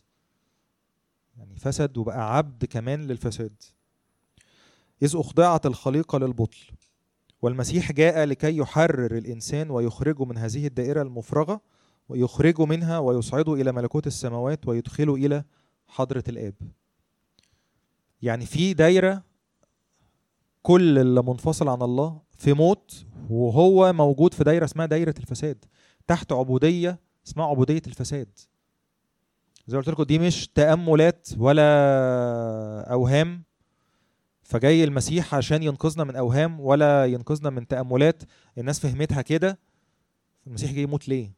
يعني 1.36 1.56
فسد 1.56 1.98
وبقى 1.98 2.36
عبد 2.36 2.64
كمان 2.64 3.06
للفساد. 3.06 3.62
إذ 5.02 5.16
أخضعت 5.16 5.66
الخليقة 5.66 6.18
للبطل. 6.18 6.58
والمسيح 7.42 7.92
جاء 7.92 8.24
لكي 8.24 8.56
يحرر 8.56 9.16
الإنسان 9.16 9.70
ويخرجه 9.70 10.24
من 10.24 10.38
هذه 10.38 10.66
الدائرة 10.66 11.02
المفرغة 11.02 11.60
ويخرجه 12.08 12.64
منها 12.64 12.98
ويصعده 12.98 13.54
إلى 13.54 13.72
ملكوت 13.72 14.06
السماوات 14.06 14.68
ويدخله 14.68 15.14
إلى 15.14 15.44
حضرة 15.86 16.24
الآب. 16.28 16.54
يعني 18.22 18.46
في 18.46 18.74
دايرة 18.74 19.22
كل 20.62 20.98
اللي 20.98 21.22
منفصل 21.22 21.68
عن 21.68 21.82
الله 21.82 22.20
في 22.38 22.52
موت 22.52 23.06
وهو 23.30 23.92
موجود 23.92 24.34
في 24.34 24.44
دايرة 24.44 24.64
اسمها 24.64 24.86
دايرة 24.86 25.14
الفساد. 25.18 25.64
تحت 26.06 26.32
عبودية 26.32 27.00
اسمها 27.26 27.46
عبودية 27.46 27.82
الفساد. 27.86 28.38
زي 29.66 29.76
ما 29.76 29.82
قلت 29.82 29.88
لكم 29.88 30.02
دي 30.02 30.18
مش 30.18 30.48
تأملات 30.48 31.28
ولا 31.38 32.92
أوهام. 32.92 33.47
فجاي 34.48 34.84
المسيح 34.84 35.34
عشان 35.34 35.62
ينقذنا 35.62 36.04
من 36.04 36.16
أوهام 36.16 36.60
ولا 36.60 37.06
ينقذنا 37.06 37.50
من 37.50 37.68
تأملات. 37.68 38.22
الناس 38.58 38.80
فهمتها 38.80 39.22
كده. 39.22 39.58
المسيح 40.46 40.72
جه 40.72 40.80
يموت 40.80 41.08
ليه؟ 41.08 41.32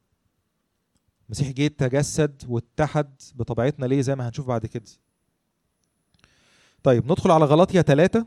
المسيح 1.27 1.51
جه 1.51 1.67
تجسد 1.67 2.43
واتحد 2.49 3.15
بطبيعتنا 3.35 3.87
ليه 3.87 4.01
زي 4.01 4.15
ما 4.15 4.29
هنشوف 4.29 4.47
بعد 4.47 4.67
كده. 4.67 4.85
طيب 6.83 7.13
ندخل 7.13 7.31
على 7.31 7.45
غلاطيا 7.45 7.83
ثلاثة 7.83 8.27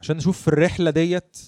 عشان 0.00 0.16
نشوف 0.16 0.42
في 0.42 0.48
الرحلة 0.48 0.90
ديت 0.90 1.38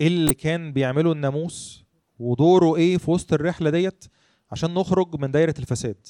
إيه 0.00 0.06
اللي 0.06 0.34
كان 0.34 0.72
بيعمله 0.72 1.12
الناموس 1.12 1.84
ودوره 2.18 2.76
إيه 2.76 2.98
في 2.98 3.10
وسط 3.10 3.32
الرحلة 3.32 3.70
ديت 3.70 4.04
عشان 4.50 4.74
نخرج 4.74 5.20
من 5.20 5.30
دايرة 5.30 5.54
الفساد. 5.58 6.06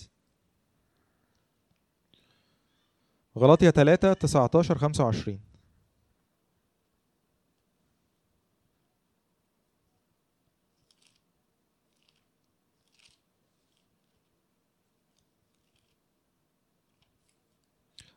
غلاطيا 3.39 3.71
3 3.71 4.13
19 4.13 4.79
25 4.79 5.41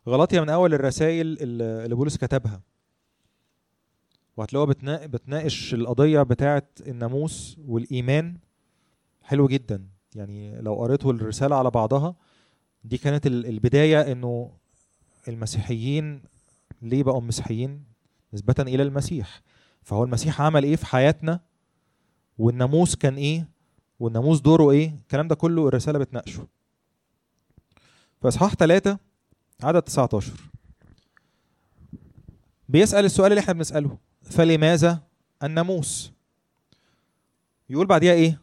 غلاطيا 0.08 0.40
من 0.40 0.48
أول 0.48 0.74
الرسائل 0.74 1.38
اللي 1.40 1.94
بولس 1.94 2.16
كتبها. 2.16 2.60
وهتلاقوها 4.36 4.68
بتنا- 4.72 5.06
بتناقش 5.06 5.74
القضية 5.74 6.22
بتاعه 6.22 6.66
الناموس 6.86 7.56
والإيمان. 7.66 8.38
حلو 9.22 9.48
جدا. 9.48 9.86
يعني 10.14 10.60
لو 10.60 10.74
قريته 10.74 11.10
الرسالة 11.10 11.56
على 11.56 11.70
بعضها 11.70 12.14
دي 12.84 12.98
كانت 12.98 13.26
ال- 13.26 13.46
البداية 13.46 14.12
إنه 14.12 14.50
المسيحيين 15.28 16.22
ليه 16.82 17.02
بقوا 17.02 17.20
مسيحيين؟ 17.20 17.84
نسبه 18.34 18.54
إلى 18.58 18.82
المسيح. 18.82 19.42
فهو 19.82 20.04
المسيح 20.04 20.40
عمل 20.40 20.64
إيه 20.64 20.76
في 20.76 20.86
حياتنا؟ 20.86 21.40
والناموس 22.38 22.96
كان 22.96 23.16
إيه؟ 23.16 23.48
والناموس 24.00 24.40
دوره 24.40 24.70
إيه؟ 24.70 24.88
الكلام 25.02 25.28
ده 25.28 25.34
كله 25.34 25.68
الرسالة 25.68 25.98
بتناقشه. 25.98 26.46
في 28.22 28.28
إصحاح 28.28 28.54
3 28.54 28.98
عدد 29.62 29.82
19 29.82 30.32
بيسأل 32.68 33.04
السؤال 33.04 33.32
اللي 33.32 33.40
إحنا 33.40 33.52
بنسأله 33.52 33.98
فلماذا 34.22 35.02
الناموس؟ 35.42 36.12
يقول 37.70 37.86
بعديها 37.86 38.12
إيه؟ 38.12 38.40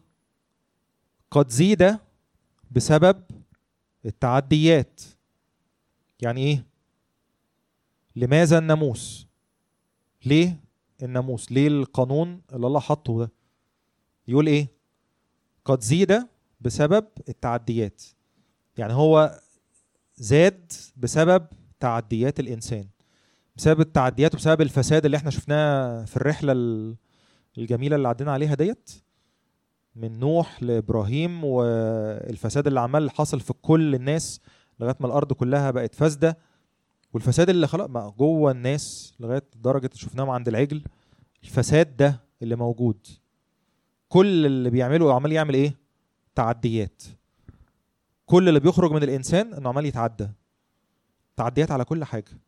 قد 1.30 1.50
زيد 1.50 1.98
بسبب 2.70 3.22
التعديات. 4.06 5.00
يعني 6.20 6.40
إيه؟ 6.40 6.64
لماذا 8.18 8.58
الناموس؟ 8.58 9.26
ليه 10.26 10.60
الناموس؟ 11.02 11.52
ليه 11.52 11.68
القانون 11.68 12.40
اللي 12.52 12.66
الله 12.66 12.80
حطه 12.80 13.18
ده؟ 13.18 13.30
يقول 14.28 14.46
إيه؟ 14.46 14.68
قد 15.64 15.80
زيد 15.80 16.26
بسبب 16.60 17.06
التعديات. 17.28 18.02
يعني 18.78 18.92
هو 18.92 19.40
زاد 20.16 20.72
بسبب 20.96 21.46
تعديات 21.80 22.40
الإنسان. 22.40 22.84
بسبب 23.56 23.80
التعديات 23.80 24.34
وبسبب 24.34 24.60
الفساد 24.60 25.04
اللي 25.04 25.16
إحنا 25.16 25.30
شفناه 25.30 26.04
في 26.04 26.16
الرحلة 26.16 26.52
ال- 26.52 26.96
الجميلة 27.58 27.96
اللي 27.96 28.08
عدينا 28.08 28.32
عليها 28.32 28.54
ديت 28.54 28.90
من 29.96 30.18
نوح 30.18 30.62
لإبراهيم 30.62 31.44
والفساد 31.44 32.66
اللي 32.66 32.80
عمال 32.80 33.10
حصل 33.10 33.40
في 33.40 33.52
كل 33.52 33.94
الناس 33.94 34.40
لغاية 34.80 34.96
ما 35.00 35.06
الأرض 35.06 35.32
كلها 35.32 35.70
بقت 35.70 35.94
فاسدة. 35.94 36.38
والفساد 37.12 37.50
اللي 37.50 37.66
خلق 37.66 37.86
ما 37.86 38.14
جوه 38.18 38.50
الناس 38.50 39.14
لغاية 39.20 39.42
درجه 39.56 39.90
شفناهم 39.94 40.30
عند 40.30 40.48
العجل 40.48 40.84
الفساد 41.44 41.96
ده 41.96 42.20
اللي 42.42 42.56
موجود. 42.56 43.06
كل 44.08 44.46
اللي 44.46 44.70
بيعمله 44.70 45.14
عمال 45.14 45.32
يعمل 45.32 45.54
إيه؟ 45.54 45.74
تعديات. 46.34 47.02
كل 48.26 48.48
اللي 48.48 48.60
بيخرج 48.60 48.92
من 48.92 49.02
الإنسان 49.02 49.54
إنه 49.54 49.68
عمال 49.68 49.86
يتعدى. 49.86 50.28
تعديات 51.36 51.70
على 51.70 51.84
كل 51.84 52.04
حاجة. 52.04 52.38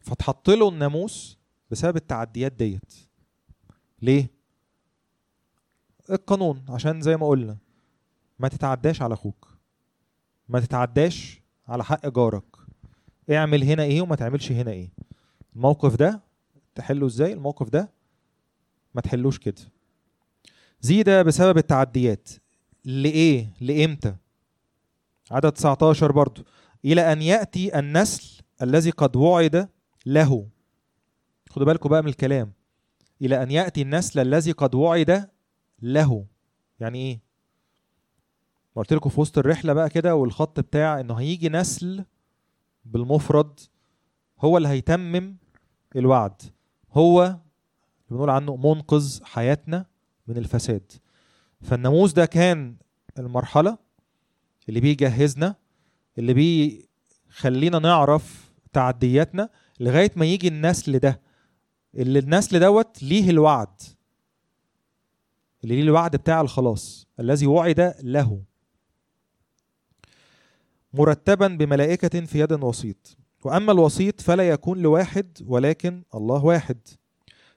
فتحط 0.00 0.50
له 0.50 0.68
الناموس 0.68 1.38
بسبب 1.70 1.96
التعديات 1.96 2.52
ديت. 2.52 2.94
ليه؟ 4.02 4.30
القانون 6.10 6.64
عشان 6.68 7.00
زي 7.00 7.16
ما 7.16 7.28
قلنا 7.28 7.56
ما 8.38 8.48
تتعداش 8.48 9.02
على 9.02 9.14
أخوك. 9.14 9.48
ما 10.48 10.60
تتعداش 10.60 11.40
على 11.68 11.84
حق 11.84 12.06
جارك. 12.08 12.57
اعمل 13.30 13.64
هنا 13.64 13.82
إيه 13.82 14.02
وما 14.02 14.16
تعملش 14.16 14.52
هنا 14.52 14.70
إيه. 14.70 14.90
الموقف 15.56 15.96
ده 15.96 16.20
تحله 16.74 17.06
إزاي؟ 17.06 17.32
الموقف 17.32 17.68
ده 17.68 17.90
ما 18.94 19.00
تحلوش 19.00 19.38
كده. 19.38 19.62
زيد 20.80 21.10
بسبب 21.10 21.58
التعديات. 21.58 22.28
لإيه؟ 22.84 23.46
لإمتى؟ 23.60 24.14
عدد 25.30 25.52
19 25.52 26.12
برضو. 26.12 26.42
إلى 26.84 27.12
أن 27.12 27.22
يأتي 27.22 27.78
النسل 27.78 28.42
الذي 28.62 28.90
قد 28.90 29.16
وعد 29.16 29.68
له. 30.06 30.48
خدوا 31.50 31.66
بالكم 31.66 31.88
بقى 31.88 32.02
من 32.02 32.08
الكلام. 32.08 32.52
إلى 33.22 33.42
أن 33.42 33.50
يأتي 33.50 33.82
النسل 33.82 34.20
الذي 34.20 34.52
قد 34.52 34.74
وعد 34.74 35.28
له. 35.82 36.24
يعني 36.80 36.98
إيه؟ 36.98 37.20
قلت 38.76 38.92
لكم 38.92 39.10
في 39.10 39.20
وسط 39.20 39.38
الرحلة 39.38 39.72
بقى 39.72 39.90
كده 39.90 40.14
والخط 40.14 40.60
بتاع 40.60 41.00
إنه 41.00 41.14
هيجي 41.14 41.48
نسل 41.48 42.04
بالمفرد 42.92 43.60
هو 44.40 44.56
اللي 44.56 44.68
هيتمم 44.68 45.36
الوعد. 45.96 46.42
هو 46.92 47.22
اللي 47.24 47.40
بنقول 48.10 48.30
عنه 48.30 48.56
منقذ 48.56 49.24
حياتنا 49.24 49.86
من 50.26 50.36
الفساد. 50.36 50.92
فالناموس 51.62 52.12
ده 52.12 52.26
كان 52.26 52.76
المرحلة 53.18 53.78
اللي 54.68 54.80
بيجهزنا 54.80 55.54
اللي 56.18 56.34
بيخلينا 56.34 57.78
نعرف 57.78 58.52
تعدياتنا 58.72 59.50
لغاية 59.80 60.10
ما 60.16 60.26
يجي 60.26 60.48
النسل 60.48 60.98
ده. 60.98 61.20
اللي 61.94 62.18
النسل 62.18 62.60
دوت 62.60 63.02
ليه 63.02 63.30
الوعد. 63.30 63.80
اللي 65.64 65.74
ليه 65.74 65.82
الوعد 65.82 66.16
بتاع 66.16 66.40
الخلاص. 66.40 67.06
الذي 67.20 67.46
وعد 67.46 67.94
له. 68.02 68.42
مرتبا 70.94 71.46
بملائكة 71.46 72.20
في 72.20 72.40
يد 72.40 72.52
وسيط. 72.64 73.16
وأما 73.44 73.72
الوسيط 73.72 74.20
فلا 74.20 74.48
يكون 74.48 74.78
لواحد 74.78 75.38
ولكن 75.46 76.02
الله 76.14 76.44
واحد. 76.44 76.78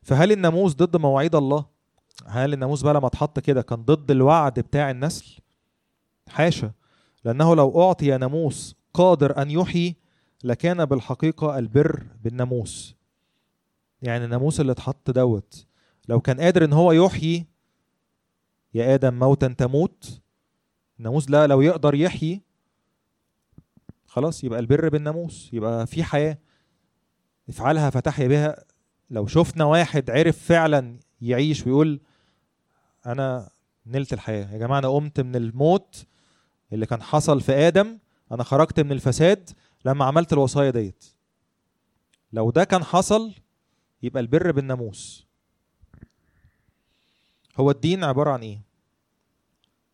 فهل 0.02 0.32
الناموس 0.32 0.76
ضد 0.76 0.98
مواعيد 0.98 1.36
الله؟ 1.36 1.66
هل 2.26 2.54
الناموس 2.54 2.82
بقى 2.82 2.94
لما 2.94 3.08
اتحط 3.08 3.40
كده 3.40 3.62
كان 3.62 3.82
ضد 3.82 4.12
الوعد 4.12 4.60
بتاع 4.60 4.92
النسل؟ 4.92 5.40
حاشا. 6.30 6.72
لأنه 7.26 7.56
لو 7.56 7.82
أعطي 7.82 8.18
ناموس 8.18 8.76
قادر 8.94 9.42
أن 9.42 9.52
يحيي 9.52 9.96
لكان 10.44 10.86
بالحقيقة 10.86 11.60
البر 11.60 12.04
بالناموس. 12.24 12.96
يعني 14.02 14.26
الناموس 14.26 14.60
اللي 14.60 14.72
اتحط 14.72 15.12
دوت 15.12 15.66
لو 16.10 16.22
كان 16.22 16.40
قادر 16.42 16.66
إن 16.66 16.74
هو 16.74 16.92
يحيي 16.92 17.46
يا 18.74 18.96
آدم 18.96 19.14
موتا 19.20 19.48
تموت. 19.48 20.22
الناموس 21.00 21.30
لا 21.30 21.48
لو 21.48 21.62
يقدر 21.62 21.96
يحيي 21.96 22.42
خلاص 24.12 24.44
يبقى 24.44 24.60
البر 24.60 24.90
بالناموس 24.90 25.50
يبقى 25.54 25.88
في 25.88 26.04
حياة. 26.04 26.38
افعلها 27.50 27.90
فتحيا 27.90 28.28
بها. 28.28 28.64
لو 29.10 29.28
شفنا 29.28 29.66
واحد 29.66 30.10
عرف 30.10 30.38
فعلا 30.38 31.00
يعيش 31.22 31.68
ويقول 31.68 32.00
أنا 33.06 33.50
نلت 33.86 34.14
الحياة. 34.14 34.54
يا 34.54 34.58
جماعة 34.58 34.80
أنا 34.80 34.88
قمت 34.88 35.20
من 35.20 35.36
الموت 35.36 36.06
اللي 36.74 36.86
كان 36.86 37.02
حصل 37.02 37.42
في 37.42 37.52
آدم 37.52 38.00
أنا 38.32 38.44
خرجت 38.44 38.80
من 38.80 38.92
الفساد 38.92 39.50
لما 39.86 40.06
عملت 40.06 40.34
الوصايا 40.34 40.70
ديت. 40.70 41.06
لو 42.34 42.52
ده 42.52 42.64
كان 42.64 42.84
حصل 42.84 43.34
يبقى 44.04 44.22
البر 44.22 44.52
بالناموس. 44.52 45.28
هو 47.58 47.72
الدين 47.72 48.04
عبارة 48.04 48.32
عن 48.32 48.42
إيه؟ 48.42 48.62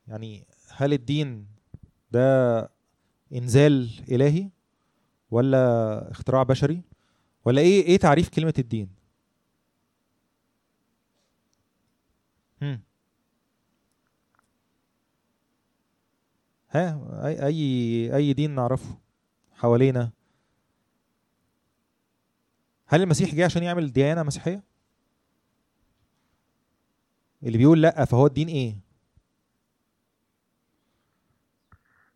يعني 0.07 0.47
هل 0.69 0.93
الدين 0.93 1.47
ده 2.11 2.76
إنزال 3.33 3.89
إلهي 4.11 4.49
ولا 5.31 6.11
اختراع 6.11 6.43
بشري 6.43 6.81
ولا 7.45 7.61
إيه 7.61 7.83
إيه 7.83 7.97
تعريف 7.97 8.29
كلمة 8.29 8.53
الدين؟ 8.59 8.89
هم. 12.61 12.81
ها 16.69 16.99
أي 17.27 17.45
أي 17.45 18.15
أي 18.15 18.33
دين 18.33 18.51
نعرفه 18.55 18.97
حوالينا؟ 19.53 20.11
هل 22.87 23.01
المسيح 23.01 23.35
جه 23.35 23.45
عشان 23.45 23.63
يعمل 23.63 23.91
ديانة 23.91 24.23
مسيحية؟ 24.23 24.63
اللي 27.43 27.57
بيقول 27.57 27.81
لأ 27.81 28.05
فهو 28.05 28.27
الدين 28.27 28.47
إيه؟ 28.47 28.75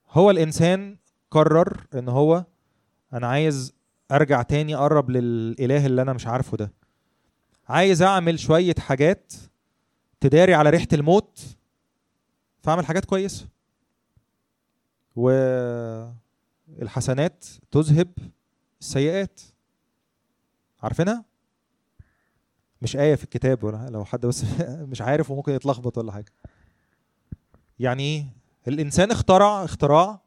هو 0.10 0.32
الإنسان 0.32 0.98
قرر 1.32 1.88
إن 1.94 2.10
هو 2.10 2.46
أنا 3.14 3.28
عايز 3.28 3.74
أرجع 4.12 4.42
تاني 4.42 4.76
أقرب 4.76 5.10
للإله 5.10 5.86
اللي 5.86 6.02
أنا 6.02 6.14
مش 6.14 6.28
عارفه 6.28 6.58
ده. 6.58 6.74
عايز 7.70 8.02
أعمل 8.02 8.40
شوية 8.40 8.76
حاجات 8.80 9.34
تداري 10.20 10.54
على 10.54 10.70
ريحة 10.70 10.88
الموت 10.94 11.40
فأعمل 12.64 12.86
حاجات 12.86 13.06
كويسة. 13.06 13.48
والحسنات 16.76 17.46
تذهب 17.72 18.08
السيئات. 18.82 19.42
عارفينها؟ 20.84 21.26
مش 22.82 22.96
آية 22.96 23.16
في 23.16 23.24
الكتاب 23.24 23.64
ولا 23.64 23.90
لو 23.90 24.06
حد 24.06 24.26
بس 24.26 24.46
مش 24.92 25.02
عارف 25.02 25.32
وممكن 25.32 25.52
يتلخبط 25.52 25.98
ولا 25.98 26.12
حاجة. 26.12 26.32
يعني 27.80 28.04
إيه؟ 28.04 28.26
الإنسان 28.68 29.12
اخترع 29.12 29.64
اختراع 29.64 30.22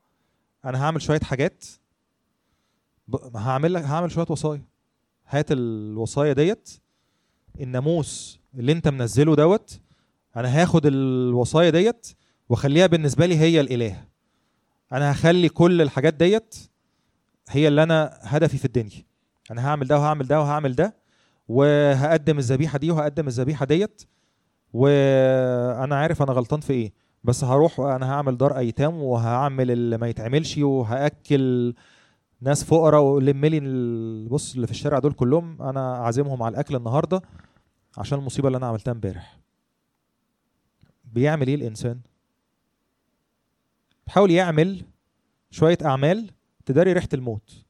أنا 0.64 0.82
هعمل 0.84 1.02
شوية 1.02 1.20
حاجات. 1.20 1.64
ب- 3.08 3.36
هعمل 3.36 3.74
لك 3.74 3.82
هعمل 3.82 4.10
شوية 4.12 4.26
وصايا. 4.28 4.62
هات 5.28 5.52
الوصايا 5.52 6.32
ديت 6.32 6.70
الناموس 7.60 8.40
اللي 8.54 8.72
أنت 8.72 8.88
منزله 8.88 9.36
دوت 9.36 9.80
أنا 10.36 10.62
هاخد 10.62 10.86
الوصايا 10.86 11.70
ديت 11.70 12.06
وأخليها 12.48 12.86
بالنسبة 12.86 13.26
لي 13.26 13.36
هي 13.38 13.60
الإله. 13.60 14.04
أنا 14.92 15.12
هخلي 15.12 15.48
كل 15.48 15.82
الحاجات 15.82 16.14
ديت 16.14 16.54
هي 17.48 17.68
اللي 17.68 17.82
أنا 17.82 18.18
هدفي 18.22 18.58
في 18.58 18.64
الدنيا. 18.64 19.04
أنا 19.50 19.68
هعمل 19.68 19.86
ده 19.86 19.98
وهعمل 19.98 20.26
ده 20.26 20.40
وهعمل 20.40 20.74
ده 20.74 20.94
وهقدم 21.48 22.38
الذبيحة 22.38 22.78
دي 22.78 22.90
وهقدم 22.90 23.26
الذبيحة 23.26 23.66
ديت 23.66 24.02
وأنا 24.72 25.96
عارف 25.96 26.22
أنا 26.22 26.32
غلطان 26.32 26.60
في 26.60 26.72
إيه. 26.72 26.92
بس 27.24 27.44
هروح 27.44 27.80
وأنا 27.80 28.12
هعمل 28.12 28.36
دار 28.36 28.58
ايتام 28.58 29.02
وهعمل 29.02 29.70
اللي 29.70 29.98
ما 29.98 30.08
يتعملش 30.08 30.58
وهأكل 30.58 31.74
ناس 32.40 32.64
فقراء 32.64 33.02
ولم 33.02 33.44
لي 33.44 34.28
بص 34.28 34.54
اللي 34.54 34.66
في 34.66 34.72
الشارع 34.72 34.98
دول 34.98 35.12
كلهم 35.12 35.62
أنا 35.62 35.96
عازمهم 35.96 36.42
على 36.42 36.52
الاكل 36.52 36.76
النهارده 36.76 37.22
عشان 37.98 38.18
المصيبة 38.18 38.48
اللي 38.48 38.58
أنا 38.58 38.66
عملتها 38.66 38.92
امبارح. 38.92 39.38
بيعمل 41.04 41.48
إيه 41.48 41.54
الانسان؟ 41.54 42.00
بيحاول 44.06 44.30
يعمل 44.30 44.84
شوية 45.50 45.78
اعمال 45.84 46.30
تداري 46.66 46.92
ريحة 46.92 47.08
الموت. 47.14 47.64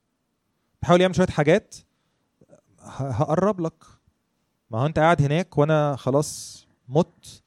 بيحاول 0.83 1.01
يعمل 1.01 1.15
شوية 1.15 1.27
حاجات 1.27 1.75
هقرب 2.89 3.61
لك. 3.61 3.85
ما 4.71 4.79
هو 4.81 4.87
انت 4.87 4.99
قاعد 4.99 5.23
هناك 5.23 5.59
وأنا 5.59 5.97
خلاص 5.97 6.67
مت. 6.89 7.43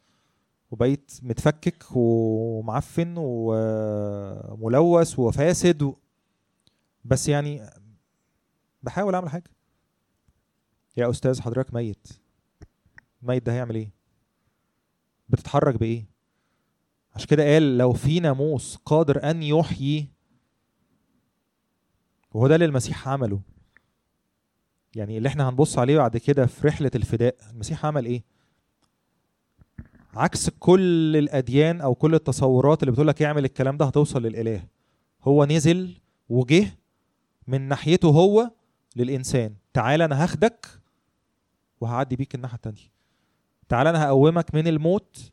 وبقيت 0.71 1.19
متفكك 1.23 1.83
ومعفن 1.91 3.13
وملوث 3.17 5.19
وفاسد 5.19 5.83
و... 5.83 5.95
بس 7.05 7.27
يعني 7.29 7.69
بحاول 8.83 9.15
أعمل 9.15 9.29
حاجة. 9.29 9.51
يا 10.97 11.09
أستاذ 11.09 11.41
حضرتك 11.41 11.73
ميت. 11.73 12.07
الميت 13.21 13.45
ده 13.45 13.53
هيعمل 13.53 13.75
إيه؟ 13.75 13.91
بتتحرك 15.29 15.79
بإيه؟ 15.79 16.05
عشان 17.15 17.27
كده 17.27 17.43
قال 17.53 17.77
لو 17.77 17.93
في 17.93 18.19
ناموس 18.19 18.75
قادر 18.75 19.29
أن 19.29 19.43
يحيي. 19.43 20.09
وهو 22.33 22.47
ده 22.47 22.55
اللي 22.55 22.65
المسيح 22.65 23.07
عمله. 23.07 23.41
يعني 24.95 25.17
اللي 25.17 25.29
إحنا 25.29 25.49
هنبص 25.49 25.77
عليه 25.79 25.97
بعد 25.97 26.17
كده 26.17 26.45
في 26.45 26.67
رحلة 26.67 26.91
الفداء 26.95 27.35
المسيح 27.51 27.85
عمل 27.85 28.05
إيه؟ 28.05 28.23
عكس 30.13 30.49
كل 30.49 31.15
الأديان 31.17 31.81
أو 31.81 31.95
كل 31.95 32.15
التصورات 32.15 32.83
اللي 32.83 32.91
بتقول 32.91 33.07
لك 33.07 33.21
اعمل 33.21 33.45
الكلام 33.45 33.77
ده 33.77 33.85
هتوصل 33.85 34.21
للإله. 34.21 34.63
هو 35.23 35.45
نزل 35.45 35.95
وجه 36.29 36.77
من 37.47 37.61
ناحيته 37.61 38.07
هو 38.09 38.51
للإنسان. 38.95 39.55
تعال 39.73 40.01
أنا 40.01 40.23
هاخدك 40.23 40.67
وهعدي 41.81 42.15
بيك 42.15 42.35
الناحية 42.35 42.55
التانية. 42.55 42.91
تعال 43.69 43.87
أنا 43.87 44.03
هقومك 44.05 44.55
من 44.55 44.67
الموت 44.67 45.31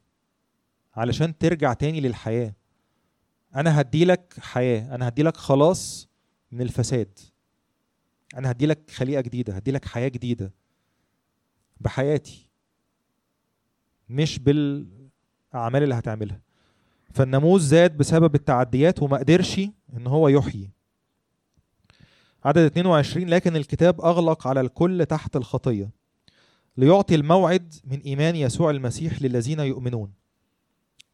علشان 0.95 1.39
ترجع 1.39 1.73
تاني 1.73 2.01
للحياة. 2.01 2.55
أنا 3.57 3.81
هديلك 3.81 4.35
حياة. 4.39 4.95
أنا 4.95 5.09
هديلك 5.09 5.37
خلاص 5.37 6.09
من 6.53 6.61
الفساد. 6.61 7.19
أنا 8.37 8.51
هديلك 8.51 8.91
خليقة 8.91 9.21
جديدة. 9.21 9.55
هديلك 9.55 9.85
حياة 9.85 10.09
جديدة. 10.09 10.53
بحياتي. 11.81 12.51
مش 14.09 14.39
بالأعمال 14.39 15.83
اللي 15.83 15.95
هتعملها. 15.95 16.41
فالناموس 17.13 17.63
زاد 17.63 17.97
بسبب 17.97 18.35
التعديات 18.35 19.03
وما 19.03 19.17
قدرش 19.19 19.59
إن 19.97 20.07
هو 20.07 20.29
يحيي. 20.29 20.71
عدد 22.45 22.59
22 22.65 23.29
لكن 23.29 23.57
الكتاب 23.57 24.01
أغلق 24.01 24.47
على 24.47 24.61
الكل 24.61 25.07
تحت 25.07 25.37
الخطية. 25.37 25.91
ليعطي 26.77 27.15
الموعد 27.15 27.75
من 27.85 28.01
إيمان 28.01 28.37
يسوع 28.37 28.71
المسيح 28.71 29.23
للذين 29.23 29.61
يؤمنون. 29.61 30.13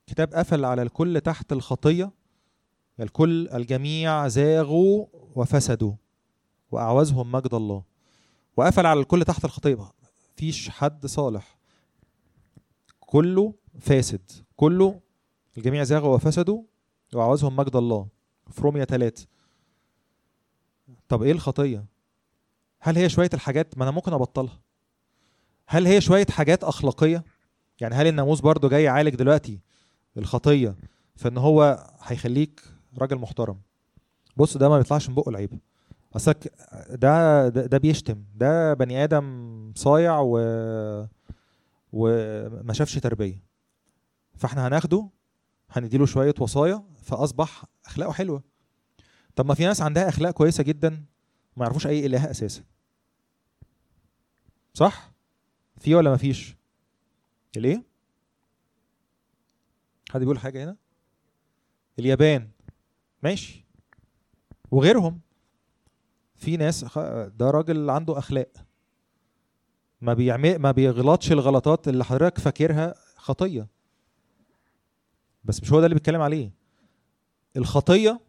الكتاب 0.09 0.35
قفل 0.35 0.65
على 0.65 0.83
الكل 0.83 1.21
تحت 1.21 1.53
الخطية. 1.53 2.11
الكل 3.01 3.49
الجميع 3.49 4.29
زاغوا 4.29 5.07
وفسدوا 5.13 5.93
وأعوزهم 6.71 7.33
مجد 7.33 7.55
الله. 7.55 7.83
وقفل 8.57 8.87
على 8.87 9.01
الكل 9.01 9.25
تحت 9.25 9.45
الخطية. 9.45 9.93
مفيش 10.35 10.69
حد 10.69 11.07
صالح. 11.07 11.60
كله 13.11 13.55
فاسد. 13.81 14.31
كله 14.57 15.01
الجميع 15.57 15.83
زاغوا 15.85 16.15
وفسدوا 16.15 16.63
وعوزهم 17.15 17.57
مجد 17.57 17.77
الله. 17.77 18.07
في 18.51 18.63
روميا 18.63 18.85
3 18.85 19.27
طب 21.09 21.23
إيه 21.23 21.33
الخطية؟ 21.33 21.85
هل 22.81 22.97
هي 22.97 23.09
شوية 23.09 23.31
الحاجات؟ 23.35 23.79
ما 23.79 23.85
أنا 23.85 23.91
ممكن 23.91 24.13
أبطلها. 24.13 24.61
هل 25.67 25.87
هي 25.87 26.01
شوية 26.01 26.27
حاجات 26.31 26.65
أخلاقية؟ 26.65 27.25
يعني 27.81 27.95
هل 27.95 28.07
الناموس 28.07 28.41
برضو 28.41 28.69
جاي 28.69 28.83
يعالج 28.83 29.15
دلوقتي 29.15 29.61
الخطية 30.17 30.77
فان 31.17 31.39
هو 31.39 31.87
هيخليك 32.03 32.61
راجل 32.99 33.17
محترم؟ 33.17 33.61
بص 34.37 34.57
ده 34.57 34.69
ما 34.69 34.79
بيطلعش 34.79 35.09
من 35.09 35.15
بقه 35.15 35.31
العيب. 35.31 35.59
اصلك 36.17 36.53
ده, 36.91 37.49
ده 37.49 37.67
ده 37.67 37.79
بيشتم. 37.79 38.25
ده 38.35 38.75
بني 38.75 39.05
آدم 39.05 39.73
صايع 39.77 40.19
و 40.21 40.39
وما 41.93 42.73
شافش 42.73 42.95
تربية. 42.95 43.45
فاحنا 44.37 44.67
هناخده 44.69 45.09
هنديله 45.71 46.07
شوية 46.07 46.35
وصايا 46.41 46.85
فأصبح 47.03 47.65
أخلاقه 47.87 48.13
حلوة. 48.13 48.43
طب 49.37 49.47
ما 49.47 49.55
في 49.55 49.65
ناس 49.65 49.81
عندها 49.83 50.09
أخلاق 50.09 50.31
كويسة 50.31 50.63
جدا 50.63 50.91
ما 51.57 51.65
يعرفوش 51.65 51.87
أي 51.87 52.07
إله 52.07 52.31
أساسا. 52.31 52.63
صح؟ 54.75 55.13
في 55.79 55.95
ولا 55.95 56.11
ما 56.11 56.17
فيش؟ 56.17 56.57
الإيه؟ 57.57 57.85
حد 60.11 60.21
بيقول 60.21 60.39
حاجة 60.39 60.65
هنا؟ 60.65 60.77
اليابان. 61.99 62.51
ماشي. 63.23 63.65
وغيرهم. 64.71 65.21
في 66.35 66.57
ناس 66.57 66.85
ده 67.29 67.51
راجل 67.51 67.91
عنده 67.91 68.19
أخلاق. 68.19 68.53
ما 70.01 70.15
بيعمل 70.15 70.59
ما 70.59 70.71
بيغلطش 70.71 71.33
الغلطات 71.33 71.89
اللي 71.89 72.05
حضرتك 72.05 72.39
فاكرها 72.39 72.95
خطية. 73.17 73.67
بس 75.45 75.63
مش 75.63 75.73
هو 75.73 75.81
ده 75.81 75.87
اللي 75.87 75.95
بيتكلم 75.95 76.21
عليه. 76.21 76.51
الخطية 77.57 78.21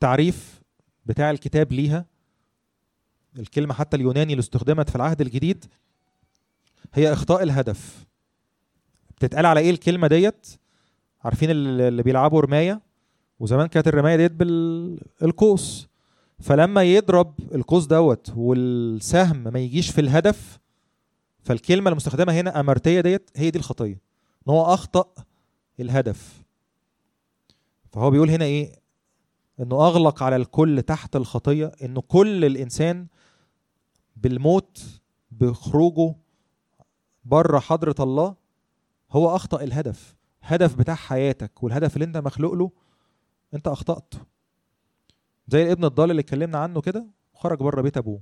تعريف 0.00 0.62
بتاع 1.06 1.30
الكتاب 1.30 1.72
ليها. 1.72 2.06
الكلمة 3.38 3.74
حتى 3.74 3.96
اليوناني 3.96 4.32
اللي 4.32 4.40
استخدمت 4.40 4.90
في 4.90 4.96
العهد 4.96 5.20
الجديد 5.20 5.64
هي 6.94 7.12
إخطاء 7.12 7.42
الهدف. 7.42 8.04
بتتقال 9.16 9.46
على 9.46 9.60
إيه 9.60 9.70
الكلمة 9.70 10.06
ديت؟ 10.06 10.46
عارفين 11.24 11.50
اللي 11.50 12.02
بيلعبوا 12.02 12.40
رماية؟ 12.40 12.80
وزمان 13.40 13.66
كانت 13.66 13.88
الرماية 13.88 14.16
ديت 14.16 14.32
بالقوس 14.32 15.88
فلما 16.40 16.82
يضرب 16.82 17.34
القوس 17.54 17.86
دوت 17.86 18.32
والسهم 18.36 19.52
ما 19.52 19.58
يجيش 19.58 19.90
في 19.90 20.00
الهدف 20.00 20.58
فالكلمة 21.42 21.90
المستخدمة 21.90 22.32
هنا 22.32 22.60
أمرتية 22.60 23.00
ديت 23.00 23.30
هي 23.36 23.50
دي 23.50 23.58
الخطية. 23.58 24.00
إن 24.48 24.52
هو 24.52 24.74
أخطأ 24.74 25.14
الهدف. 25.80 26.42
فهو 27.92 28.10
بيقول 28.10 28.30
هنا 28.30 28.44
إيه؟ 28.44 28.72
إنه 29.60 29.86
أغلق 29.86 30.22
على 30.22 30.36
الكل 30.36 30.82
تحت 30.82 31.16
الخطية 31.16 31.72
انه 31.82 32.00
كل 32.00 32.44
الإنسان 32.44 33.06
بالموت 34.16 34.82
بخروجه 35.30 36.14
بره 37.24 37.58
حضرة 37.58 37.94
الله 38.00 38.34
هو 39.10 39.36
أخطأ 39.36 39.62
الهدف. 39.62 40.16
هدف 40.42 40.74
بتاع 40.76 40.94
حياتك 40.94 41.62
والهدف 41.62 41.94
اللي 41.94 42.04
أنت 42.04 42.16
مخلوق 42.16 42.52
له 42.54 42.70
أنت 43.54 43.68
اخطات 43.68 44.14
زي 45.48 45.62
الابن 45.62 45.84
الضال 45.84 46.10
اللي 46.10 46.20
اتكلمنا 46.20 46.58
عنه 46.58 46.80
كده 46.80 47.06
وخرج 47.34 47.58
بره 47.58 47.80
بيت 47.82 47.96
أبوه. 47.96 48.20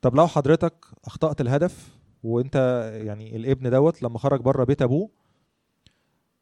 طب 0.00 0.14
لو 0.14 0.26
حضرتك 0.26 0.86
أخطأت 1.04 1.40
الهدف 1.40 1.96
وانت 2.26 2.56
يعني 3.04 3.36
الابن 3.36 3.70
دوت 3.70 4.02
لما 4.02 4.18
خرج 4.18 4.40
بره 4.40 4.64
بيت 4.64 4.82
ابوه 4.82 5.10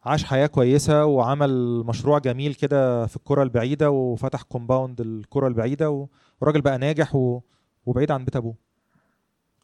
عاش 0.05 0.25
حياة 0.25 0.47
كويسة 0.47 1.05
وعمل 1.05 1.83
مشروع 1.87 2.19
جميل 2.19 2.55
كده 2.55 3.07
في 3.07 3.17
الكره 3.17 3.43
البعيدة 3.43 3.91
وفتح 3.91 4.43
compound 4.43 5.01
الكره 5.01 5.49
البعيدة 5.49 6.09
وراجل 6.41 6.61
بقى 6.61 6.79
ناجح 6.79 7.15
و... 7.15 7.41
وبعيد 7.87 8.11
عن 8.11 8.25
بيت 8.25 8.37
أبوه. 8.37 8.55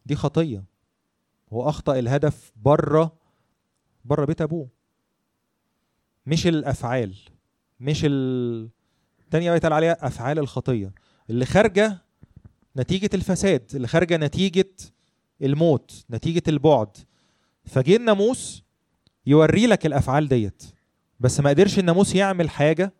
دي 0.05 0.15
خطية. 0.15 0.63
هو 1.53 1.69
أخطأ 1.69 1.99
الهدف 1.99 2.51
بره 2.55 3.11
بره 4.05 4.25
بيت 4.25 4.41
أبوه. 4.41 4.67
مش 6.25 6.47
الأفعال. 6.47 7.15
مش 7.79 8.01
ال 8.05 8.69
تانية 9.31 9.49
بقى 9.49 9.57
يتقال 9.57 9.73
عليها 9.73 10.07
أفعال 10.07 10.39
الخطية. 10.39 10.91
اللي 11.29 11.45
خارجة 11.45 11.97
نتيجة 12.77 13.09
الفساد 13.13 13.71
اللي 13.75 13.87
خارجة 13.87 14.17
نتيجة 14.17 14.69
الموت 15.41 16.05
نتيجة 16.11 16.43
البعد. 16.47 16.97
فجه 17.65 17.95
الناموس 17.95 18.63
يوري 19.25 19.67
لك 19.67 19.85
الأفعال 19.85 20.27
ديت. 20.27 20.63
بس 21.19 21.39
ما 21.39 21.49
قدرش 21.49 21.79
الناموس 21.79 22.15
يعمل 22.15 22.49
حاجة 22.49 22.93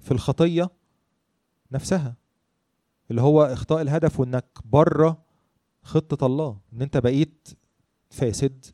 في 0.00 0.10
الخطية 0.10 0.70
نفسها 1.72 2.16
اللي 3.10 3.22
هو 3.22 3.42
إخطاء 3.42 3.82
الهدف 3.82 4.20
وإنك 4.20 4.58
بره 4.64 5.22
خطة 5.82 6.26
الله 6.26 6.60
إن 6.72 6.82
أنت 6.82 6.96
بقيت 6.96 7.48
فاسد 8.10 8.64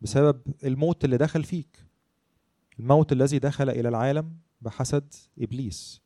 بسبب 0.00 0.42
الموت 0.64 1.04
اللي 1.04 1.16
دخل 1.16 1.44
فيك. 1.44 1.84
الموت 2.78 3.12
الذي 3.12 3.38
دخل 3.38 3.70
إلى 3.70 3.88
العالم 3.88 4.36
بحسد 4.60 5.14
إبليس. 5.38 6.00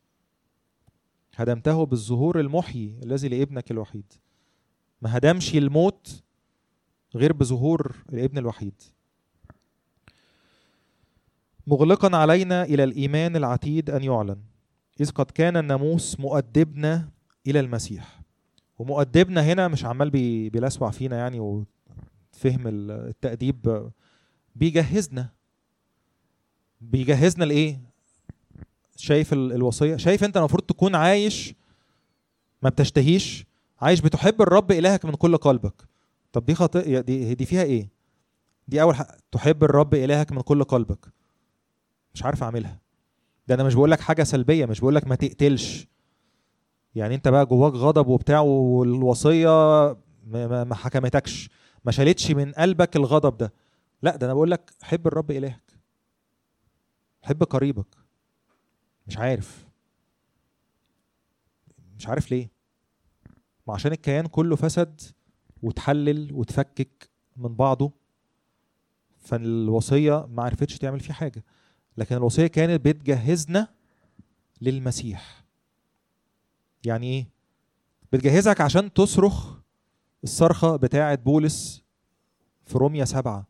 هدمته 1.36 1.86
بالظهور 1.86 2.40
المحيي 2.40 3.00
الذي 3.02 3.28
لابنك 3.28 3.70
الوحيد. 3.70 4.12
ما 5.02 5.16
هدمش 5.16 5.54
الموت 5.54 6.22
غير 7.14 7.32
بظهور 7.32 7.96
الابن 8.12 8.38
الوحيد. 8.38 8.82
مغلقا 11.66 12.16
علينا 12.16 12.62
إلى 12.62 12.84
الإيمان 12.84 13.36
العتيد 13.36 13.90
أن 13.90 14.02
يعلن. 14.04 14.36
إذ 15.00 15.10
قد 15.10 15.30
كان 15.30 15.56
الناموس 15.56 16.20
مؤدبنا 16.20 17.08
إلى 17.46 17.60
المسيح. 17.60 18.20
ومؤدبنا 18.78 19.42
هنا 19.42 19.68
مش 19.68 19.84
عمال 19.84 20.10
بي- 20.10 20.50
بيلسوع 20.50 20.90
فينا 20.90 21.16
يعني 21.18 21.40
وفهم 21.40 22.66
ال- 22.66 22.90
التأديب. 22.90 23.90
بيجهزنا. 24.56 25.28
بيجهزنا 26.80 27.44
لإيه؟ 27.44 27.80
شايف 28.96 29.32
ال- 29.32 29.52
الوصية. 29.52 29.96
شايف 29.96 30.24
أنت 30.24 30.36
المفروض 30.36 30.62
تكون 30.62 30.94
عايش 30.94 31.54
ما 32.62 32.70
بتشتهيش 32.70 33.44
عايش 33.80 34.00
بتحب 34.00 34.42
الرب 34.42 34.72
إلهك 34.72 35.04
من 35.04 35.12
كل 35.14 35.36
قلبك. 35.36 35.88
طب 36.32 36.44
دي 36.44 36.54
خطيئه 36.54 37.00
دي 37.00 37.34
دي 37.34 37.46
فيها 37.46 37.62
إيه؟ 37.62 37.88
دي 38.68 38.82
أول 38.82 38.94
حاجة 38.94 39.16
تحب 39.32 39.64
الرب 39.64 39.94
إلهك 39.94 40.32
من 40.32 40.40
كل 40.40 40.64
قلبك. 40.64 41.12
مش 42.14 42.22
عارف 42.22 42.42
أعملها. 42.42 42.80
ده 43.48 43.54
أنا 43.54 43.64
مش 43.64 43.74
بقول 43.74 43.90
لك 43.90 44.00
حاجة 44.00 44.22
سلبية 44.22 44.66
مش 44.66 44.80
بقول 44.80 44.94
لك 44.94 45.06
ما 45.06 45.14
تقتلش. 45.14 45.86
يعني 46.94 47.14
أنت 47.14 47.28
بقى 47.28 47.46
جواك 47.46 47.72
غضب 47.72 48.06
وبتاع 48.06 48.40
والوصية 48.40 49.48
ما, 50.26 50.74
حكمتكش 50.74 51.50
ما 51.84 51.92
شالتش 51.92 52.30
من 52.30 52.52
قلبك 52.52 52.96
الغضب 52.96 53.36
ده. 53.36 53.52
لا 54.02 54.16
ده 54.16 54.26
أنا 54.26 54.34
بقول 54.34 54.50
لك 54.50 54.70
حب 54.82 55.06
الرب 55.06 55.30
إلهك. 55.30 55.72
حب 57.22 57.42
قريبك. 57.42 57.96
مش 59.06 59.18
عارف. 59.18 59.66
مش 61.96 62.08
عارف 62.08 62.30
ليه. 62.30 62.53
ما 63.66 63.74
عشان 63.74 63.92
الكيان 63.92 64.26
كله 64.26 64.56
فسد 64.56 65.00
وتحلل 65.62 66.32
وتفكك 66.32 67.10
من 67.36 67.54
بعضه 67.54 67.92
فالوصية 69.18 70.26
ما 70.26 70.42
عرفتش 70.42 70.78
تعمل 70.78 71.00
فيه 71.00 71.12
حاجة. 71.12 71.44
لكن 71.96 72.16
الوصية 72.16 72.46
كانت 72.46 72.84
بتجهزنا 72.86 73.68
للمسيح. 74.60 75.44
يعني 76.84 77.06
إيه؟ 77.06 77.28
بتجهزك 78.12 78.60
عشان 78.60 78.92
تصرخ 78.92 79.54
الصرخة 80.24 80.76
بتاعه 80.76 81.14
بولس 81.14 81.82
في 82.64 82.78
روميا 82.78 83.04
سبعة. 83.04 83.46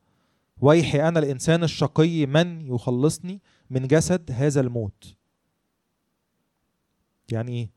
ويحي 0.61 1.09
أنا 1.09 1.19
الإنسان 1.19 1.65
الشقي 1.65 2.27
من 2.27 2.67
يخلصني 2.75 3.41
من 3.71 3.87
جسد 3.87 4.31
هذا 4.33 4.61
الموت؟ 4.61 5.17
يعني 7.33 7.53
إيه؟ 7.53 7.71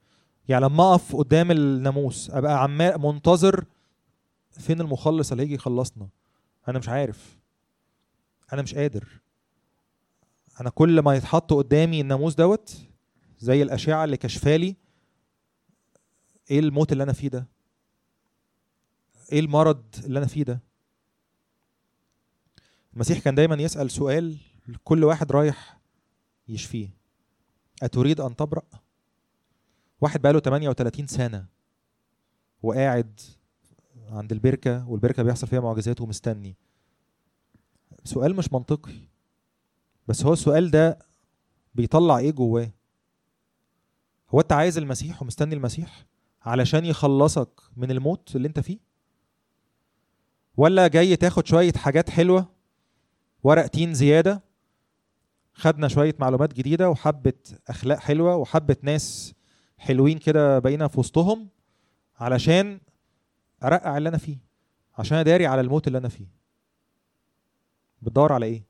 يعني 0.49 0.65
لما 0.65 0.91
أقف 0.91 1.15
قدام 1.15 1.51
الناموس 1.51 2.29
أبقى 2.29 2.63
عمال 2.63 3.01
منتظر 3.01 3.65
فين 4.51 4.81
المخلص 4.81 5.31
اللي 5.31 5.43
هيجي 5.43 5.53
يخلصنا؟ 5.53 6.09
أنا 6.67 6.79
مش 6.79 6.89
عارف. 6.89 7.37
أنا 8.53 8.61
مش 8.61 8.75
قادر. 8.75 9.07
أنا 10.61 10.69
كل 10.69 10.99
ما 10.99 11.15
يتحط 11.15 11.53
قدامي 11.53 12.01
الناموس 12.01 12.35
دوت 12.35 12.77
زي 13.39 13.61
الأشعة 13.61 14.03
اللي 14.03 14.17
كشفالي 14.17 14.75
إيه 16.51 16.59
الموت 16.59 16.91
اللي 16.91 17.03
أنا 17.03 17.13
فيه 17.13 17.27
ده؟ 17.27 17.47
إيه 19.31 19.39
المرض 19.39 19.83
اللي 20.05 20.19
أنا 20.19 20.27
فيه 20.27 20.43
ده؟ 20.43 20.59
المسيح 22.93 23.19
كان 23.19 23.35
دايما 23.35 23.55
يسأل 23.55 23.91
سؤال 23.91 24.37
لكل 24.67 25.03
واحد 25.03 25.31
رايح 25.31 25.77
يشفيه. 26.47 26.89
أتريد 27.83 28.21
أن 28.21 28.35
تبرأ؟ 28.35 28.63
واحد 30.01 30.21
بقاله 30.21 30.39
38 30.39 31.07
سنة 31.07 31.45
وقاعد 32.63 33.19
عند 34.09 34.31
البركة 34.31 34.89
والبركة 34.89 35.23
بيحصل 35.23 35.47
فيها 35.47 35.59
معجزات 35.59 36.01
ومستني. 36.01 36.55
سؤال 38.03 38.35
مش 38.35 38.53
منطقي 38.53 38.93
بس 40.07 40.25
هو 40.25 40.33
السؤال 40.33 40.71
ده 40.71 40.99
بيطلع 41.75 42.17
إيه 42.17 42.31
جواه؟ 42.31 42.71
هو 44.29 44.41
أنت 44.41 44.51
عايز 44.51 44.77
المسيح 44.77 45.21
ومستني 45.21 45.55
المسيح 45.55 46.05
علشان 46.41 46.85
يخلصك 46.85 47.61
من 47.77 47.91
الموت 47.91 48.35
اللي 48.35 48.47
أنت 48.47 48.59
فيه؟ 48.59 48.79
ولا 50.57 50.87
جاي 50.87 51.15
تاخد 51.15 51.47
شوية 51.47 51.73
حاجات 51.73 52.09
حلوة 52.09 52.49
ورق 53.43 53.67
تين 53.67 53.93
زيادة 53.93 54.43
خدنا 55.53 55.87
شوية 55.87 56.15
معلومات 56.19 56.53
جديدة 56.53 56.89
وحبة 56.89 57.33
أخلاق 57.67 57.97
حلوة 57.99 58.35
وحبة 58.35 58.75
ناس 58.81 59.33
حلوين 59.77 60.17
كده 60.17 60.59
بقينا 60.59 60.87
في 60.87 60.99
وسطهم 60.99 61.47
علشان 62.19 62.79
أرقع 63.63 63.97
اللي 63.97 64.09
أنا 64.09 64.17
فيه 64.17 64.37
عشان 64.97 65.17
أداري 65.17 65.45
على 65.45 65.61
الموت 65.61 65.87
اللي 65.87 65.97
أنا 65.97 66.09
فيه. 66.09 66.27
بتدور 68.01 68.33
على 68.33 68.45
إيه؟ 68.45 68.63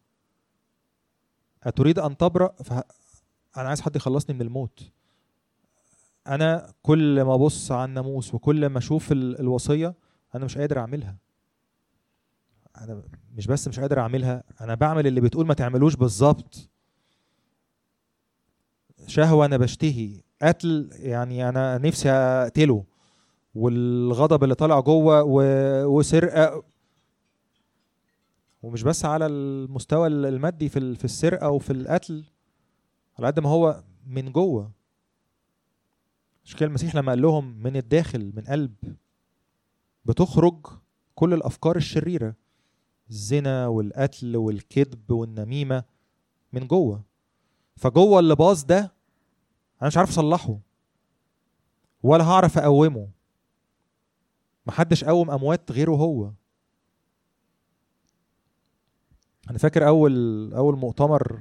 أتريد 1.64 2.00
أن 2.00 2.18
تبرأ؟ 2.18 2.48
فه... 2.64 2.84
أنا 3.58 3.68
عايز 3.68 3.82
حد 3.82 3.96
يخلصني 3.96 4.36
من 4.36 4.42
الموت. 4.42 4.92
أنا 6.28 6.74
كل 6.82 7.22
ما 7.22 7.34
أبص 7.34 7.72
على 7.72 7.86
الناموس 7.86 8.34
وكل 8.34 8.66
ما 8.70 8.78
أشوف 8.78 9.12
ال... 9.12 9.40
الوصية 9.40 9.94
أنا 10.36 10.46
مش 10.46 10.58
قادر 10.58 10.80
أعملها. 10.80 11.18
أنا 12.78 13.02
مش 13.36 13.48
بس 13.48 13.68
مش 13.68 13.80
قادر 13.80 14.00
أعملها 14.00 14.44
أنا 14.62 14.76
بعمل 14.76 15.08
اللي 15.08 15.22
بتقول 15.22 15.46
ما 15.48 15.54
تعملوش 15.54 15.96
بالظبط. 15.96 16.70
شهوة 19.08 19.46
أنا 19.46 19.58
بشتهي. 19.58 20.22
قتل 20.42 20.90
يعني 20.94 21.50
أنا 21.50 21.78
نفسي 21.78 22.10
أقتله. 22.10 22.84
والغضب 23.56 24.44
اللي 24.44 24.56
طالع 24.56 24.80
جوه 24.80 25.24
و... 25.24 25.42
وسرقة. 25.86 26.64
ومش 28.64 28.84
بس 28.84 29.06
على 29.06 29.26
المستوى 29.26 30.08
المادي 30.08 30.70
في 30.70 30.96
في 30.96 31.06
السرقة 31.06 31.50
وفي 31.50 31.74
القتل 31.74 32.24
على 33.20 33.28
قد 33.28 33.40
ما 33.40 33.50
هو 33.50 33.84
من 34.08 34.32
جوه. 34.32 34.72
مش 36.46 36.56
كده 36.56 36.68
المسيح 36.68 36.96
لما 36.96 37.12
قال 37.12 37.22
لهم 37.22 37.64
من 37.64 37.76
الداخل 37.78 38.32
من 38.36 38.44
قلب 38.44 38.74
بتخرج 40.06 40.66
كل 41.16 41.34
الأفكار 41.34 41.76
الشريرة. 41.76 42.36
الزنا 43.10 43.68
والقتل 43.68 44.38
والكذب 44.38 45.12
والنميمة 45.12 45.84
من 46.54 46.68
جوه. 46.68 47.04
فجوه 47.76 48.20
اللي 48.20 48.36
باظ 48.36 48.64
ده 48.64 48.97
أنا 49.82 49.88
مش 49.88 49.98
عارف 49.98 50.10
أصلحه. 50.10 50.60
ولا 52.04 52.24
هعرف 52.24 52.58
أقومه. 52.58 53.10
محدش 54.66 55.04
قوم 55.04 55.32
أموات 55.32 55.72
غيره 55.72 55.92
هو. 55.92 56.32
أنا 59.50 59.58
فاكر 59.58 59.88
أول 59.88 60.54
أول 60.54 60.78
مؤتمر 60.78 61.40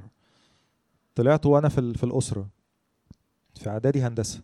طلعته 1.15 1.49
وأنا 1.49 1.69
في 1.69 1.93
في 1.93 2.03
الأسرة 2.03 2.49
في 3.55 3.69
إعدادي 3.69 4.01
هندسة. 4.01 4.43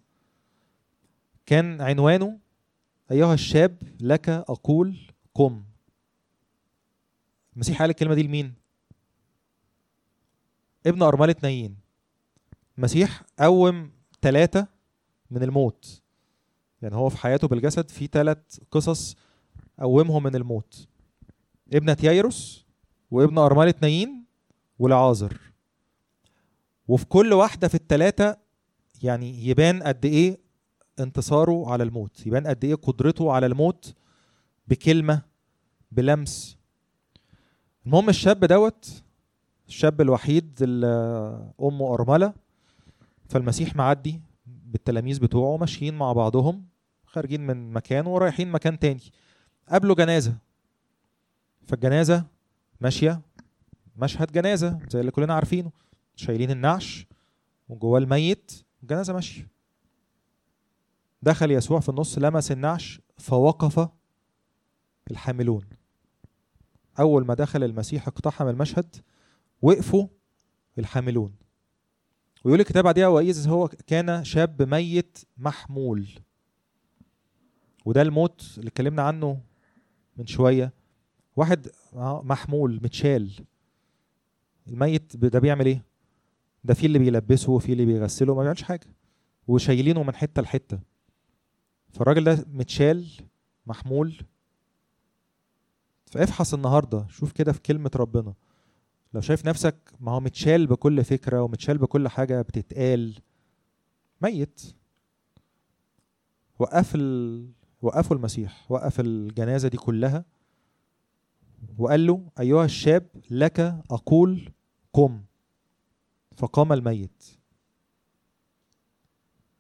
كان 1.46 1.82
عنوانه 1.82 2.40
أيها 3.12 3.34
الشاب 3.34 3.78
لك 4.02 4.30
أقول 4.30 5.12
قم. 5.34 5.64
المسيح 7.54 7.80
قال 7.82 7.90
الكلمة 7.90 8.14
دي 8.14 8.24
لمين؟ 8.24 8.54
ابن 10.86 11.02
أرملة 11.02 11.36
نايين. 11.44 11.83
المسيح 12.78 13.24
قوم 13.40 13.92
ثلاثة 14.22 14.68
من 15.32 15.44
الموت. 15.44 16.02
يعني 16.82 16.96
هو 16.96 17.10
في 17.10 17.18
حياته 17.18 17.48
بالجسد 17.48 17.90
في 17.90 18.08
ثلاث 18.08 18.60
قصص 18.72 19.16
قومهم 19.80 20.24
من 20.24 20.36
الموت. 20.36 20.88
ابنة 21.74 21.98
يايروس 22.04 22.66
وابن 23.12 23.38
أرملة 23.38 23.74
نايين 23.82 24.26
ولعازر 24.80 25.38
وفي 26.88 27.06
كل 27.06 27.34
واحدة 27.34 27.68
في 27.68 27.76
التلاتة 27.76 28.36
يعني 29.04 29.48
يبان 29.48 29.84
قد 29.84 30.06
إيه 30.06 30.38
انتصاره 31.00 31.72
على 31.72 31.84
الموت. 31.84 32.28
يبان 32.28 32.48
قد 32.48 32.66
إيه 32.66 32.76
قدرته 32.76 33.32
على 33.32 33.46
الموت 33.46 33.94
بكلمة 34.68 35.22
بلمس. 35.92 36.58
المهم 37.86 38.10
الشاب 38.10 38.46
دوت 38.46 39.04
الشاب 39.68 40.02
الوحيد 40.02 40.60
اللي 40.62 40.88
أمه 41.62 41.94
أرملة 41.94 42.34
فالمسيح 43.30 43.76
معدي 43.76 44.22
بالتلاميذ 44.46 45.20
بتوعه 45.20 45.58
ماشيين 45.58 45.98
مع 45.98 46.14
بعضهم 46.14 46.66
خارجين 47.06 47.48
من 47.48 47.74
مكان 47.74 48.06
ورايحين 48.06 48.52
مكان 48.52 48.80
تاني. 48.80 49.12
قابلوا 49.70 49.96
جنازة. 49.96 50.38
فالجنازة 51.68 52.26
ماشية 52.82 53.22
مشهد 53.96 54.32
جنازة 54.32 54.80
زي 54.90 55.00
اللي 55.00 55.12
كلنا 55.12 55.34
عارفينه. 55.34 55.72
شايلين 56.16 56.52
النعش 56.52 57.08
وجواه 57.70 58.00
الميت 58.00 58.52
الجنازة 58.84 59.14
ماشية. 59.14 59.48
دخل 61.22 61.52
يسوع 61.52 61.80
في 61.80 61.90
النص 61.90 62.18
لمس 62.18 62.52
النعش 62.52 63.02
فوقف 63.18 63.90
الحاملون. 65.12 65.66
أول 67.00 67.26
ما 67.26 67.34
دخل 67.34 67.64
المسيح 67.64 68.08
اقتحم 68.08 68.48
المشهد 68.48 68.96
وقفوا 69.62 70.08
الحاملون. 70.80 71.36
ويقول 72.44 72.60
الكتاب 72.60 72.84
بعديها 72.84 73.08
وإذ 73.08 73.48
هو 73.50 73.68
كان 73.68 74.24
شاب 74.24 74.62
ميت 74.62 75.18
محمول. 75.38 76.10
وده 77.86 78.02
الموت 78.02 78.54
اللي 78.58 78.68
اتكلمنا 78.68 79.02
عنه 79.02 79.42
من 80.18 80.26
شوية. 80.28 80.74
واحد 81.36 81.68
محمول 82.24 82.80
متشال. 82.84 83.32
الميت 84.68 85.18
ده 85.18 85.40
بيعمل 85.40 85.66
إيه؟ 85.66 85.86
ده 86.64 86.74
في 86.74 86.86
اللي 86.86 87.00
بيلبسه 87.00 87.52
وفي 87.52 87.72
اللي 87.72 87.86
بيغسله 87.86 88.36
ما 88.36 88.42
بيعملش 88.42 88.62
حاجة. 88.62 88.88
وشايلينه 89.48 90.04
من 90.04 90.16
حتة 90.16 90.42
لحتة. 90.42 90.80
فالراجل 91.90 92.24
ده 92.24 92.46
متشال 92.48 93.08
محمول. 93.66 94.16
فافحص 96.06 96.54
النهارده. 96.54 97.06
شوف 97.10 97.32
كده 97.32 97.52
في 97.52 97.62
كلمة 97.62 97.92
ربنا. 97.96 98.34
لو 99.14 99.22
شايف 99.22 99.46
نفسك 99.46 99.76
ما 100.00 100.12
هو 100.12 100.20
متشال 100.20 100.68
بكل 100.68 101.04
فكرة 101.04 101.42
ومتشال 101.42 101.78
بكل 101.78 102.08
حاجة 102.08 102.42
بتتقال. 102.42 103.20
ميت. 104.22 104.62
وقف 106.60 106.96
ال... 106.96 107.50
وقفوا 107.82 108.16
المسيح. 108.16 108.72
وقف 108.72 109.00
الجنازة 109.00 109.68
دي 109.68 109.78
كلها. 109.78 110.26
وقال 111.78 112.08
له 112.08 112.30
أيها 112.40 112.66
الشاب 112.66 113.08
لك 113.30 113.60
أقول 113.92 114.52
قم. 114.94 115.24
فقام 116.38 116.74
الميت. 116.74 117.24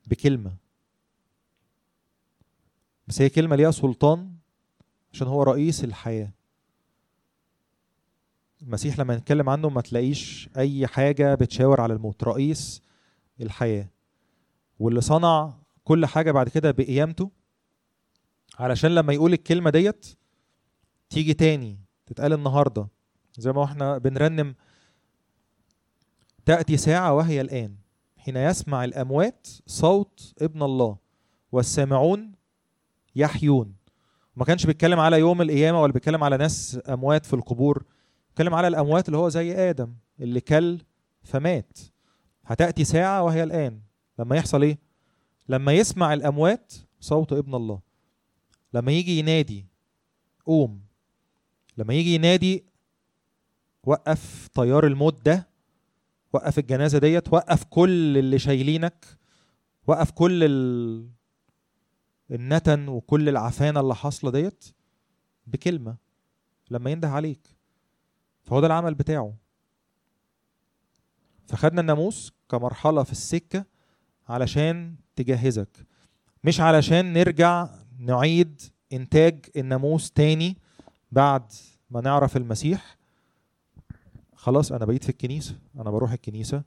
بكلمة. 0.07 0.55
بس 3.07 3.21
هي 3.21 3.29
كلمة 3.29 3.55
ليها 3.55 3.71
سلطان 3.71 4.35
عشان 5.13 5.27
هو 5.27 5.43
رئيس 5.43 5.83
الحياة. 5.83 6.31
المسيح 8.63 8.99
لما 8.99 9.15
نتكلم 9.15 9.49
عنه 9.49 9.69
ما 9.69 9.81
تلاقيش 9.81 10.49
أي 10.57 10.87
حاجة 10.87 11.35
بتشاور 11.35 11.81
على 11.81 11.93
الموت 11.93 12.23
رئيس 12.23 12.81
الحياة. 13.41 13.89
واللي 14.79 15.01
صنع 15.01 15.53
كل 15.83 16.05
حاجة 16.05 16.31
بعد 16.31 16.49
كده 16.49 16.71
بقيامته 16.71 17.31
علشان 18.59 18.95
لما 18.95 19.13
يقول 19.13 19.33
الكلمة 19.33 19.69
ديت 19.69 20.05
تيجي 21.09 21.33
تاني 21.33 21.79
تتقال 22.05 22.33
النهارده. 22.33 22.87
زي 23.37 23.51
ما 23.51 23.63
إحنا 23.63 23.97
بنرنم 23.97 24.55
تأتي 26.45 26.77
ساعة 26.77 27.13
وهي 27.13 27.41
الآن 27.41 27.75
حين 28.17 28.37
يسمع 28.37 28.83
الأموات 28.83 29.47
صوت 29.65 30.33
ابن 30.41 30.63
الله 30.63 30.97
والسامعون 31.51 32.31
يحيون. 33.15 33.75
ما 34.35 34.45
كانش 34.45 34.65
بيتكلم 34.65 34.99
على 34.99 35.19
يوم 35.19 35.41
القيامة 35.41 35.81
ولا 35.81 35.93
بيتكلم 35.93 36.23
على 36.23 36.37
ناس 36.37 36.79
أموات 36.89 37.25
في 37.25 37.33
القبور. 37.33 37.83
بيتكلم 38.33 38.53
على 38.53 38.67
الأموات 38.67 39.07
اللي 39.07 39.17
هو 39.17 39.29
زي 39.29 39.69
آدم 39.69 39.93
اللي 40.19 40.41
كل 40.41 40.79
فمات. 41.23 41.79
هتأتي 42.45 42.83
ساعة 42.83 43.23
وهي 43.23 43.43
الآن. 43.43 43.81
لما 44.19 44.35
يحصل 44.35 44.61
إيه؟ 44.63 44.77
لما 45.49 45.73
يسمع 45.73 46.13
الأموات 46.13 46.73
صوت 46.99 47.33
ابن 47.33 47.55
الله. 47.55 47.81
لما 48.73 48.91
يجي 48.91 49.19
ينادي 49.19 49.65
قوم. 50.45 50.81
لما 51.77 51.93
يجي 51.93 52.15
ينادي 52.15 52.63
وقف 53.83 54.47
طيار 54.53 54.87
الموت 54.87 55.25
ده 55.25 55.47
وقف 56.33 56.59
الجنازة 56.59 56.97
ديت 56.99 57.33
وقف 57.33 57.63
كل 57.63 58.17
اللي 58.17 58.39
شايلينك 58.39 59.05
وقف 59.87 60.11
كل 60.11 60.43
ال... 60.43 61.09
النتن 62.31 62.87
وكل 62.87 63.29
العفانة 63.29 63.79
اللي 63.79 63.95
حاصلة 63.95 64.31
ديت 64.31 64.65
بكلمة. 65.47 65.97
لما 66.71 66.91
ينده 66.91 67.09
عليك. 67.09 67.52
فهو 68.43 68.59
ده 68.59 68.67
العمل 68.67 68.93
بتاعه. 68.93 69.33
فخدنا 71.47 71.81
الناموس 71.81 72.33
كمرحلة 72.49 73.03
في 73.03 73.11
السكة 73.11 73.65
علشان 74.29 74.95
تجهزك. 75.15 75.69
مش 76.43 76.61
علشان 76.61 77.13
نرجع 77.13 77.69
نعيد 77.99 78.61
إنتاج 78.93 79.45
الناموس 79.55 80.11
تاني 80.11 80.57
بعد 81.11 81.51
ما 81.89 82.01
نعرف 82.01 82.37
المسيح. 82.37 82.97
خلاص 84.35 84.71
أنا 84.71 84.85
بقيت 84.85 85.03
في 85.03 85.09
الكنيسة. 85.09 85.55
أنا 85.75 85.91
بروح 85.91 86.11
الكنيسة 86.11 86.63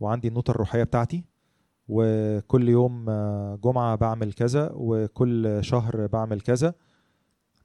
وعندي 0.00 0.28
النوتة 0.28 0.50
الروحية 0.50 0.82
بتاعتي 0.82 1.24
وكل 1.88 2.68
يوم 2.68 3.04
جمعة 3.56 3.96
بعمل 3.96 4.32
كذا 4.32 4.70
وكل 4.74 5.58
شهر 5.64 6.06
بعمل 6.06 6.40
كذا. 6.40 6.74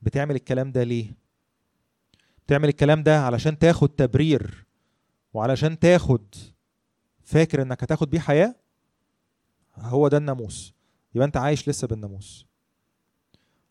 بتعمل 0.01 0.35
الكلام 0.35 0.71
ده 0.71 0.83
ليه؟ 0.83 1.24
بتعمل 2.45 2.69
الكلام 2.69 3.03
ده 3.03 3.19
علشان 3.19 3.57
تاخد 3.57 3.89
تبرير 3.89 4.65
وعلشان 5.33 5.79
تاخد 5.79 6.35
فاكر 7.23 7.61
إنك 7.61 7.83
هتاخد 7.83 8.09
بيه 8.09 8.19
حياة؟ 8.19 8.55
هو 9.77 10.07
ده 10.07 10.17
الناموس. 10.17 10.73
يبقى 11.15 11.27
أنت 11.27 11.37
عايش 11.37 11.69
لسه 11.69 11.87
بالناموس. 11.87 12.45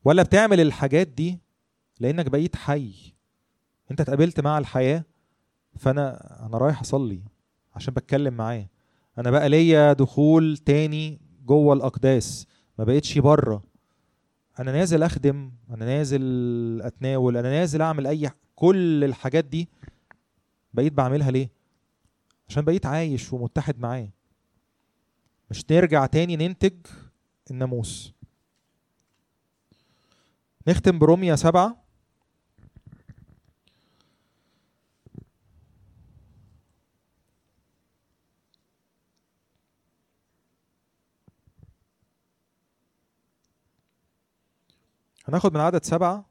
ولا 0.05 0.23
بتعمل 0.23 0.61
الحاجات 0.61 1.07
دي 1.09 1.39
لأنك 2.01 2.27
بقيت 2.27 2.57
حي. 2.57 2.95
أنت 3.91 4.01
اتقابلت 4.01 4.41
مع 4.41 4.59
الحياة 4.59 5.05
فأنا 5.77 6.37
أنا 6.47 6.59
رايح 6.59 6.81
أصلي 6.81 7.23
عشان 7.75 7.95
بتكلم 7.95 8.35
معاه. 8.35 8.69
أنا 9.19 9.31
بقى 9.31 9.49
ليا 9.49 9.93
دخول 9.93 10.57
تاني 10.57 11.21
جوه 11.45 11.75
الأقداس. 11.75 12.47
ما 12.79 12.85
بقتش 12.85 13.19
بره. 13.19 13.63
أنا 14.59 14.73
نازل 14.73 15.03
أخدم 15.03 15.53
أنا 15.71 15.85
نازل 15.85 16.23
أتناول 16.83 17.37
أنا 17.37 17.51
نازل 17.51 17.83
أعمل 17.83 18.07
أي 18.07 18.31
كل 18.57 19.05
الحاجات 19.05 19.45
دي 19.45 19.69
بقيت 20.75 20.93
بعملها 20.93 21.31
ليه؟ 21.31 21.51
عشان 22.49 22.65
بقيت 22.65 22.87
عايش 22.87 23.33
ومتحد 23.33 23.81
معاه. 23.81 24.09
مش 25.51 25.65
نرجع 25.71 26.07
تاني 26.07 26.37
ننتج 26.37 26.75
الناموس. 27.51 28.13
نختم 30.69 30.99
بروميا 30.99 31.37
سبعة. 31.37 31.85
هناخد 45.29 45.55
من 45.55 45.61
عدد 45.61 45.85
سبعة 45.85 46.25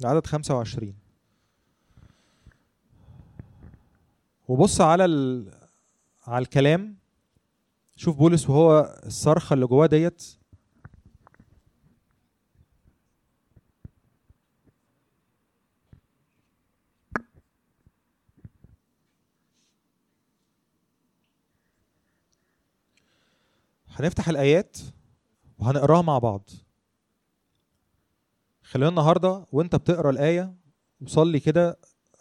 لعدد 0.00 0.26
خمسة 0.26 0.54
وعشرين. 0.56 1.05
وبص 4.48 4.80
على 4.80 5.04
ال... 5.04 5.50
على 6.26 6.42
الكلام 6.42 6.96
شوف 7.96 8.16
بولس 8.16 8.50
وهو 8.50 8.98
الصرخة 9.06 9.54
اللي 9.54 9.66
جواه 9.66 9.86
ديت. 9.86 10.22
هنفتح 23.88 24.28
الآيات 24.28 24.76
وهنقراها 25.58 26.02
مع 26.02 26.18
بعض. 26.18 26.50
خلينا 28.62 28.88
النهارده 28.88 29.46
وانت 29.52 29.76
بتقرأ 29.76 30.10
الآية 30.10 30.54
وصلي 31.00 31.40
كده 31.40 31.78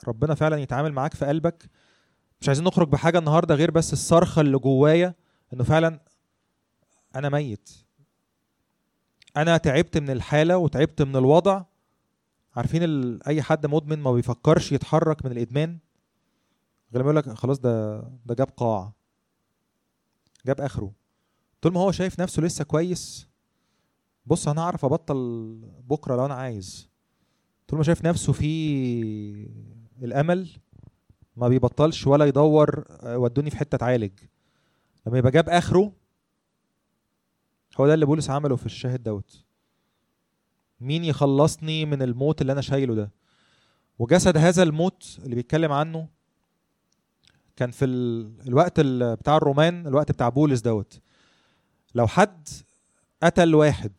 ربنا 0.08 0.36
فعلا 0.36 0.58
يتعامل 0.58 0.92
معاك 0.94 1.14
في 1.14 1.26
قلبك. 1.26 1.70
مش 2.42 2.48
عايزين 2.48 2.66
نخرج 2.66 2.88
بحاجة 2.90 3.20
النهارده 3.20 3.56
غير 3.56 3.72
بس 3.72 3.94
الصرخة 3.94 4.42
اللي 4.42 4.58
جوايا 4.58 5.16
إنه 5.54 5.64
فعلا 5.64 6.00
أنا 7.16 7.30
ميت. 7.30 7.70
أنا 9.38 9.58
تعبت 9.58 9.98
من 9.98 10.10
الحالة 10.10 10.58
وتعبت 10.58 11.02
من 11.02 11.16
الوضع. 11.16 11.64
عارفين 12.56 12.84
ال... 12.84 13.28
أي 13.28 13.42
حد 13.42 13.66
مدمن 13.66 14.00
ما 14.00 14.12
بيفكرش 14.12 14.72
يتحرك 14.72 15.26
من 15.26 15.32
الإدمان؟ 15.32 15.78
غير 16.94 17.04
ما 17.04 17.12
يقول 17.12 17.16
لك 17.16 17.30
خلاص 17.30 17.60
ده 17.60 18.00
ده 18.26 18.36
جاب 18.36 18.50
قاع. 18.58 18.92
جاب 20.46 20.62
آخره. 20.62 20.92
طول 21.62 21.74
ما 21.74 21.80
هو 21.80 21.92
شايف 21.92 22.20
نفسه 22.20 22.42
لسه 22.42 22.64
كويس 22.64 23.28
بص 24.26 24.48
أنا 24.48 24.62
هعرف 24.62 24.86
أبطل 24.86 25.16
بكرة 25.84 26.16
لو 26.16 26.26
أنا 26.26 26.34
عايز. 26.34 26.90
طول 27.68 27.78
ما 27.78 27.84
شايف 27.84 28.06
نفسه 28.06 28.34
في 28.34 29.50
الأمل 30.02 30.50
ما 31.38 31.48
بيبطلش 31.48 32.08
ولا 32.08 32.26
يدور 32.26 32.86
آه، 32.90 33.18
ودوني 33.18 33.50
في 33.50 33.58
حتة 33.58 33.76
اتعالج 33.76 34.12
لما 35.08 35.18
يبقى 35.18 35.32
جاب 35.32 35.50
آخره 35.50 35.92
هو 37.78 37.88
ده 37.88 37.94
اللي 37.94 38.06
بولس 38.06 38.30
عمله 38.30 38.56
في 38.56 38.66
الشاهد 38.66 39.04
دوت. 39.04 39.44
مين 40.82 41.04
يخلصني 41.04 41.86
من 41.86 42.02
الموت 42.02 42.42
اللي 42.42 42.52
أنا 42.54 42.62
شايله 42.62 42.96
ده؟ 42.96 43.12
وجسد 44.00 44.38
هذا 44.38 44.64
الموت 44.64 45.20
اللي 45.24 45.36
بيتكلم 45.36 45.72
عنه 45.72 46.08
كان 47.56 47.72
في 47.72 47.86
ال... 47.86 48.32
الوقت 48.48 48.80
ال... 48.80 49.16
بتاع 49.16 49.38
الرومان 49.38 49.88
الوقت 49.88 50.12
بتاع 50.12 50.30
بولس 50.30 50.62
دوت. 50.62 51.00
لو 51.96 52.08
حد 52.08 52.48
قتل 53.24 53.56
واحد 53.56 53.92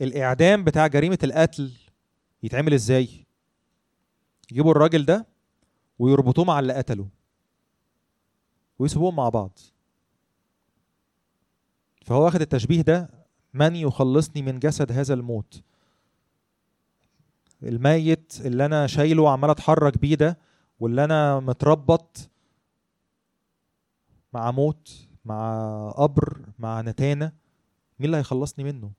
الإعدام 0.00 0.64
بتاع 0.64 0.86
جريمة 0.86 1.18
القتل 1.24 1.72
يتعمل 2.42 2.74
إزاي؟ 2.74 3.26
يجيبوا 4.50 4.72
الراجل 4.72 5.04
ده 5.04 5.26
ويربطوه 6.00 6.44
مع 6.44 6.58
اللي 6.58 6.72
قتله 6.72 7.08
ويسيبوهم 8.78 9.16
مع 9.16 9.28
بعض. 9.28 9.58
فهو 12.04 12.24
واخد 12.24 12.40
التشبيه 12.40 12.82
ده 12.82 13.10
من 13.54 13.76
يخلصني 13.76 14.42
من 14.42 14.58
جسد 14.58 14.92
هذا 14.92 15.14
الموت؟ 15.14 15.62
الميت 17.62 18.40
اللي 18.40 18.64
أنا 18.66 18.86
شايله 18.86 19.22
وعمال 19.22 19.50
أتحرك 19.50 19.98
بيه 19.98 20.14
ده 20.14 20.38
واللي 20.80 21.04
أنا 21.04 21.40
متربط 21.40 22.30
مع 24.32 24.50
موت 24.50 25.08
مع 25.24 25.90
قبر 25.96 26.40
مع 26.58 26.80
نتانة 26.80 27.32
مين 27.98 28.06
اللي 28.06 28.16
هيخلصني 28.16 28.64
منه؟ 28.64 28.90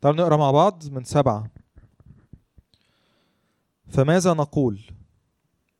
تعالوا 0.00 0.20
نقرأ 0.20 0.36
مع 0.36 0.50
بعض 0.50 0.88
من 0.88 1.04
سبعة. 1.04 1.50
فماذا 3.92 4.32
نقول؟ 4.34 4.80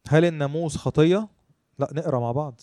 هل 0.08 0.24
الناموس 0.24 0.76
خطية؟ 0.76 1.28
لا 1.78 1.88
نقرأ 1.92 2.20
مع 2.20 2.32
بعض. 2.32 2.60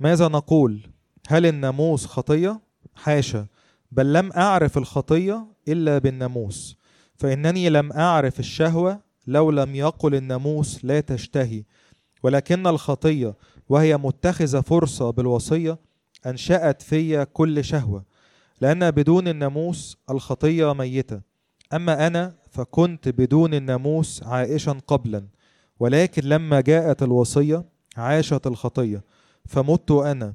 ماذا 0.00 0.28
نقول؟ 0.28 0.80
هل 1.28 1.46
الناموس 1.46 2.06
خطية؟ 2.06 2.60
حاشا. 2.94 3.46
بل 3.90 4.12
لم 4.12 4.32
أعرف 4.32 4.78
الخطية 4.78 5.46
إلا 5.68 5.98
بالناموس. 5.98 6.76
فإنني 7.16 7.68
لم 7.68 7.92
أعرف 7.92 8.40
الشهوة 8.40 9.00
لو 9.26 9.50
لم 9.50 9.74
يقل 9.74 10.14
الناموس 10.14 10.84
لا 10.84 11.00
تشتهي. 11.00 11.64
ولكن 12.22 12.66
الخطية 12.66 13.34
وهي 13.68 13.96
متخذة 13.96 14.60
فرصة 14.60 15.10
بالوصية 15.10 15.78
أنشأت 16.26 16.82
في 16.82 17.24
كل 17.24 17.64
شهوة. 17.64 18.04
لأن 18.60 18.90
بدون 18.90 19.28
الناموس 19.28 19.96
الخطية 20.10 20.72
ميتة. 20.72 21.20
أما 21.72 22.06
أنا 22.06 22.41
فكنت 22.52 23.08
بدون 23.08 23.54
الناموس 23.54 24.22
عائشا 24.22 24.80
قبلا 24.86 25.26
ولكن 25.80 26.22
لما 26.22 26.60
جاءت 26.60 27.02
الوصية 27.02 27.64
عاشت 27.96 28.46
الخطية 28.46 29.02
فمت 29.46 29.90
أنا 29.90 30.34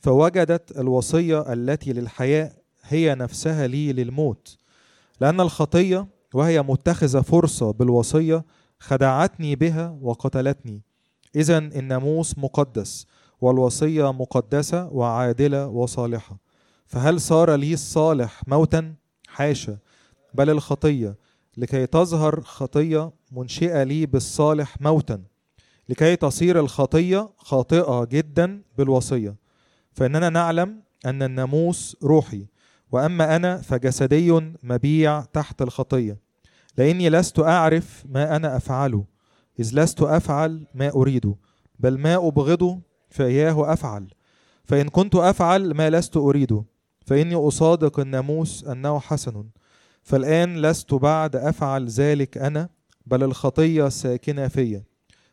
فوجدت 0.00 0.78
الوصية 0.78 1.52
التي 1.52 1.92
للحياة 1.92 2.52
هي 2.82 3.14
نفسها 3.14 3.66
لي 3.66 3.92
للموت. 3.92 4.56
لأن 5.20 5.40
الخطية 5.40 6.06
وهي 6.34 6.62
متخذة 6.62 7.20
فرصة 7.20 7.70
بالوصية 7.70 8.44
خدعتني 8.78 9.56
بها 9.56 9.98
وقتلتني. 10.02 10.82
إذا 11.36 11.58
الناموس 11.58 12.38
مقدس 12.38 13.06
والوصية 13.40 14.12
مقدسة 14.12 14.88
وعادلة 14.88 15.66
وصالحة. 15.66 16.36
فهل 16.86 17.20
صار 17.20 17.54
لي 17.54 17.74
الصالح 17.74 18.42
موتا؟ 18.46 18.94
حاشا 19.28 19.78
بل 20.34 20.50
الخطية 20.50 21.16
لكي 21.60 21.86
تظهر 21.86 22.40
خطية 22.40 23.12
منشئة 23.32 23.82
لي 23.82 24.06
بالصالح 24.06 24.80
موتا 24.80 25.22
لكي 25.88 26.16
تصير 26.16 26.60
الخطية 26.60 27.28
خاطئة 27.36 28.04
جدا 28.04 28.62
بالوصية. 28.78 29.36
فإننا 29.92 30.28
نعلم 30.28 30.82
أن 31.06 31.22
الناموس 31.22 31.96
روحي 32.02 32.46
وأما 32.92 33.36
أنا 33.36 33.56
فجسدي 33.56 34.32
مبيع 34.62 35.20
تحت 35.20 35.62
الخطية. 35.62 36.18
لأني 36.78 37.10
لست 37.10 37.38
أعرف 37.38 38.04
ما 38.08 38.36
أنا 38.36 38.56
أفعله 38.56 39.04
إذ 39.60 39.70
لست 39.72 40.02
أفعل 40.02 40.66
ما 40.74 40.90
أريده 40.90 41.34
بل 41.78 41.98
ما 41.98 42.28
أبغضه 42.28 42.80
فإياه 43.08 43.72
أفعل. 43.72 44.06
فإن 44.64 44.88
كنت 44.88 45.14
أفعل 45.14 45.74
ما 45.74 45.90
لست 45.90 46.16
أريده 46.16 46.64
فإني 47.06 47.34
أصادق 47.34 48.00
الناموس 48.00 48.64
أنه 48.64 48.98
حسن. 49.00 49.44
فالآن 50.02 50.62
لست 50.62 50.94
بعد 50.94 51.36
أفعل 51.36 51.88
ذلك 51.88 52.38
أنا 52.38 52.68
بل 53.06 53.22
الخطية 53.22 53.88
ساكنة 53.88 54.48
فيا. 54.48 54.84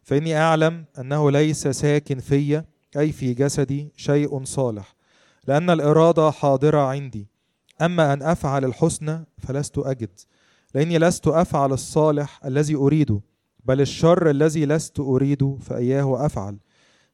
فإني 0.03 0.37
أعلم 0.37 0.85
أنه 0.99 1.31
ليس 1.31 1.67
ساكن 1.67 2.19
فيا 2.19 2.65
أي 2.97 3.11
في 3.11 3.33
جسدي 3.33 3.91
شيء 3.95 4.43
صالح 4.43 4.95
لأن 5.47 5.69
الإرادة 5.69 6.31
حاضرة 6.31 6.77
عندي. 6.77 7.27
أما 7.81 8.13
أن 8.13 8.21
أفعل 8.23 8.65
الحسنى 8.65 9.25
فلست 9.37 9.77
أجد. 9.77 10.09
لأني 10.75 10.97
لست 10.97 11.27
أفعل 11.27 11.73
الصالح 11.73 12.45
الذي 12.45 12.75
أريده 12.75 13.21
بل 13.65 13.81
الشر 13.81 14.29
الذي 14.29 14.65
لست 14.65 14.99
أريد 14.99 15.57
فإياه 15.61 16.25
أفعل. 16.25 16.57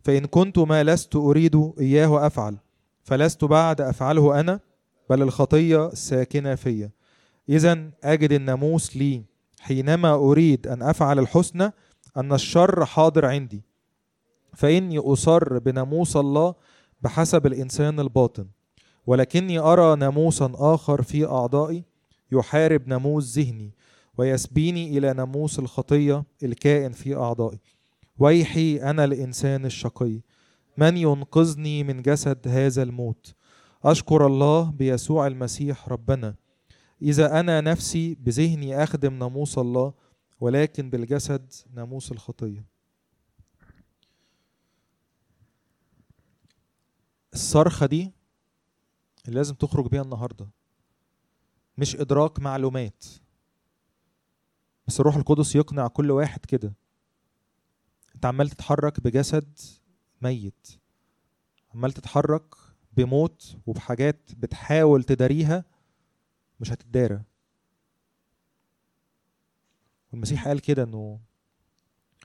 فإن 0.02 0.26
كنت 0.26 0.60
ما 0.60 0.84
لست 0.84 1.16
أريد 1.16 1.72
إياه 1.80 2.28
أفعل. 2.28 2.58
فلست 3.04 3.46
بعد 3.46 3.82
أفعله 3.82 4.40
أنا 4.40 4.60
بل 5.10 5.22
الخطية 5.22 5.88
الساكنة 5.88 6.56
فيا. 6.56 6.92
إذا 7.50 7.90
أجد 8.04 8.32
الناموس 8.32 8.98
لي 8.98 9.24
حينما 9.60 10.14
أريد 10.14 10.68
أن 10.68 10.82
أفعل 10.82 11.20
الحسنى 11.20 11.72
أن 12.18 12.34
الشر 12.34 12.86
حاضر 12.86 13.26
عندي. 13.26 13.64
فإني 14.54 14.98
أصر 14.98 15.60
بناموس 15.60 16.18
الله 16.18 16.56
بحسب 17.02 17.46
الإنسان 17.46 18.00
الباطن. 18.00 18.48
ولكني 19.08 19.60
أرى 19.60 19.96
ناموسا 19.96 20.52
آخر 20.56 21.02
في 21.02 21.26
أعضائي 21.26 21.84
يحارب 22.32 22.88
ناموس 22.88 23.38
ذهني 23.38 23.72
ويسبيني 24.18 24.98
إلى 24.98 25.14
ناموس 25.14 25.60
الخطية 25.60 26.24
الكائن 26.44 26.92
في 26.92 27.16
أعضائي. 27.16 27.60
ويحي 28.20 28.78
أنا 28.78 29.04
الإنسان 29.04 29.66
الشقي. 29.66 30.22
من 30.78 30.98
ينقذني 30.98 31.84
من 31.84 32.02
جسد 32.02 32.48
هذا 32.48 32.84
الموت؟ 32.84 33.34
أشكر 33.84 34.28
الله 34.28 34.72
بيسوع 34.72 35.28
المسيح 35.28 35.90
ربنا. 35.90 36.36
إذا 37.04 37.40
أنا 37.40 37.62
نفسي 37.62 38.16
بذهني 38.16 38.84
أخدم 38.84 39.14
ناموس 39.14 39.58
الله 39.58 39.94
ولكن 40.40 40.90
بالجسد 40.90 41.54
ناموس 41.74 42.12
الخطية. 42.12 42.66
الصرخة 47.34 47.86
دي 47.86 48.12
اللي 49.26 49.36
لازم 49.36 49.56
تخرج 49.56 49.88
بيها 49.88 50.02
النهاردة. 50.02 50.50
مش 51.78 51.96
إدراك 51.96 52.40
معلومات. 52.40 53.06
بس 54.88 55.00
الروح 55.00 55.16
القدس 55.16 55.56
يقنع 55.56 55.88
كل 55.88 56.12
واحد 56.12 56.46
كده. 56.46 56.74
أنت 58.16 58.26
عمال 58.26 58.50
تتحرك 58.50 59.00
بجسد 59.00 59.60
ميت. 60.22 60.68
عمال 61.76 61.92
تتحرك 61.92 62.56
بموت 62.98 63.58
وبحاجات 63.66 64.32
بتحاول 64.38 65.04
تداريها 65.04 65.66
مش 66.64 66.72
هتتدارى. 66.72 67.22
والمسيح 70.12 70.48
قال 70.48 70.60
كده 70.60 70.84
إنه 70.84 71.20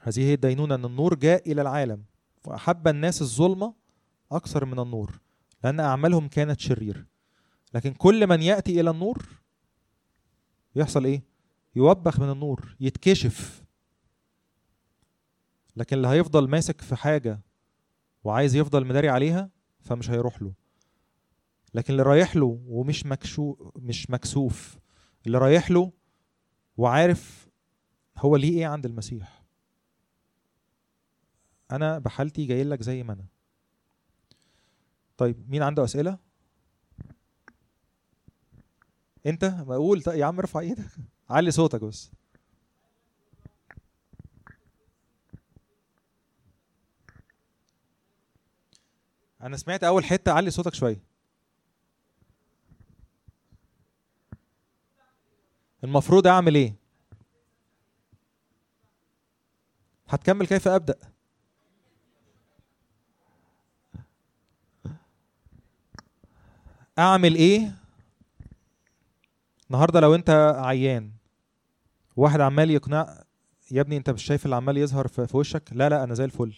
هذه 0.03 0.21
هي 0.21 0.35
الدينونة 0.35 0.75
إن 0.75 0.85
النور 0.85 1.15
جاء 1.15 1.53
إلى 1.53 1.63
العالم 1.63 2.05
واحب 2.47 2.89
الناس 2.89 3.23
الظلمة 3.23 3.75
أكثر 4.33 4.65
من 4.65 4.79
النور 4.79 5.21
لأن 5.65 5.81
أعمالهم 5.81 6.29
كانت 6.29 6.61
شرير. 6.61 7.07
لكن 7.75 7.93
كل 7.93 8.27
من 8.27 8.43
يأتي 8.43 8.81
إلى 8.81 8.91
النور 8.91 9.27
يحصل 10.77 11.05
إيه؟ 11.05 11.23
يوبخ 11.77 12.21
من 12.21 12.31
النور 12.31 12.77
يتكشف. 12.81 13.65
لكن 15.77 15.97
اللي 15.97 16.09
هيفضل 16.09 16.49
ماسك 16.49 16.81
في 16.81 16.97
حاجة 16.97 17.41
وعايز 18.25 18.57
يفضل 18.57 18.87
مداري 18.87 19.09
عليها 19.09 19.51
فمش 19.81 20.11
هيروح 20.11 20.43
له. 20.43 20.53
لكن 21.75 21.93
اللي 21.93 22.03
رايح 22.03 22.37
له 22.37 22.61
ومش 22.67 23.07
مكشو 23.07 23.57
مش 23.77 24.11
مكسوف. 24.11 24.79
اللي 25.27 25.39
رايح 25.39 25.71
له 25.71 25.93
وعارف 26.77 27.49
هو 28.19 28.37
ليه 28.37 28.59
إيه 28.59 28.67
عند 28.67 28.87
المسيح. 28.87 29.43
أنا 31.71 31.99
بحالتي 31.99 32.47
جاي 32.47 32.65
لك 32.65 32.83
زي 32.83 33.03
ما 33.03 33.13
أنا. 33.13 33.25
طيب 35.17 35.51
مين 35.51 35.63
عنده 35.63 35.85
أسئلة؟ 35.85 36.19
أنت؟ 39.27 39.45
بقول 39.45 40.03
يا 40.07 40.25
عم 40.25 40.39
ارفع 40.39 40.61
إيدك. 40.61 40.85
علي 41.31 41.51
صوتك 41.51 41.85
بس. 41.85 42.11
أنا 49.43 49.57
سمعت 49.57 49.85
أول 49.85 50.05
حتة. 50.05 50.33
علي 50.33 50.51
صوتك 50.51 50.75
شوية. 50.75 51.08
المفروض 55.85 56.27
أعمل 56.27 56.55
إيه؟ 56.55 56.75
هتكمل 60.09 60.47
كيف 60.47 60.69
أبدأ؟ 60.69 60.95
أعمل 66.99 67.35
إيه؟ 67.35 67.73
النهارده 69.71 70.01
لو 70.01 70.15
أنت 70.15 70.55
عيان 70.59 71.11
واحد 72.17 72.41
عمال 72.41 72.71
يقنع 72.71 73.25
يا 73.71 73.81
ابني 73.81 73.97
أنت 73.97 74.11
مش 74.11 74.23
شايف 74.25 74.45
اللي 74.45 74.57
عمال 74.57 74.77
يظهر 74.77 75.09
في 75.09 75.37
وشك؟ 75.37 75.63
لا 75.73 75.89
لا 75.89 76.05
أنا 76.05 76.15
زي 76.15 76.25
الفل. 76.25 76.55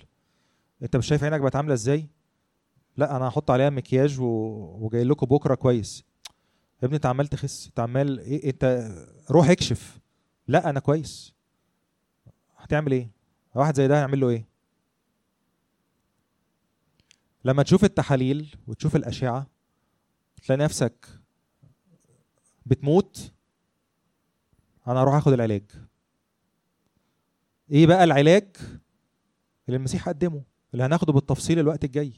أنت 0.82 0.96
مش 0.96 1.06
شايف 1.06 1.24
عينك 1.24 1.40
بقت 1.40 1.56
عامله 1.56 1.74
إزاي؟ 1.74 2.06
لا 2.96 3.16
أنا 3.16 3.28
هحط 3.28 3.50
عليها 3.50 3.70
مكياج 3.70 4.20
و... 4.20 4.24
وجاي 4.80 5.04
لكم 5.04 5.26
بكرة 5.26 5.54
كويس. 5.54 6.04
يا 6.82 6.86
ابني 6.86 6.96
انت 6.96 7.06
عمال 7.06 7.26
تخس 7.26 7.66
انت 7.66 7.80
عمال 7.80 8.18
إيه 8.20 8.50
انت 8.50 8.90
روح 9.30 9.50
اكشف. 9.50 9.98
لا 10.48 10.70
أنا 10.70 10.80
كويس. 10.80 11.34
هتعمل 12.56 12.92
إيه؟ 12.92 13.10
واحد 13.54 13.76
زي 13.76 13.88
ده 13.88 13.96
هيعمل 13.98 14.20
له 14.20 14.28
إيه؟ 14.28 14.46
لما 17.44 17.62
تشوف 17.62 17.84
التحاليل 17.84 18.54
وتشوف 18.66 18.96
الأشعة 18.96 19.46
تلاقي 20.42 20.58
نفسك 20.58 21.06
بتموت. 22.66 23.32
أنا 24.86 25.00
هروح 25.02 25.14
اخد 25.14 25.32
العلاج. 25.32 25.70
إيه 27.70 27.86
بقى 27.86 28.04
العلاج؟ 28.04 28.56
اللي 29.68 29.76
المسيح 29.76 30.08
قدمه 30.08 30.42
اللي 30.72 30.84
هناخده 30.84 31.12
بالتفصيل 31.12 31.58
الوقت 31.58 31.84
الجاي. 31.84 32.12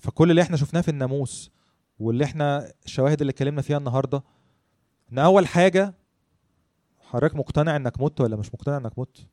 فكل 0.00 0.30
اللي 0.30 0.42
إحنا 0.42 0.56
شفناه 0.56 0.80
في 0.80 0.88
الناموس 0.88 1.50
واللي 2.02 2.24
إحنا 2.24 2.72
الشواهد 2.84 3.20
اللي 3.20 3.30
اتكلمنا 3.30 3.62
فيها 3.62 3.78
النهارده 3.78 4.22
إن 5.12 5.18
أول 5.18 5.46
حاجة 5.46 5.94
حضرتك 7.00 7.34
مقتنع 7.36 7.76
إنك 7.76 8.00
مت 8.00 8.20
ولا 8.20 8.36
مش 8.36 8.54
مقتنع 8.54 8.76
إنك 8.76 8.98
مت؟ 8.98 9.26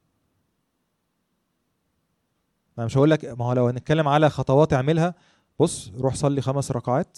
أنا 2.77 2.85
مش 2.85 2.97
هقول 2.97 3.09
لك 3.11 3.25
ما 3.25 3.45
هو 3.45 3.53
لو 3.53 3.67
هنتكلم 3.67 4.07
على 4.07 4.29
خطوات 4.29 4.73
اعملها 4.73 5.15
بص 5.59 5.91
روح 5.97 6.15
صلي 6.15 6.41
خمس 6.41 6.71
ركعات 6.71 7.17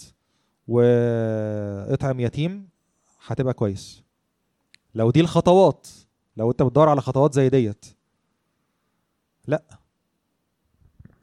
واطعم 0.68 2.20
يتيم 2.20 2.68
هتبقى 3.26 3.54
كويس. 3.54 4.02
لو 4.94 5.10
دي 5.10 5.20
الخطوات 5.20 5.86
لو 6.36 6.50
أنت 6.50 6.62
بتدور 6.62 6.88
على 6.88 7.00
خطوات 7.00 7.34
زي 7.34 7.48
ديت 7.48 7.86
لأ. 9.46 9.62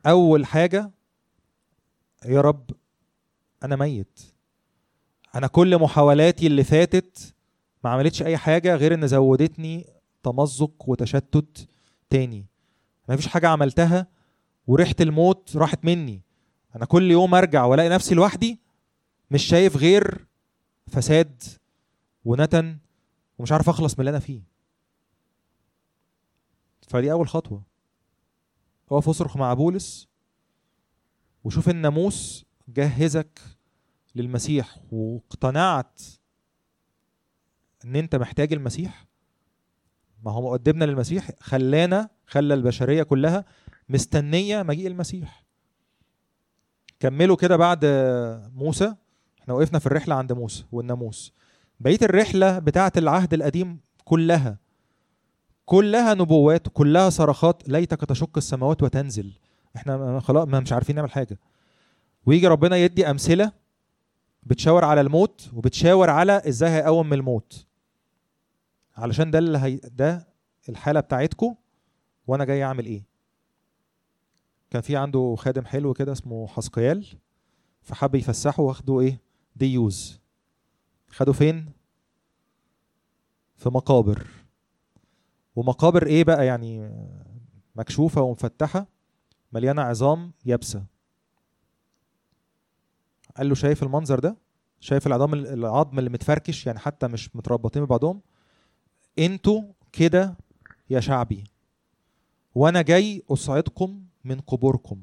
أول 0.05 0.45
حاجة 0.45 0.91
يا 2.25 2.41
رب 2.41 2.69
أنا 3.63 3.75
ميت. 3.75 4.19
أنا 5.35 5.47
كل 5.47 5.77
محاولاتي 5.77 6.47
اللي 6.47 6.63
فاتت 6.63 7.35
ما 7.83 7.89
عملتش 7.89 8.23
أي 8.23 8.37
حاجة 8.37 8.75
غير 8.75 8.93
إن 8.93 9.07
زودتني 9.07 9.87
تمزق 10.23 10.89
وتشتت 10.89 11.67
تاني. 12.09 12.45
ما 13.09 13.15
فيش 13.15 13.27
حاجة 13.27 13.47
عملتها 13.47 14.07
وريحة 14.67 14.95
الموت 14.99 15.57
راحت 15.57 15.85
مني. 15.85 16.21
أنا 16.75 16.85
كل 16.85 17.11
يوم 17.11 17.35
أرجع 17.35 17.65
وألاقي 17.65 17.89
نفسي 17.89 18.15
لوحدي 18.15 18.59
مش 19.31 19.43
شايف 19.43 19.77
غير 19.77 20.27
فساد 20.87 21.43
ونتن 22.25 22.77
ومش 23.37 23.51
عارف 23.51 23.69
أخلص 23.69 23.93
من 23.93 23.99
اللي 23.99 24.09
أنا 24.09 24.19
فيه. 24.19 24.41
فدي 26.87 27.11
أول 27.11 27.27
خطوة. 27.27 27.63
أقف 28.91 29.09
أصرخ 29.09 29.37
مع 29.37 29.53
بولس 29.53 30.07
وشوف 31.43 31.69
الناموس 31.69 32.45
جهزك 32.73 33.39
للمسيح 34.15 34.77
واقتنعت 34.91 36.01
إن 37.85 37.95
أنت 37.95 38.15
محتاج 38.15 38.53
المسيح 38.53 39.05
ما 40.23 40.31
هو 40.31 40.41
مقدمنا 40.41 40.85
للمسيح 40.85 41.31
خلانا 41.39 42.09
خلى 42.25 42.53
البشرية 42.53 43.03
كلها 43.03 43.45
مستنية 43.89 44.63
مجيء 44.63 44.87
المسيح. 44.87 45.45
كملوا 46.99 47.35
كده 47.35 47.57
بعد 47.57 47.85
موسى 48.53 48.95
إحنا 49.41 49.53
وقفنا 49.53 49.79
في 49.79 49.85
الرحلة 49.85 50.15
عند 50.15 50.33
موسى 50.33 50.65
والناموس. 50.71 51.33
بقيه 51.79 51.99
الرحلة 52.01 52.59
بتاعة 52.59 52.91
العهد 52.97 53.33
القديم 53.33 53.79
كلها 54.05 54.57
كلها 55.65 56.13
نبوات 56.13 56.67
كلها 56.67 57.09
صرخات 57.09 57.69
ليتك 57.69 58.01
تشق 58.01 58.37
السماوات 58.37 58.83
وتنزل. 58.83 59.33
إحنا 59.75 60.19
خلاص 60.19 60.47
ما 60.47 60.59
مش 60.59 60.73
عارفين 60.73 60.95
نعمل 60.95 61.11
حاجة. 61.11 61.39
ويجي 62.29 62.47
ربنا 62.47 62.75
يدي 62.77 63.09
أمثلة 63.09 63.51
بتشاور 64.43 64.85
على 64.85 65.01
الموت 65.01 65.49
وبتشاور 65.53 66.09
على 66.09 66.41
إزاي 66.47 66.69
هيقوم 66.69 67.07
من 67.07 67.13
الموت. 67.13 67.65
علشان 68.97 69.31
ده 69.31 69.39
اللي 69.39 69.57
هي 69.57 69.75
ده 69.75 70.27
الحالة 70.69 70.99
بتاعتكم 70.99 71.55
وأنا 72.27 72.45
جاي 72.45 72.63
أعمل 72.63 72.85
إيه. 72.85 73.03
كان 74.69 74.81
في 74.81 74.95
عنده 74.97 75.35
خادم 75.37 75.65
حلو 75.65 75.93
كده 75.93 76.11
اسمه 76.11 76.47
حسقيال 76.47 77.05
فحب 77.81 78.15
يفسحه 78.15 78.63
واخده 78.63 78.99
إيه؟ 78.99 79.21
دي 79.55 79.89
خده 81.07 81.33
فين؟ 81.33 81.71
في 83.55 83.69
مقابر. 83.69 84.27
ومقابر 85.55 86.07
إيه 86.07 86.23
بقى؟ 86.23 86.45
يعني 86.45 86.91
مكشوفة 87.75 88.21
ومفتحة 88.21 88.87
مليانة 89.51 89.81
عظام 89.81 90.31
يابسة. 90.45 90.98
قال 93.39 93.49
له 93.49 93.55
شايف 93.55 93.83
المنظر 93.83 94.19
ده؟ 94.19 94.37
شايف 94.79 95.07
العظام 95.07 95.33
العظم 95.33 95.99
اللي 95.99 96.09
متفركش 96.09 96.65
يعني 96.65 96.79
حتى 96.79 97.07
مش 97.07 97.35
متربطين 97.35 97.85
ببعضهم. 97.85 98.21
أنتوا 99.19 99.63
كده 99.91 100.37
يا 100.89 100.99
شعبي 100.99 101.43
وأنا 102.55 102.81
جاي 102.81 103.23
اصعدكم 103.29 104.03
من 104.23 104.39
قبوركم. 104.39 105.01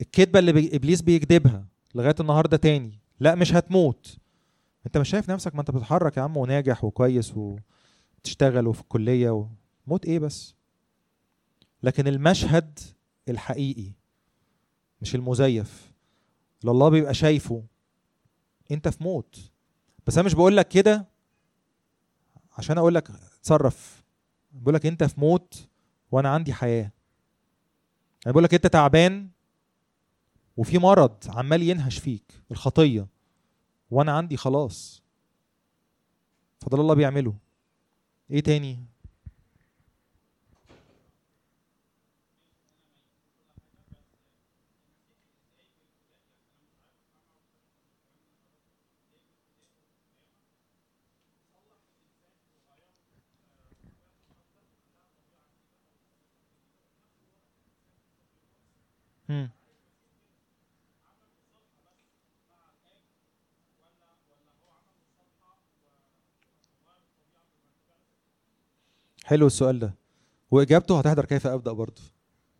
الكذبة 0.00 0.38
اللي 0.38 0.52
بي... 0.52 0.76
إبليس 0.76 1.02
بيكذبها 1.02 1.66
لغاية 1.94 2.14
النهارده 2.20 2.56
تاني 2.56 2.98
لا 3.20 3.34
مش 3.34 3.54
هتموت. 3.54 4.16
انت 4.86 4.98
مش 4.98 5.08
شايف 5.08 5.30
نفسك؟ 5.30 5.54
ما 5.54 5.60
انت 5.60 5.70
بتتحرك 5.70 6.16
يا 6.16 6.22
عم 6.22 6.36
وناجح 6.36 6.84
وكويس 6.84 7.32
وتشتغل 7.36 8.66
وفي 8.66 8.80
الكلية 8.80 9.30
و... 9.30 9.46
موت 9.86 10.04
إيه 10.06 10.18
بس؟ 10.18 10.54
لكن 11.82 12.08
المشهد 12.08 12.78
الحقيقي 13.28 13.92
مش 15.00 15.14
المزيف. 15.14 15.91
اللي 16.62 16.70
الله 16.72 16.88
بيبقى 16.88 17.14
شايفه. 17.14 17.64
انت 18.70 18.88
في 18.88 19.04
موت. 19.04 19.50
بس 20.06 20.14
أنا 20.18 20.26
مش 20.26 20.34
بقول 20.34 20.56
لك 20.56 20.68
كده 20.68 21.08
عشان 22.58 22.78
أقول 22.78 22.94
لك 22.94 23.10
اتصرف. 23.10 24.04
بقول 24.52 24.74
لك 24.74 24.86
انت 24.86 25.04
في 25.04 25.20
موت 25.20 25.68
وأنا 26.12 26.28
عندي 26.28 26.52
حياة. 26.52 26.92
أنا 28.26 28.32
بقول 28.32 28.44
لك 28.44 28.54
انت 28.54 28.66
تعبان 28.66 29.28
وفي 30.56 30.78
مرض 30.78 31.16
عمال 31.28 31.62
ينهش 31.62 31.98
فيك 31.98 32.42
الخطية 32.50 33.06
وأنا 33.90 34.12
عندي 34.12 34.36
خلاص. 34.36 35.02
فضل 36.60 36.80
الله 36.80 36.94
بيعمله. 36.94 37.34
إيه 38.30 38.40
تاني؟ 38.40 38.84
حلو 69.24 69.46
السؤال 69.46 69.78
ده. 69.78 69.94
وإجابته 70.50 70.98
هتحضر 70.98 71.24
كيف 71.24 71.46
أبدأ 71.46 71.72
برضه. 71.72 72.02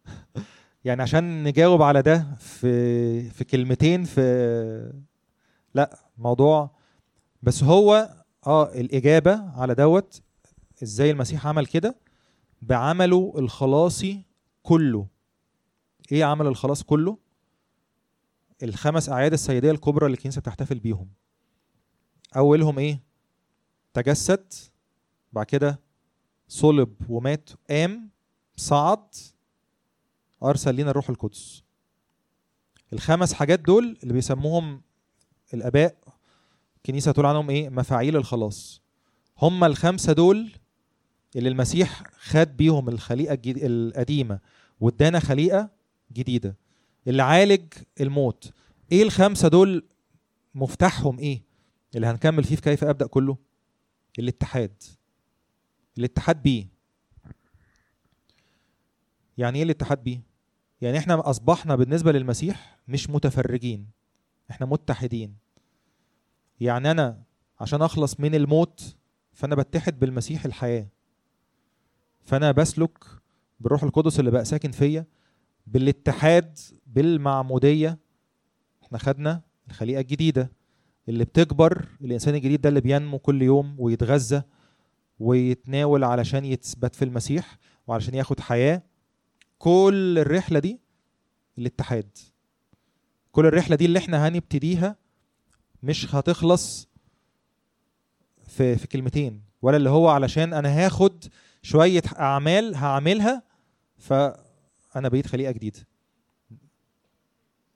يعني 0.85 1.03
عشان 1.03 1.45
نجاوب 1.45 1.83
على 1.83 2.03
ده 2.03 2.27
في 2.39 3.31
في 3.31 3.45
كلمتين 3.45 4.05
في 4.05 4.23
لا 5.75 5.99
موضوع. 6.19 6.71
بس 7.43 7.63
هو 7.63 8.09
آه 8.47 8.73
الإجابة 8.73 9.51
على 9.61 9.75
دوت 9.75 10.23
إزاي 10.83 11.11
المسيح 11.11 11.47
عمل 11.47 11.67
كده؟ 11.67 11.95
بعمله 12.63 13.35
الخلاصي 13.39 14.23
كله. 14.63 15.07
إيه 16.13 16.25
عمل 16.25 16.47
الخلاص 16.47 16.83
كله؟ 16.83 17.19
الخمس 18.63 19.09
أعياد 19.09 19.33
السيدية 19.33 19.71
الكبرى 19.71 20.07
اللي 20.07 20.15
الكنيسة 20.17 20.41
بتحتفل 20.41 20.79
بيهم. 20.79 21.09
أولهم 22.37 22.79
إيه؟ 22.79 23.03
تجسد 23.95 24.53
بعد 25.33 25.47
كده 25.47 25.81
صلب 26.49 26.95
ومات 27.09 27.51
قام 27.71 28.11
صعد 28.57 29.15
أرسل 30.43 30.77
لنا 30.77 30.91
الروح 30.91 31.11
القدس. 31.11 31.63
الخمس 32.93 33.33
حاجات 33.33 33.61
دول 33.61 33.99
اللي 34.03 34.15
بيسموهم 34.15 34.83
الآباء 35.55 35.97
الكنيسة 36.77 37.13
تقول 37.13 37.27
عنهم 37.27 37.51
إيه؟ 37.51 37.69
مفاعيل 37.69 38.17
الخلاص. 38.17 38.83
هم 39.39 39.65
الخمسة 39.65 40.13
دول 40.13 40.53
اللي 41.37 41.49
المسيح 41.49 42.03
خد 42.19 42.57
بيهم 42.57 42.89
الخليقة 42.89 43.39
القديمة 43.47 44.41
وادانا 44.81 45.21
خليقة 45.21 45.82
جديدة. 46.13 46.57
اللي 47.07 47.23
عالج 47.23 47.73
الموت. 48.01 48.53
إيه 48.93 49.03
الخمسة 49.03 49.49
دول 49.49 49.85
مفتاحهم 50.55 51.19
إيه؟ 51.19 51.43
اللي 51.97 52.07
هنكمل 52.07 52.45
فيه 52.45 52.57
في 52.57 52.63
كيف 52.63 52.85
أبدأ 52.85 53.07
كله؟ 53.07 53.37
الاتحاد. 54.19 54.83
الاتحاد 55.99 56.43
بيه. 56.43 56.67
يعني 59.39 59.59
إيه 59.59 59.65
الاتحاد 59.65 60.05
بيه؟ 60.05 60.21
يعني 60.81 60.99
إحنا 60.99 61.31
أصبحنا 61.31 61.77
بالنسبة 61.77 62.13
للمسيح 62.13 62.79
مش 62.89 63.11
متفرجين. 63.11 63.87
إحنا 64.51 64.67
متحدين. 64.67 65.37
يعني 66.61 66.91
أنا 66.91 67.23
عشان 67.61 67.83
أخلص 67.83 68.21
من 68.21 68.35
الموت 68.35 68.97
فأنا 69.33 69.55
بتحد 69.55 69.99
بالمسيح 69.99 70.45
الحياة. 70.45 70.87
فأنا 72.25 72.53
بسلك 72.53 73.05
بالروح 73.61 73.83
القدس 73.83 74.19
اللي 74.21 74.31
بقى 74.31 74.45
ساكن 74.45 74.71
فيا. 74.71 75.07
بالاتحاد 75.67 76.59
بالمعمودية 76.87 77.99
إحنا 78.83 78.99
خدنا 78.99 79.41
الخليقة 79.69 80.01
الجديدة 80.01 80.53
اللي 81.09 81.25
بتكبر 81.25 81.89
الإنسان 82.01 82.35
الجديد 82.35 82.61
ده 82.61 82.69
اللي 82.69 82.81
بينمو 82.81 83.19
كل 83.19 83.43
يوم 83.43 83.77
ويتغذى 83.79 84.43
ويتناول 85.19 86.05
علشان 86.05 86.45
يثبت 86.45 86.95
في 86.95 87.05
المسيح 87.05 87.59
وعلشان 87.87 88.15
ياخد 88.15 88.41
حياة. 88.41 88.83
كل 89.59 90.19
الرحلة 90.19 90.59
دي 90.59 90.81
الاتحاد. 91.59 92.19
كل 93.33 93.47
الرحلة 93.47 93.77
دي 93.77 93.85
اللي 93.85 93.99
إحنا 93.99 94.29
هنبتديها 94.29 94.97
مش 95.83 96.15
هتخلص 96.15 96.89
في 98.47 98.77
في 98.77 98.87
كلمتين 98.87 99.43
ولا 99.63 99.77
اللي 99.77 99.91
هو 99.91 100.09
علشان 100.09 100.53
أنا 100.55 100.69
هاخد 100.69 101.25
شوية 101.63 102.03
أعمال 102.19 102.75
هعملها 102.75 103.43
فانا 104.93 105.09
بقيت 105.09 105.27
خليقة 105.27 105.53
جديدة. 105.53 105.87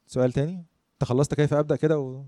سؤال 0.07 0.33
تاني؟ 0.33 0.65
أنت 0.93 1.05
خلصت 1.05 1.35
كيف 1.35 1.55
أبدأ 1.55 1.77
كده 1.77 1.99
و... 1.99 2.25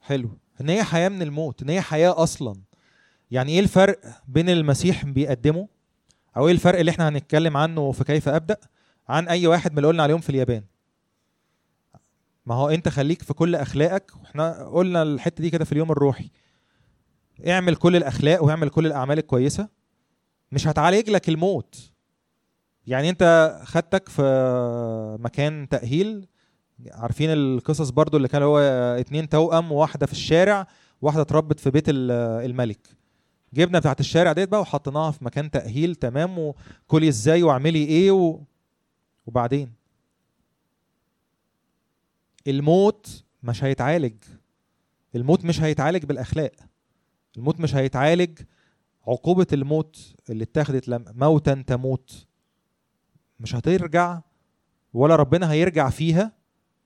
حلو. 0.00 0.30
إن 0.60 0.68
هي 0.68 0.84
حياة 0.84 1.08
من 1.08 1.22
الموت 1.22 1.62
إن 1.62 1.68
هي 1.68 1.80
حياة 1.80 2.22
أصلا. 2.22 2.62
يعني 3.30 3.52
إيه 3.52 3.60
الفرق 3.60 4.00
بين 4.28 4.48
المسيح 4.48 5.04
بيقدمه؟ 5.04 5.68
أو 6.36 6.46
إيه 6.46 6.52
الفرق 6.54 6.78
اللي 6.78 6.90
إحنا 6.90 7.08
هنتكلم 7.08 7.56
عنه 7.56 7.92
في 7.92 8.04
كيف 8.04 8.28
أبدأ؟ 8.28 8.56
عن 9.10 9.28
أي 9.28 9.46
واحد 9.46 9.72
من 9.72 9.78
اللي 9.78 9.88
قلنا 9.88 10.02
عليهم 10.02 10.20
في 10.20 10.30
اليابان. 10.30 10.62
ما 12.46 12.54
هو 12.54 12.68
أنت 12.68 12.88
خليك 12.88 13.22
في 13.22 13.34
كل 13.34 13.54
أخلاقك 13.54 14.12
وإحنا 14.20 14.68
قلنا 14.68 15.02
الحتة 15.02 15.42
دي 15.42 15.50
كده 15.50 15.64
في 15.64 15.72
اليوم 15.72 15.92
الروحي. 15.92 16.30
اعمل 17.48 17.76
كل 17.76 17.96
الأخلاق 17.96 18.44
واعمل 18.44 18.68
كل 18.68 18.86
الأعمال 18.86 19.18
الكويسة 19.18 19.68
مش 20.52 20.68
هتعالج 20.68 21.10
لك 21.10 21.28
الموت. 21.28 21.92
يعني 22.86 23.10
أنت 23.10 23.56
خدتك 23.64 24.08
في 24.08 25.16
مكان 25.20 25.68
تأهيل 25.68 26.26
عارفين 26.92 27.30
القصص 27.32 27.90
برضو 27.90 28.16
اللي 28.16 28.28
كان 28.28 28.42
هو 28.42 28.58
اتنين 28.98 29.28
توأم 29.28 29.72
وواحده 29.72 30.06
في 30.06 30.12
الشارع 30.12 30.66
واحدة 31.02 31.22
اتربت 31.22 31.60
في 31.60 31.70
بيت 31.70 31.88
ال- 31.88 32.10
الملك. 32.50 32.88
جبنا 33.54 33.78
بتاعت 33.78 34.00
الشارع 34.00 34.32
ديت 34.32 34.48
بقى 34.48 34.60
وحطيناها 34.60 35.10
في 35.10 35.24
مكان 35.24 35.50
تأهيل 35.50 35.94
تمام 35.94 36.38
وكلي 36.38 37.08
إزاي 37.08 37.42
واعملي 37.42 37.84
إيه 37.84 38.10
و... 38.10 38.40
وبعدين؟ 39.30 39.72
الموت 42.46 43.24
مش 43.42 43.64
هيتعالج. 43.64 44.16
الموت 45.14 45.44
مش 45.44 45.60
هيتعالج 45.60 46.04
بالأخلاق. 46.04 46.52
الموت 47.36 47.60
مش 47.60 47.74
هيتعالج 47.74 48.38
عقوبة 49.06 49.46
الموت 49.52 50.14
اللي 50.30 50.44
اتخذت 50.44 50.88
موتا 51.16 51.64
تموت. 51.66 52.26
مش 53.40 53.54
هترجع 53.54 54.20
ولا 54.92 55.16
ربنا 55.16 55.52
هيرجع 55.52 55.90
فيها. 55.90 56.32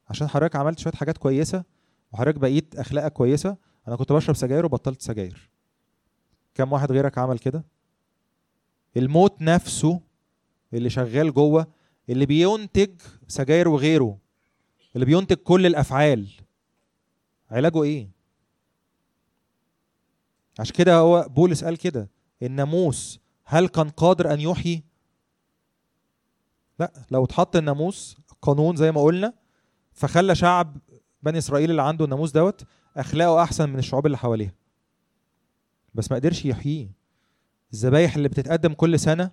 عشان 0.08 0.28
حضرتك 0.28 0.56
عملت 0.56 0.78
شوية 0.78 0.92
حاجات 0.92 1.18
كويسة 1.18 1.64
وحضرتك 2.12 2.38
بقيت 2.38 2.76
أخلاقك 2.76 3.12
كويسة. 3.12 3.56
أنا 3.88 3.96
كنت 3.96 4.12
بشرب 4.12 4.36
سجاير 4.36 4.66
وبطلت 4.66 5.02
سجاير. 5.02 5.50
كم 6.54 6.72
واحد 6.72 6.92
غيرك 6.92 7.18
عمل 7.18 7.38
كده؟ 7.38 7.64
الموت 8.96 9.42
نفسه 9.42 10.00
اللي 10.74 10.90
شغال 10.90 11.34
جوه 11.34 11.66
اللي 12.08 12.26
بينتج 12.26 13.00
سجاير 13.28 13.68
وغيره 13.68 14.18
اللي 14.94 15.06
بينتج 15.06 15.36
كل 15.36 15.66
الأفعال. 15.66 16.28
علاجه 17.50 17.82
إيه؟ 17.82 18.08
عشان 20.58 20.74
كده 20.76 20.96
هو 20.96 21.26
بولس 21.28 21.64
قال 21.64 21.76
كده 21.76 22.10
الناموس 22.42 23.20
هل 23.44 23.68
كان 23.68 23.88
قادر 23.88 24.32
أن 24.32 24.40
يحيي؟ 24.40 24.84
لا 26.78 26.92
لو 27.10 27.24
اتحط 27.24 27.56
الناموس 27.56 28.16
قانون 28.42 28.76
زي 28.76 28.92
ما 28.92 29.02
قلنا 29.02 29.34
فخلى 29.92 30.34
شعب 30.34 30.76
بني 31.22 31.38
إسرائيل 31.38 31.70
اللي 31.70 31.82
عنده 31.82 32.04
الناموس 32.04 32.30
دوت 32.30 32.64
أخلاقه 32.96 33.42
أحسن 33.42 33.68
من 33.70 33.78
الشعوب 33.78 34.06
اللي 34.06 34.18
حواليها. 34.18 34.54
بس 35.94 36.10
ما 36.10 36.16
قدرش 36.16 36.44
يحييه. 36.44 36.90
الذبايح 37.72 38.16
اللي 38.16 38.28
بتتقدم 38.28 38.72
كل 38.72 38.98
سنة 38.98 39.30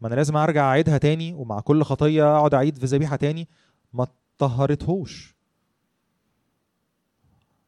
ما 0.00 0.08
أنا 0.08 0.14
لازم 0.14 0.36
أرجع 0.36 0.64
أعيدها 0.64 0.98
تاني 0.98 1.34
ومع 1.34 1.60
كل 1.60 1.82
خطية 1.82 2.36
أقعد 2.36 2.54
أعيد 2.54 2.78
في 2.78 2.86
ذبيحة 2.86 3.16
تاني. 3.16 3.48
ما 3.92 4.06
طهرتهوش 4.38 5.34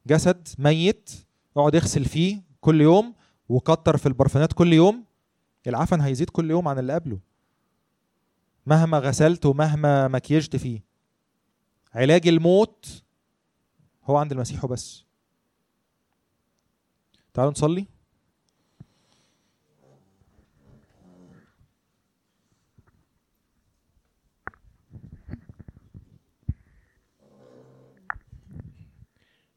جسد 0.06 0.48
ميت 0.58 1.10
اقعد 1.56 1.76
اغسل 1.76 2.04
فيه 2.04 2.42
كل 2.60 2.80
يوم 2.80 3.14
وكتر 3.48 3.96
في 3.96 4.06
البرفانات 4.06 4.52
كل 4.52 4.72
يوم. 4.72 5.04
العفن 5.66 6.00
هيزيد 6.00 6.30
كل 6.30 6.50
يوم 6.50 6.68
عن 6.68 6.78
اللي 6.78 6.94
قبله. 6.94 7.18
مهما 8.66 8.98
غسلت 8.98 9.46
ومهما 9.46 10.08
مكيجت 10.08 10.56
فيه. 10.56 10.80
علاج 11.94 12.28
الموت 12.28 13.02
هو 14.04 14.16
عند 14.16 14.32
المسيح 14.32 14.64
وبس. 14.64 15.04
تعالوا 17.34 17.52
نصلي. 17.52 17.86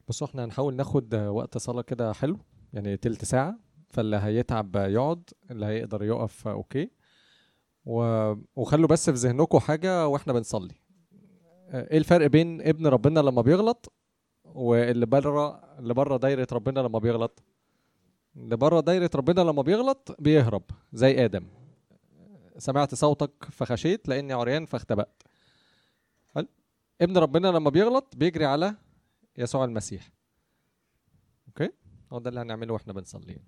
بصوا 0.08 0.28
إحنا 0.28 0.46
هنحاول 0.46 0.76
ناخد 0.76 1.16
وقت 1.16 1.58
صلاة 1.58 1.82
كده 1.82 2.14
حلو 2.14 2.40
يعني 2.74 2.98
تلت 2.98 3.26
ساعة 3.26 3.60
فاللي 3.90 4.18
هيتعب 4.18 4.76
يقعد 4.76 5.30
اللي 5.52 5.66
هيقدر 5.66 6.04
يقف 6.04 6.48
أوكي. 6.48 6.90
و... 7.86 8.02
وخلوا 8.56 8.88
بس 8.88 9.10
في 9.10 9.16
ذهنكم 9.16 9.60
حاجة 9.60 10.08
وإحنا 10.08 10.34
بنصلي. 10.34 10.76
إيه 11.74 11.98
الفرق 11.98 12.28
بين 12.28 12.62
ابن 12.62 12.88
ربنا 12.88 13.20
لما 13.20 13.42
بيغلط 13.42 13.94
واللي 14.44 15.06
بره 15.06 15.56
اللي 15.80 15.94
بره 15.94 16.18
دايرة 16.18 16.48
ربنا 16.52 16.80
لما 16.80 17.00
بيغلط؟ 17.00 17.44
اللي 18.36 18.58
بره 18.58 18.80
دايرة 18.80 19.10
ربنا 19.16 19.42
لما 19.42 19.62
بيغلط 19.62 20.16
بيهرب 20.20 20.64
زي 20.94 21.26
آدم. 21.26 21.48
سمعت 22.58 22.96
صوتك 22.96 23.32
فخشيت 23.52 24.08
لأني 24.08 24.34
عريان 24.34 24.66
فاختبأت؟ 24.66 25.24
ابن 27.02 27.18
ربنا 27.18 27.48
لما 27.48 27.70
بيغلط 27.70 28.14
بيجري 28.18 28.46
على 28.46 28.76
يسوع 29.38 29.66
المسيح. 29.66 30.12
أوكي 31.48 31.72
هو 32.14 32.20
ده 32.20 32.30
اللي 32.30 32.42
هنعمله 32.42 32.74
وإحنا 32.74 32.94
بنصلي. 32.94 33.40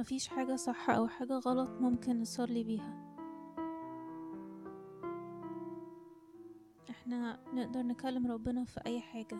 مفيش 0.00 0.28
حاجة 0.28 0.56
صح 0.56 0.90
أو 0.90 1.08
حاجة 1.08 1.38
غلط 1.38 1.70
ممكن 1.80 2.20
نصلي 2.20 2.64
بيها. 2.64 3.16
إحنا 6.90 7.40
نقدر 7.54 7.82
نكلم 7.82 8.26
ربنا 8.26 8.64
في 8.64 8.80
أي 8.86 9.00
حاجة 9.00 9.38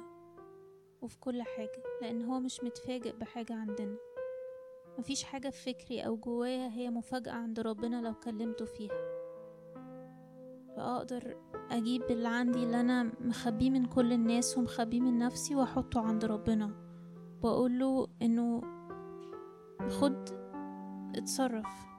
وفي 1.03 1.19
كل 1.21 1.43
حاجة 1.43 1.83
لأن 2.03 2.23
هو 2.23 2.41
مش 2.41 2.65
متفاجئ 2.65 3.17
بحاجة 3.17 3.55
عندنا. 3.55 3.97
مفيش 4.99 5.25
حاجة 5.25 5.49
في 5.49 5.73
فكري 5.75 6.01
أو 6.01 6.17
جوايا 6.17 6.69
هي 6.69 6.91
مفاجأة 6.91 7.33
عند 7.33 7.61
ربنا 7.61 8.03
لو 8.03 8.15
كلمته 8.15 8.65
فيها. 8.65 9.01
فأقدر 10.77 11.37
أجيب 11.71 12.03
اللي 12.03 12.29
عندي 12.29 12.63
اللي 12.63 12.81
أنا 12.81 13.13
مخبيه 13.21 13.71
من 13.71 13.85
كل 13.85 14.13
الناس 14.13 14.59
ومخبيه 14.59 15.01
من 15.01 15.19
نفسي 15.19 15.55
وأحطه 15.55 16.01
عند 16.01 16.25
ربنا. 16.25 16.71
وأقوله 17.43 18.09
إنه 18.23 18.61
خد 19.89 20.40
اتصرف. 21.17 21.91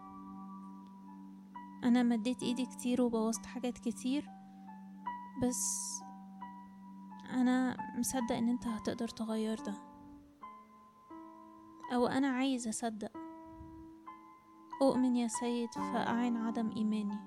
أنا 1.83 2.03
مديت 2.03 2.43
إيدي 2.43 2.65
كتير 2.65 3.01
وبوظت 3.01 3.45
حاجات 3.45 3.77
كتير 3.77 4.29
بس 5.43 5.91
أنا 7.29 7.77
مصدق 7.99 8.35
إن 8.35 8.49
أنت 8.49 8.67
هتقدر 8.67 9.07
تغير 9.07 9.59
ده. 9.59 9.73
أو 11.93 12.07
أنا 12.07 12.27
عايز 12.27 12.67
أصدق. 12.67 13.11
أؤمن 14.81 15.15
يا 15.15 15.27
سيد 15.27 15.69
فاعن 15.73 16.37
عدم 16.37 16.69
إيماني. 16.69 17.19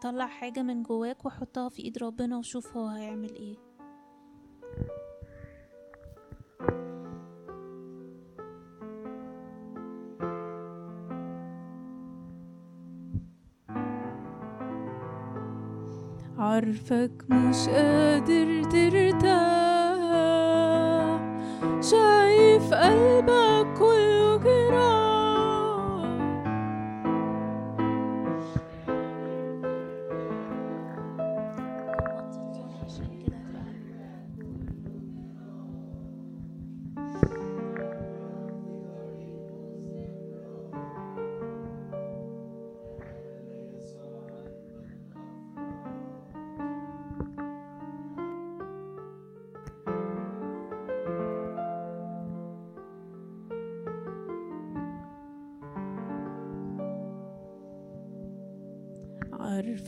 طلع 0.00 0.26
حاجة 0.26 0.62
من 0.62 0.82
جواك 0.82 1.24
وحطها 1.24 1.68
في 1.68 1.82
إيد 1.82 1.98
ربنا 1.98 2.38
وشوف 2.38 2.76
هو 2.76 2.86
هيعمل 2.86 3.34
إيه. 3.34 3.71
عارفك 16.52 17.10
مش 17.28 17.68
قادر 17.68 18.62
ترتاح. 18.62 19.32
شايف 21.80 22.74
قلبك 22.74 23.21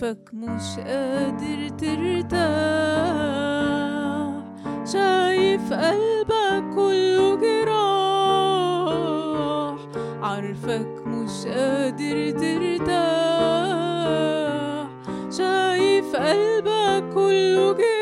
عارفك 0.05 0.35
مش 0.35 0.79
قادر 0.79 1.69
ترتاح 1.69 2.45
شايف 4.93 5.73
قلبك 5.73 6.65
كله 6.75 7.37
جراح 7.37 8.59
عارفك 10.23 11.03
مش 11.07 11.47
قادر 11.47 12.31
ترتاح 12.31 12.87
شايف 15.39 16.17
قلبك 16.17 17.15
كله 17.15 17.73
جراح 17.73 17.94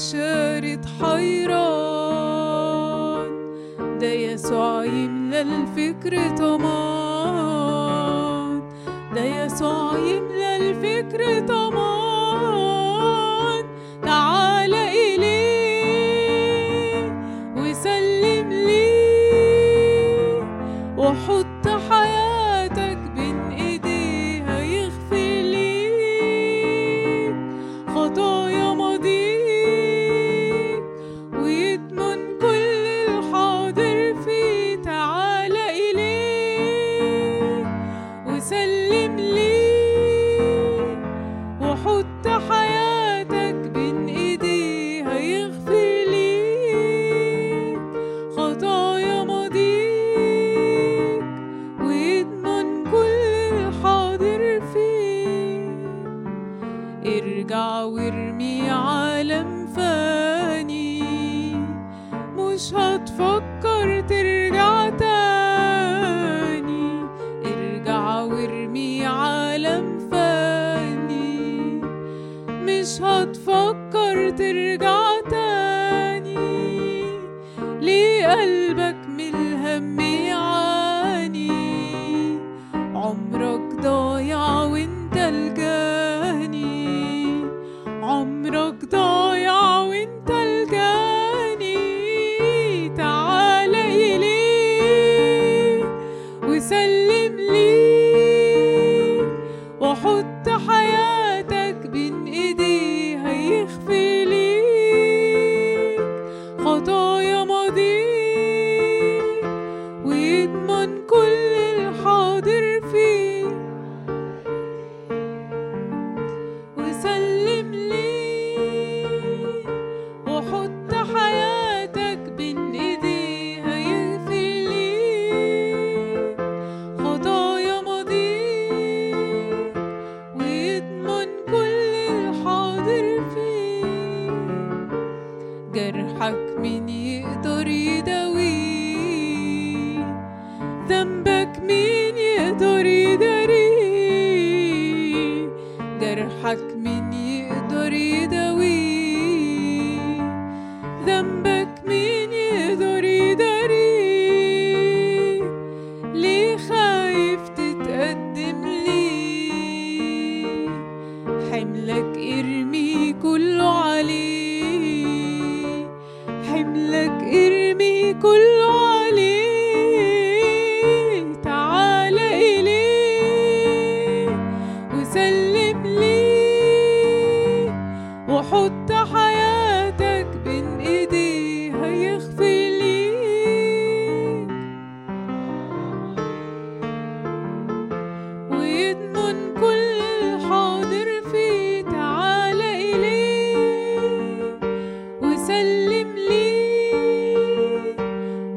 شارد 0.00 0.86
حيران. 1.00 1.60
ده 4.00 4.06
يسوع 4.12 4.84
يملى 4.84 5.40
الفكر 5.42 6.36
طمان 6.36 7.40
ده 9.14 9.24
يسوع 9.24 9.98
يملى 9.98 10.56
الفكر 10.56 11.46
طمان 11.46 11.89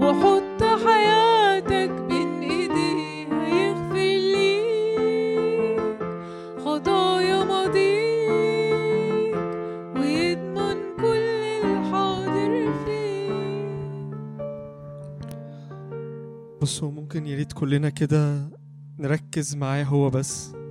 وحط 0.01 0.63
حياتك 0.63 1.91
بين 1.91 2.41
ايديه 2.41 3.27
هيغفر 3.43 4.11
ليك. 4.33 5.79
خطايا 6.65 7.43
ماضيك 7.43 9.35
ويضمن 9.95 10.77
كل 10.97 11.41
الحاضر 11.63 12.53
فيك. 12.85 14.17
بصوا 16.61 16.91
ممكن 16.91 17.25
يا 17.27 17.35
ريت 17.35 17.53
كلنا 17.53 17.89
كده 17.89 18.49
نركز 18.99 19.55
معاه 19.55 19.83
هو 19.83 20.09
بس. 20.09 20.62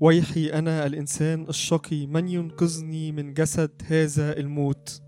ويحي 0.00 0.46
أنا 0.46 0.86
الإنسان 0.86 1.48
الشقي 1.48 2.06
من 2.06 2.28
ينقذني 2.28 3.12
من 3.12 3.34
جسد 3.34 3.82
هذا 3.86 4.36
الموت؟ 4.38 5.02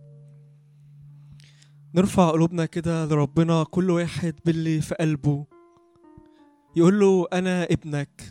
نرفع 1.94 2.30
قلوبنا 2.30 2.66
كده 2.66 3.04
لربنا 3.04 3.64
كل 3.64 3.90
واحد 3.90 4.34
باللي 4.44 4.80
في 4.80 4.94
قلبه. 4.94 5.46
يقول 6.76 7.00
له 7.00 7.26
أنا 7.32 7.64
ابنك. 7.64 8.22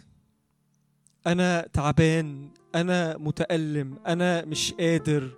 أنا 1.27 1.67
تعبان. 1.73 2.49
أنا 2.75 3.17
متألم. 3.17 3.97
أنا 4.07 4.45
مش 4.45 4.73
قادر. 4.73 5.37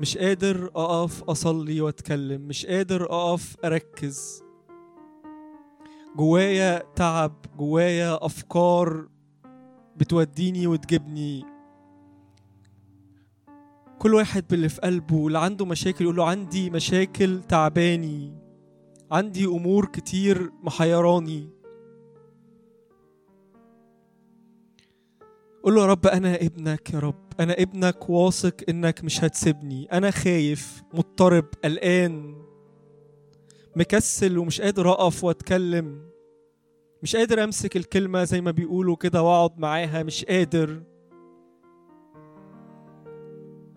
مش 0.00 0.18
قادر 0.18 0.70
أقف 0.76 1.22
أصلي 1.22 1.80
وأتكلم. 1.80 2.40
مش 2.40 2.66
قادر 2.66 3.04
أقف 3.04 3.56
أركز. 3.64 4.42
جوايا 6.16 6.82
تعب 6.96 7.46
جوايا 7.58 8.26
أفكار 8.26 9.08
بتوديني 9.96 10.66
وتجيبني. 10.66 11.44
كل 13.98 14.14
واحد 14.14 14.44
باللي 14.50 14.68
في 14.68 14.80
قلبه 14.80 15.26
اللي 15.26 15.38
عنده 15.38 15.66
مشاكل 15.66 16.04
يقول 16.04 16.16
له 16.16 16.28
عندي 16.28 16.70
مشاكل 16.70 17.42
تعباني 17.42 18.32
عندي 19.10 19.44
أمور 19.44 19.86
كتير 19.86 20.50
محيراني. 20.62 21.48
قول 25.62 25.74
له 25.74 25.80
يا 25.82 25.86
رب 25.86 26.06
أنا 26.06 26.34
ابنك 26.34 26.94
يا 26.94 26.98
رب 26.98 27.24
أنا 27.40 27.52
ابنك 27.52 28.10
واثق 28.10 28.54
إنك 28.68 29.04
مش 29.04 29.24
هتسيبني 29.24 29.92
أنا 29.92 30.10
خايف 30.10 30.82
مضطرب 30.94 31.44
قلقان 31.64 32.42
مكسل 33.76 34.38
ومش 34.38 34.60
قادر 34.60 34.90
أقف 34.90 35.24
وأتكلم. 35.24 36.11
مش 37.02 37.16
قادر 37.16 37.44
أمسك 37.44 37.76
الكلمة 37.76 38.24
زي 38.24 38.40
ما 38.40 38.50
بيقولوا 38.50 38.96
كده 38.96 39.22
وأقعد 39.22 39.58
معاها 39.58 40.02
مش 40.02 40.24
قادر. 40.24 40.82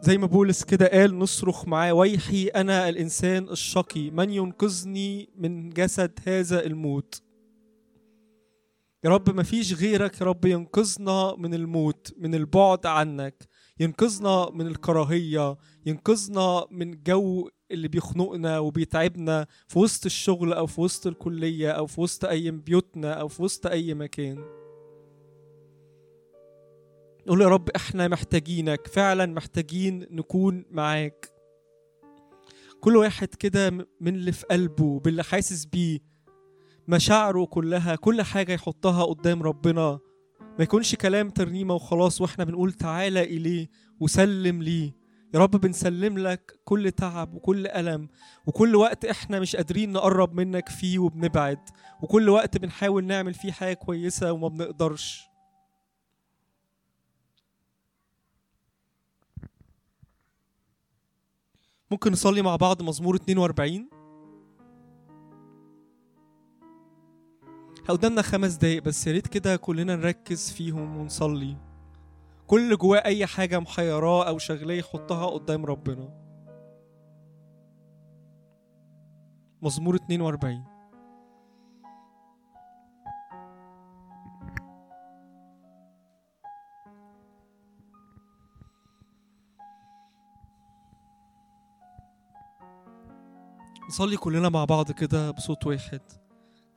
زي 0.02 0.18
ما 0.18 0.28
بولس 0.28 0.64
كده 0.64 0.88
قال 0.88 1.20
نصرخ 1.20 1.68
معاه 1.68 1.94
ويحي 1.94 2.48
أنا 2.48 2.90
الإنسان 2.90 3.50
الشقي 3.50 4.10
من 4.12 4.30
ينقذني 4.30 5.30
من 5.36 5.70
جسد 5.70 6.20
هذا 6.28 6.66
الموت؟ 6.66 7.22
يا 9.04 9.10
رب 9.10 9.36
ما 9.36 9.44
فيش 9.44 9.74
غيرك 9.74 10.22
يا 10.22 10.26
رب 10.26 10.46
ينقذنا 10.46 11.36
من 11.38 11.54
الموت 11.54 12.14
من 12.18 12.36
البعد 12.36 12.86
عنك. 12.86 13.48
ينقذنا 13.80 14.50
من 14.54 14.68
الكراهية 14.68 15.58
ينقذنا 15.86 16.66
من 16.72 16.94
الجو 16.94 17.50
اللي 17.72 17.88
بيخنقنا 17.88 18.60
وبيتعبنا 18.60 19.48
في 19.68 19.80
وسط 19.80 20.06
الشغل 20.06 20.54
أو 20.54 20.66
في 20.66 20.82
وسط 20.82 21.08
الكلية 21.08 21.72
أو 21.72 21.86
في 21.86 22.02
وسط 22.02 22.26
أي 22.26 22.52
بيوتنا 22.52 23.14
أو 23.14 23.28
في 23.28 23.44
وسط 23.44 23.68
أي 23.68 23.94
مكان. 23.94 24.38
نقول 27.28 27.42
يا 27.42 27.48
رب 27.48 27.70
إحنا 27.70 28.08
محتاجينك 28.08 28.88
فعلا 28.88 29.26
محتاجين 29.26 30.08
نكون 30.12 30.66
معاك. 30.72 31.32
كل 32.82 32.96
واحد 32.96 33.28
كده 33.28 33.70
من 34.02 34.16
اللي 34.16 34.32
في 34.32 34.46
قلبه 34.46 35.00
باللي 35.00 35.24
حاسس 35.24 35.66
بيه. 35.66 36.00
مشاعره 36.88 37.46
كلها 37.46 37.96
كل 37.96 38.22
حاجة 38.22 38.54
يحطها 38.54 39.04
قدام 39.06 39.44
ربنا. 39.44 40.00
ما 40.42 40.64
يكونش 40.64 40.96
كلام 40.96 41.30
ترنيمة 41.30 41.74
وخلاص 41.74 42.22
وإحنا 42.22 42.44
بنقول 42.44 42.74
تعالى 42.74 43.24
إليه 43.24 43.70
وسلم 44.00 44.64
ليه. 44.64 45.05
يا 45.36 45.40
رب 45.40 45.52
بنسلم 45.52 46.18
لك 46.18 46.60
كل 46.66 46.91
تعب 46.91 47.34
وكل 47.34 47.68
ألم 47.68 48.10
وكل 48.48 48.76
وقت 48.76 49.06
إحنا 49.06 49.40
مش 49.40 49.56
قادرين 49.56 49.91
نقرب 49.91 50.34
منك 50.34 50.70
فيه 50.70 50.99
وبنبعد 50.99 51.60
وكل 52.02 52.30
وقت 52.30 52.57
بنحاول 52.57 53.03
نعمل 53.03 53.34
فيه 53.34 53.52
حاجة 53.52 53.74
كويسة 53.74 54.32
وما 54.32 54.48
بنقدرش. 54.48 55.24
ممكن 61.91 62.12
نصلي 62.12 62.41
مع 62.41 62.56
بعض 62.56 62.82
مزمور 62.82 63.16
42 63.16 63.90
قدامنا 67.88 68.22
خمس 68.22 68.53
دقايق 68.53 68.84
بس 68.84 69.07
يا 69.07 69.12
ريت 69.12 69.28
كده 69.28 69.56
كلنا 69.56 69.95
نركز 69.95 70.52
فيهم 70.52 70.98
ونصلي. 70.98 71.75
كل 72.48 72.78
جواه 72.78 73.06
أي 73.06 73.26
حاجة 73.26 73.60
محيراه 73.60 74.28
أو 74.28 74.38
شغلاه 74.38 74.76
يحطها 74.76 75.26
قدام 75.26 75.66
ربنا. 75.66 76.26
مزمور 79.62 79.96
42 79.96 80.64
نصلي 93.90 94.18
كلنا 94.18 94.50
مع 94.50 94.66
بعض 94.66 94.92
كده 94.92 95.32
بصوت 95.32 95.68
واحد. 95.68 96.02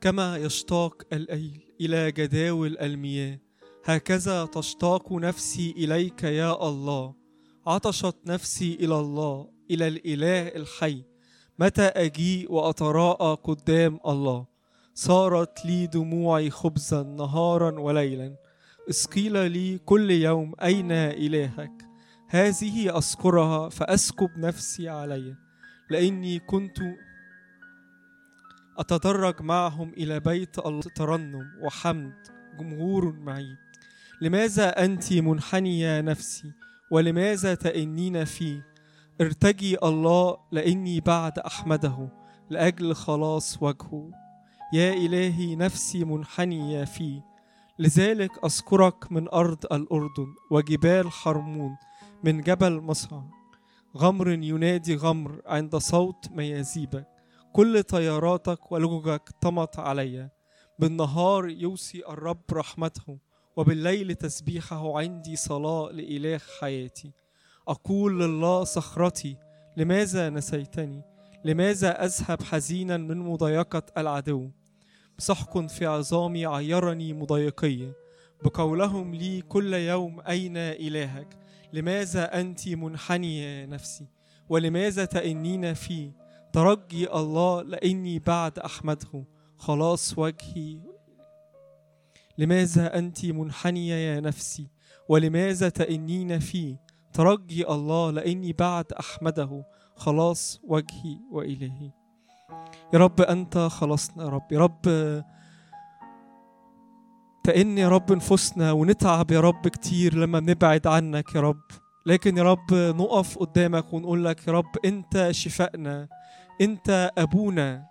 كما 0.01 0.37
يشتاق 0.37 1.03
الليل 1.13 1.61
إلى 1.81 2.11
جداول 2.11 2.77
المياه. 2.77 3.48
هكذا 3.89 4.45
تشتاق 4.45 5.13
نفسي 5.13 5.71
إليك 5.77 6.23
يا 6.23 6.67
الله. 6.67 7.15
عطشت 7.67 8.15
نفسي 8.25 8.73
إلى 8.73 8.99
الله 8.99 9.49
إلى 9.71 9.87
الإله 9.87 10.47
الحي. 10.47 11.03
متى 11.59 11.81
أجيء 11.81 12.51
وأتراءى 12.51 13.37
قدام 13.43 13.99
الله؟ 14.07 14.45
صارت 14.93 15.65
لي 15.65 15.87
دموعي 15.87 16.49
خبزا 16.49 17.03
نهارا 17.03 17.79
وليلا. 17.79 18.35
إذ 18.89 19.05
قيل 19.05 19.51
لي 19.51 19.77
كل 19.77 20.11
يوم 20.11 20.53
أين 20.63 20.91
إلهك؟ 20.91 21.85
هذه 22.27 22.97
أذكرها 22.97 23.69
فأسكب 23.69 24.29
نفسي 24.37 24.89
علي. 24.89 25.35
لأني 25.89 26.39
كنت 26.39 26.77
أتدرج 28.77 29.41
معهم 29.41 29.89
إلى 29.89 30.19
بيت 30.19 30.59
الله. 30.59 30.81
ترنم 30.95 31.51
وحمد 31.61 32.13
جمهور 32.59 33.11
معيد. 33.11 33.68
لماذا 34.21 34.85
أنت 34.85 35.13
منحنية 35.13 36.01
نفسي؟ 36.01 36.53
ولماذا 36.91 37.55
تئنين 37.55 38.25
فيه 38.25 38.65
ارتجي 39.21 39.77
الله 39.83 40.37
لأني 40.51 40.99
بعد 40.99 41.39
أحمده 41.39 42.09
لأجل 42.49 42.95
خلاص 42.95 43.63
وجهه. 43.63 44.11
يا 44.73 44.93
إلهي 44.93 45.55
نفسي 45.55 46.03
منحنية 46.03 46.83
فيه 46.83 47.21
لذلك 47.79 48.45
أذكرك 48.45 49.11
من 49.11 49.29
أرض 49.29 49.65
الأردن 49.73 50.27
وجبال 50.51 51.11
حرمون 51.11 51.77
من 52.23 52.41
جبل 52.41 52.79
مصر. 52.79 53.21
غمر 53.97 54.29
ينادي 54.29 54.95
غمر 54.95 55.41
عند 55.45 55.75
صوت 55.75 56.31
ميازيبك. 56.31 57.07
كل 57.53 57.83
طياراتك 57.83 58.71
ولججك 58.71 59.29
طمت 59.41 59.79
علي. 59.79 60.29
بالنهار 60.79 61.49
يوصي 61.49 62.03
الرب 62.09 62.43
رحمته. 62.51 63.28
وبالليل 63.59 64.15
تسبيحه 64.15 64.99
عندي 64.99 65.35
صلاة 65.35 65.91
لإله 65.91 66.39
حياتي. 66.59 67.11
أقول 67.67 68.19
لله 68.19 68.63
صخرتي 68.63 69.37
لماذا 69.77 70.29
نسيتني؟ 70.29 71.01
لماذا 71.45 72.05
أذهب 72.05 72.43
حزينا 72.43 72.97
من 72.97 73.17
مضايقة 73.17 73.83
العدو؟ 73.97 74.49
سحق 75.17 75.57
في 75.59 75.85
عظامي 75.85 76.45
عيرني 76.45 77.13
مضايقي. 77.13 77.91
بقولهم 78.43 79.15
لي 79.15 79.41
كل 79.41 79.73
يوم 79.73 80.19
أين 80.19 80.57
إلهك؟ 80.57 81.37
لماذا 81.73 82.39
أنت 82.39 82.67
منحنية 82.67 83.65
نفسي؟ 83.65 84.07
ولماذا 84.49 85.05
تئنين 85.05 85.73
في؟ 85.73 86.11
ترجي 86.53 87.13
الله 87.13 87.61
لأني 87.61 88.19
بعد 88.19 88.59
أحمده. 88.59 89.25
خلاص 89.57 90.17
وجهي 90.17 90.79
لماذا 92.39 92.97
أنت 92.97 93.25
منحنية 93.25 93.95
يا 93.95 94.19
نفسي؟ 94.19 94.67
ولماذا 95.09 95.69
تئنين 95.69 96.39
في؟ 96.39 96.75
ترجي 97.13 97.67
الله 97.67 98.11
لأني 98.11 98.53
بعد 98.53 98.85
أحمده. 98.99 99.65
خلاص 99.95 100.61
وجهي 100.63 101.17
وإلهي. 101.31 101.91
يا 102.93 102.99
رب 102.99 103.21
أنت 103.21 103.57
خلصنا 103.57 104.23
يا 104.23 104.29
رب. 104.29 104.51
يا 104.51 104.59
رب 104.59 104.81
تئن 107.43 107.77
يا 107.77 107.89
رب 107.89 108.11
نفوسنا 108.11 108.71
ونتعب 108.71 109.31
يا 109.31 109.39
رب 109.39 109.67
كتير 109.67 110.15
لما 110.15 110.39
بنبعد 110.39 110.87
عنك 110.87 111.35
يا 111.35 111.41
رب. 111.41 111.61
لكن 112.05 112.37
يا 112.37 112.43
رب 112.43 112.73
نقف 112.73 113.37
قدامك 113.37 113.93
ونقول 113.93 114.25
لك 114.25 114.47
يا 114.47 114.53
رب 114.53 114.77
أنت 114.85 115.27
شفائنا 115.31 116.07
أنت 116.61 117.11
أبونا 117.17 117.85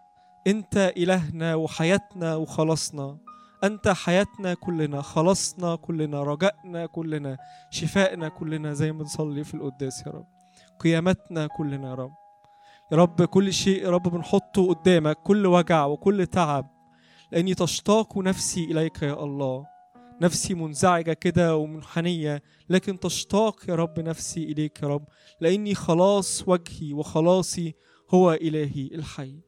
أنت 0.46 0.92
إلهنا 0.96 1.54
وحياتنا 1.54 2.36
وخلاصنا. 2.36 3.27
أنت 3.64 3.88
حياتنا 3.88 4.54
كلنا 4.54 5.02
خلصنا 5.02 5.76
كلنا 5.76 6.22
رجائنا 6.22 6.86
كلنا 6.86 7.38
شفائنا 7.70 8.28
كلنا 8.28 8.72
زي 8.72 8.92
ما 8.92 8.98
بنصلي 8.98 9.44
في 9.44 9.54
القداس 9.54 10.06
يا 10.06 10.12
رب. 10.12 10.26
قيامتنا 10.80 11.46
كلنا 11.46 11.88
يا 11.88 11.94
رب. 11.94 12.12
يا 12.92 12.96
رب 12.96 13.22
كل 13.22 13.52
شيء 13.52 13.82
يا 13.84 13.90
رب 13.90 14.02
بنحطه 14.02 14.74
قدامك 14.74 15.16
كل 15.16 15.46
وجع 15.46 15.86
وكل 15.86 16.26
تعب 16.26 16.70
لأني 17.32 17.54
تشتاق 17.54 18.18
نفسي 18.18 18.64
إليك 18.64 19.02
يا 19.02 19.24
الله. 19.24 19.66
نفسي 20.22 20.54
منزعجة 20.54 21.12
كده 21.12 21.56
ومنحنية 21.56 22.42
لكن 22.68 22.98
تشتاق 23.00 23.68
يا 23.68 23.74
رب 23.74 24.00
نفسي 24.00 24.44
إليك 24.44 24.82
يا 24.82 24.88
رب 24.88 25.04
لأني 25.40 25.74
خلاص 25.74 26.48
وجهي 26.48 26.92
وخلاصي 26.92 27.74
هو 28.10 28.32
إلهي 28.32 28.90
الحي. 28.94 29.47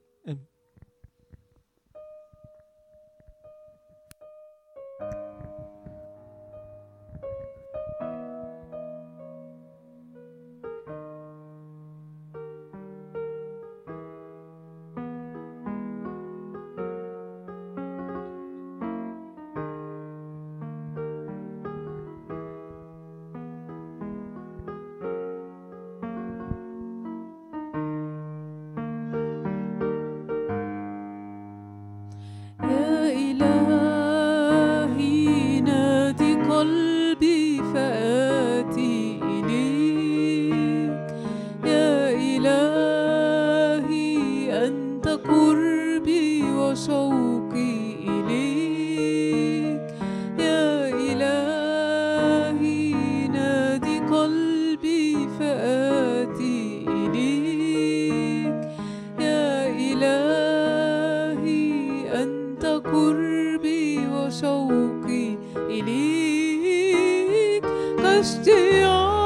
قربي 63.00 64.08
وشوقي 64.08 65.38
إليك 65.70 67.64
كاشتياق 68.04 69.19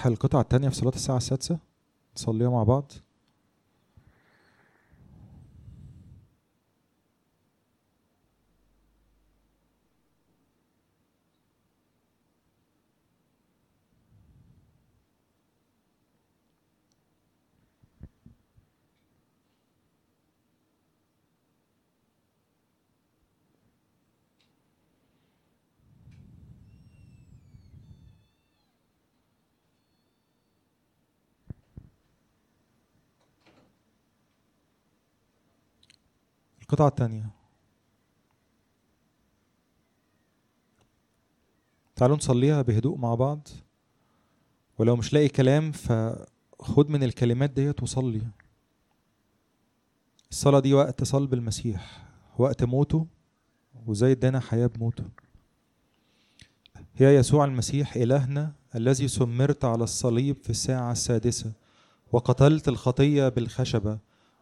نفتح 0.00 0.06
القطعة 0.06 0.40
التانية 0.40 0.68
في 0.68 0.74
صلاة 0.74 0.92
الساعة 0.94 1.16
السادسة 1.16 1.58
نصليها 2.16 2.50
مع 2.50 2.62
بعض. 2.62 2.92
القطعة 36.80 36.88
التانية 36.88 37.30
تعالوا 41.96 42.16
نصليها 42.16 42.62
بهدوء 42.62 42.98
مع 42.98 43.14
بعض. 43.14 43.48
ولو 44.78 44.96
مش 44.96 45.12
لاقي 45.12 45.28
كلام 45.28 45.72
فخد 45.72 46.90
من 46.90 47.02
الكلمات 47.02 47.50
ديت 47.50 47.82
وصلي. 47.82 48.22
الصلاة 50.30 50.60
دي 50.60 50.74
وقت 50.74 51.04
صلب 51.04 51.34
المسيح 51.34 52.08
وقت 52.38 52.64
موته 52.64 53.06
وزي 53.86 54.12
ادانا 54.12 54.40
حياة 54.40 54.66
بموته. 54.66 55.04
هي 56.96 57.14
يسوع 57.14 57.44
المسيح 57.44 57.96
إلهنا 57.96 58.52
الذي 58.74 59.08
سمرت 59.08 59.64
على 59.64 59.84
الصليب 59.84 60.36
في 60.42 60.50
الساعة 60.50 60.92
السادسة 60.92 61.52
وقتلت 62.12 62.68
الخطية 62.68 63.28
بالخشبة 63.28 63.98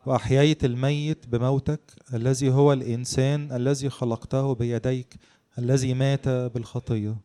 وأحييت 0.08 0.64
الميت 0.64 1.26
بموتك 1.26 1.80
الذي 2.14 2.50
هو 2.50 2.72
الإنسان 2.72 3.52
الذي 3.52 3.90
خلقته 3.90 4.54
بيديك 4.54 5.14
الذي 5.58 5.94
مات 5.94 6.28
بالخطية. 6.28 7.16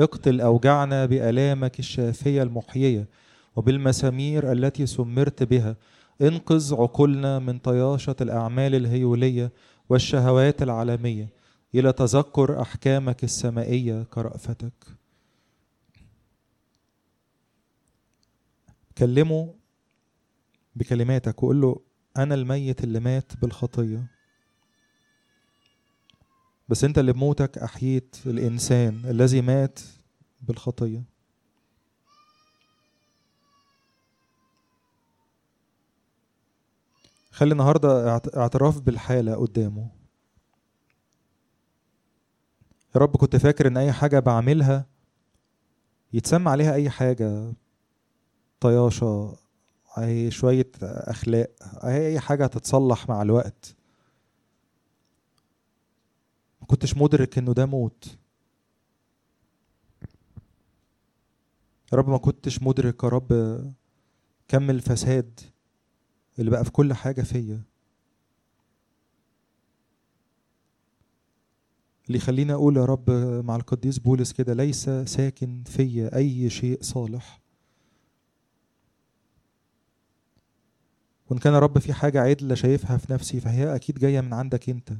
اقتل 0.00 0.40
أوجعنا 0.40 1.06
بآلامك 1.06 1.78
الشافية 1.78 2.42
المحيية 2.42 3.08
وبالمسامير 3.56 4.52
التي 4.52 4.86
سمرت 4.86 5.42
بها. 5.42 5.76
انقذ 6.20 6.74
عقولنا 6.74 7.38
من 7.38 7.58
طياشة 7.58 8.16
الأعمال 8.20 8.74
الهيولية 8.74 9.52
والشهوات 9.88 10.62
العالمية 10.62 11.28
إلى 11.74 11.92
تذكر 11.92 12.60
أحكامك 12.62 13.24
السمائية 13.24 14.02
كرأفتك. 14.02 14.84
كلمه 18.98 19.54
بكلماتك 20.76 21.42
وقول 21.42 21.60
له 21.60 21.87
أنا 22.18 22.34
الميت 22.34 22.84
اللي 22.84 23.00
مات 23.00 23.32
بالخطية. 23.36 24.06
بس 26.68 26.84
أنت 26.84 26.98
اللي 26.98 27.12
بموتك 27.12 27.58
أحييت 27.58 28.16
الإنسان 28.26 29.02
الذي 29.04 29.40
مات 29.42 29.78
بالخطية. 30.40 31.02
خلي 37.30 37.52
النهاردة 37.52 38.10
اعت- 38.10 38.36
اعتراف 38.36 38.80
بالحالة 38.80 39.34
قدامه. 39.34 39.90
يا 42.94 43.00
رب 43.00 43.16
كنت 43.16 43.36
فاكر 43.36 43.66
إن 43.66 43.76
أي 43.76 43.92
حاجة 43.92 44.18
بعملها 44.18 44.86
يتسمى 46.12 46.50
عليها 46.50 46.74
أي 46.74 46.90
حاجة. 46.90 47.52
طياشة 48.60 49.36
أي 50.04 50.30
شوية 50.30 50.70
أخلاق 50.82 51.50
أي 51.84 52.06
اي 52.06 52.20
حاجة 52.20 52.44
هتتصلح 52.44 53.08
مع 53.08 53.22
الوقت. 53.22 53.76
ما 56.60 56.66
كنتش 56.66 56.96
مدرك 56.96 57.38
إنه 57.38 57.52
ده 57.52 57.66
موت. 57.66 58.18
يا 61.92 61.98
رب 61.98 62.08
ما 62.08 62.18
كنتش 62.18 62.62
مدرك 62.62 63.04
يا 63.04 63.08
رب 63.08 63.32
كم 64.48 64.70
الفساد 64.70 65.40
اللي 66.38 66.50
بقى 66.50 66.64
في 66.64 66.70
كل 66.70 66.92
حاجة 66.94 67.22
فيا. 67.22 67.62
اللي 72.06 72.18
يخليني 72.18 72.52
أقول 72.52 72.76
يا 72.76 72.84
رب 72.84 73.10
مع 73.44 73.56
القديس 73.56 73.98
بولس 73.98 74.32
كده 74.32 74.54
ليس 74.54 74.90
ساكن 74.90 75.62
فيا 75.66 76.16
أي 76.16 76.50
شيء 76.50 76.78
صالح. 76.82 77.40
وإن 81.30 81.38
كان 81.38 81.54
يا 81.54 81.58
رب 81.58 81.78
في 81.78 81.92
حاجة 81.92 82.20
عدلة 82.20 82.54
شايفها 82.54 82.96
في 82.96 83.12
نفسي 83.12 83.40
فهي 83.40 83.74
أكيد 83.76 83.98
جاية 83.98 84.20
من 84.20 84.32
عندك 84.32 84.68
أنت. 84.68 84.92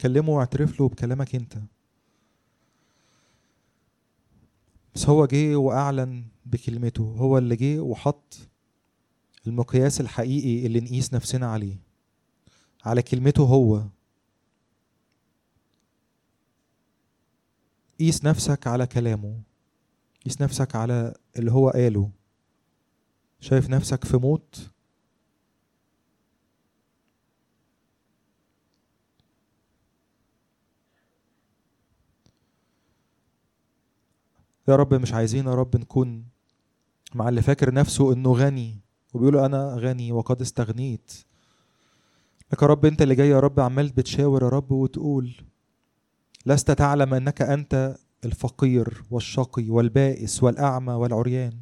كلمه 0.00 0.32
واعترف 0.32 0.80
له 0.80 0.88
بكلامك 0.88 1.34
أنت. 1.34 1.58
بس 4.94 5.08
هو 5.08 5.26
جه 5.26 5.56
وأعلن 5.56 6.24
بكلمته. 6.46 7.02
هو 7.04 7.38
اللي 7.38 7.56
جه 7.56 7.80
وحط 7.80 8.34
المقياس 9.46 10.00
الحقيقي 10.00 10.66
اللي 10.66 10.80
نقيس 10.80 11.14
نفسنا 11.14 11.46
عليه. 11.46 11.76
على 12.84 13.02
كلمته 13.02 13.42
هو. 13.42 13.82
قيس 18.00 18.24
نفسك 18.24 18.66
على 18.66 18.86
كلامه. 18.86 19.40
قيس 20.26 20.40
نفسك 20.42 20.76
على 20.76 21.14
اللي 21.38 21.52
هو 21.52 21.70
قاله. 21.70 22.10
شايف 23.40 23.70
نفسك 23.70 24.04
في 24.04 24.16
موت؟ 24.16 24.70
يا 34.68 34.76
رب 34.76 34.94
مش 34.94 35.12
عايزين 35.12 35.46
يا 35.46 35.54
رب 35.54 35.76
نكون 35.76 36.24
مع 37.14 37.28
اللي 37.28 37.42
فاكر 37.42 37.74
نفسه 37.74 38.12
إنه 38.12 38.32
غني 38.32 38.80
وبيقول 39.14 39.36
أنا 39.36 39.74
غني 39.78 40.12
وقد 40.12 40.40
استغنيت. 40.40 41.12
لك 42.52 42.62
يا 42.62 42.66
رب 42.66 42.84
أنت 42.84 43.02
اللي 43.02 43.14
جاي 43.14 43.28
يا 43.28 43.40
رب 43.40 43.60
عمال 43.60 43.88
بتشاور 43.88 44.42
يا 44.42 44.48
رب 44.48 44.72
وتقول 44.72 45.34
لست 46.46 46.70
تعلم 46.70 47.14
أنك 47.14 47.42
أنت 47.42 47.96
الفقير 48.26 49.02
والشقي 49.10 49.70
والبائس 49.70 50.42
والأعمى 50.42 50.92
والعريان. 50.92 51.60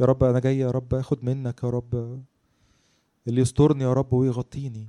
يا 0.00 0.06
رب 0.06 0.24
أنا 0.24 0.40
جاي 0.40 0.58
يا 0.58 0.70
رب 0.70 0.94
آخد 0.94 1.24
منك 1.24 1.62
يا 1.64 1.70
رب. 1.70 2.22
اللي 3.28 3.40
يسترني 3.40 3.84
يا 3.84 3.92
رب 3.92 4.12
ويغطيني. 4.12 4.88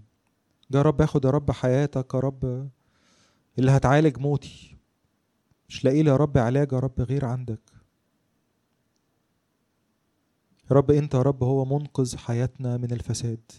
جاي 0.71 0.81
يا 0.81 0.81
رب 0.81 1.01
آخد 1.01 1.25
يا 1.25 1.29
رب 1.29 1.51
حياتك 1.51 2.13
يا 2.13 2.19
رب. 2.19 2.69
اللي 3.59 3.71
هتعالج 3.71 4.19
موتي. 4.19 4.77
مش 5.69 5.85
لاقي 5.85 6.03
لي 6.03 6.09
يا 6.09 6.15
رب 6.15 6.37
علاج 6.37 6.71
يا 6.73 6.79
رب 6.79 7.01
غير 7.01 7.25
عندك. 7.25 7.61
يا 10.71 10.75
رب 10.75 10.91
أنت 10.91 11.13
يا 11.13 11.21
رب 11.21 11.43
هو 11.43 11.65
منقذ 11.65 12.17
حياتنا 12.17 12.77
من 12.77 12.91
الفساد. 12.91 13.51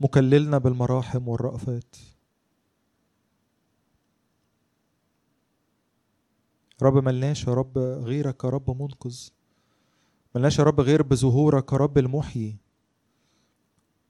مكللنا 0.00 0.58
بالمراحم 0.58 1.28
والرأفات. 1.28 1.96
رب 6.82 7.04
ملناش 7.04 7.46
يا 7.46 7.54
رب 7.54 7.78
غيرك 7.78 8.44
يا 8.44 8.48
رب 8.48 8.82
منقذ 8.82 9.28
ملناش 10.34 10.58
يا 10.58 10.64
رب 10.64 10.80
غير 10.80 11.02
بظهورك 11.02 11.72
يا 11.72 11.76
رب 11.78 11.98
المحيي 11.98 12.56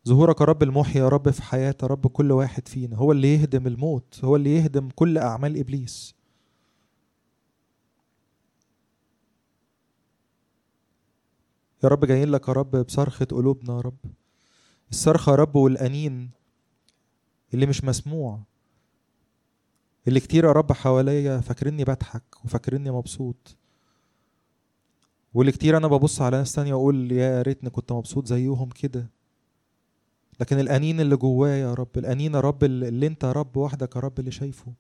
ظهورك 0.08 0.40
يا 0.40 0.46
رب 0.46 0.62
المحيي 0.62 1.02
يا 1.02 1.08
رب 1.08 1.30
في 1.30 1.42
حياة 1.42 1.74
يا 1.82 1.86
رب 1.88 2.06
كل 2.06 2.32
واحد 2.32 2.68
فينا 2.68 2.96
هو 2.96 3.12
اللي 3.12 3.34
يهدم 3.34 3.66
الموت 3.66 4.20
هو 4.24 4.36
اللي 4.36 4.56
يهدم 4.56 4.88
كل 4.94 5.18
أعمال 5.18 5.58
إبليس 5.60 6.14
يا 11.84 11.88
رب 11.88 12.04
جايين 12.04 12.28
لك 12.28 12.48
يا 12.48 12.52
رب 12.52 12.76
بصرخة 12.76 13.24
قلوبنا 13.24 13.74
يا 13.76 13.80
رب 13.80 13.96
الصرخة 14.90 15.30
يا 15.30 15.36
رب 15.36 15.56
والأنين 15.56 16.30
اللي 17.54 17.66
مش 17.66 17.84
مسموع 17.84 18.40
اللي 20.08 20.20
كتير 20.20 20.44
يا 20.44 20.52
رب 20.52 20.72
حواليا 20.72 21.40
فاكريني 21.40 21.84
بضحك 21.84 22.44
وفاكريني 22.44 22.90
مبسوط. 22.90 23.56
واللي 25.34 25.52
كتير 25.52 25.76
أنا 25.76 25.88
ببص 25.88 26.22
على 26.22 26.36
ناس 26.36 26.52
تانية 26.52 26.74
وأقول 26.74 27.12
يا 27.12 27.42
ريتني 27.42 27.70
كنت 27.70 27.92
مبسوط 27.92 28.26
زيهم 28.26 28.68
كده. 28.68 29.10
لكن 30.40 30.58
الأنين 30.58 31.00
اللي 31.00 31.16
جوايا 31.16 31.56
يا 31.56 31.74
رب 31.74 31.88
الأنين 31.98 32.34
يا 32.34 32.40
رب 32.40 32.64
اللي 32.64 33.06
أنت 33.06 33.24
يا 33.24 33.32
رب 33.32 33.56
وحدك 33.56 33.96
يا 33.96 34.00
رب 34.00 34.18
اللي 34.18 34.30
شايفه. 34.30 34.72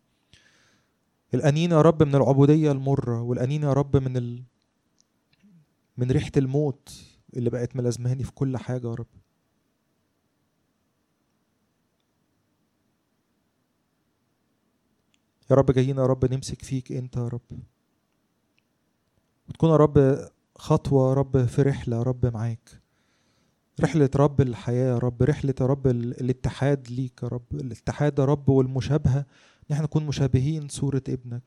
الأنين 1.34 1.70
يا 1.70 1.82
رب 1.82 2.02
من 2.02 2.14
العبودية 2.14 2.72
المرة 2.72 3.22
والأنين 3.22 3.62
يا 3.62 3.72
رب 3.72 3.96
من 3.96 4.16
ال... 4.16 4.42
من 5.96 6.10
ريحة 6.10 6.32
الموت 6.36 7.02
اللي 7.36 7.50
بقت 7.50 7.76
ملازماني 7.76 8.24
في 8.24 8.32
كل 8.32 8.56
حاجة 8.56 8.86
يا 8.88 8.94
رب. 8.94 9.06
يا 15.50 15.56
رب 15.56 15.70
جايين 15.70 15.96
يا 15.96 16.06
رب 16.06 16.32
نمسك 16.32 16.62
فيك 16.64 16.92
انت 16.92 17.16
يا 17.16 17.28
رب 17.28 17.40
وتكون 19.48 19.70
يا 19.70 19.76
رب 19.76 20.28
خطوة 20.56 21.08
يا 21.08 21.14
رب 21.14 21.44
في 21.46 21.62
رحلة 21.62 21.96
يا 21.96 22.02
رب 22.02 22.26
معاك 22.26 22.80
رحلة 23.80 24.10
رب 24.16 24.40
الحياة 24.40 24.86
يا 24.94 24.98
رب 24.98 25.22
رحلة 25.22 25.54
يا 25.60 25.66
رب 25.66 25.86
ال- 25.86 26.20
الاتحاد 26.20 26.90
ليك 26.90 27.20
يا 27.22 27.28
رب 27.28 27.54
الاتحاد 27.54 28.18
يا 28.18 28.24
رب 28.24 28.48
والمشابهة 28.48 29.18
ان 29.18 29.72
إحنا 29.72 29.84
نكون 29.84 30.06
مشابهين 30.06 30.68
صورة 30.68 31.02
ابنك 31.08 31.42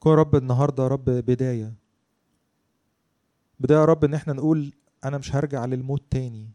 كون 0.00 0.12
يا 0.12 0.18
رب 0.18 0.36
النهاردة 0.36 0.82
يا 0.82 0.88
رب 0.88 1.04
بداية 1.04 1.74
بداية 3.60 3.78
يا 3.78 3.84
رب 3.84 4.04
ان 4.04 4.14
إحنا 4.14 4.32
نقول 4.32 4.72
أنا 5.04 5.18
مش 5.18 5.36
هرجع 5.36 5.64
للموت 5.64 6.02
تاني 6.10 6.48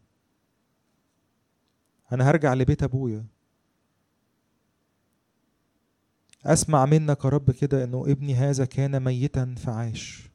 أنا 2.12 2.30
هرجع 2.30 2.54
لبيت 2.54 2.82
ابويا 2.82 3.24
أسمع 6.46 6.86
منك 6.86 7.24
يا 7.24 7.30
رب 7.30 7.50
كده 7.50 7.84
إنه 7.84 8.04
ابني 8.06 8.34
هذا 8.34 8.64
كان 8.64 9.04
ميتا 9.04 9.54
فعاش. 9.58 10.30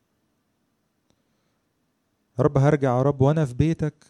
يا 2.40 2.44
رب 2.44 2.58
هرجع 2.58 2.98
يا 2.98 3.02
رب 3.02 3.22
وأنا 3.22 3.46
في 3.46 3.54
بيتك. 3.54 4.06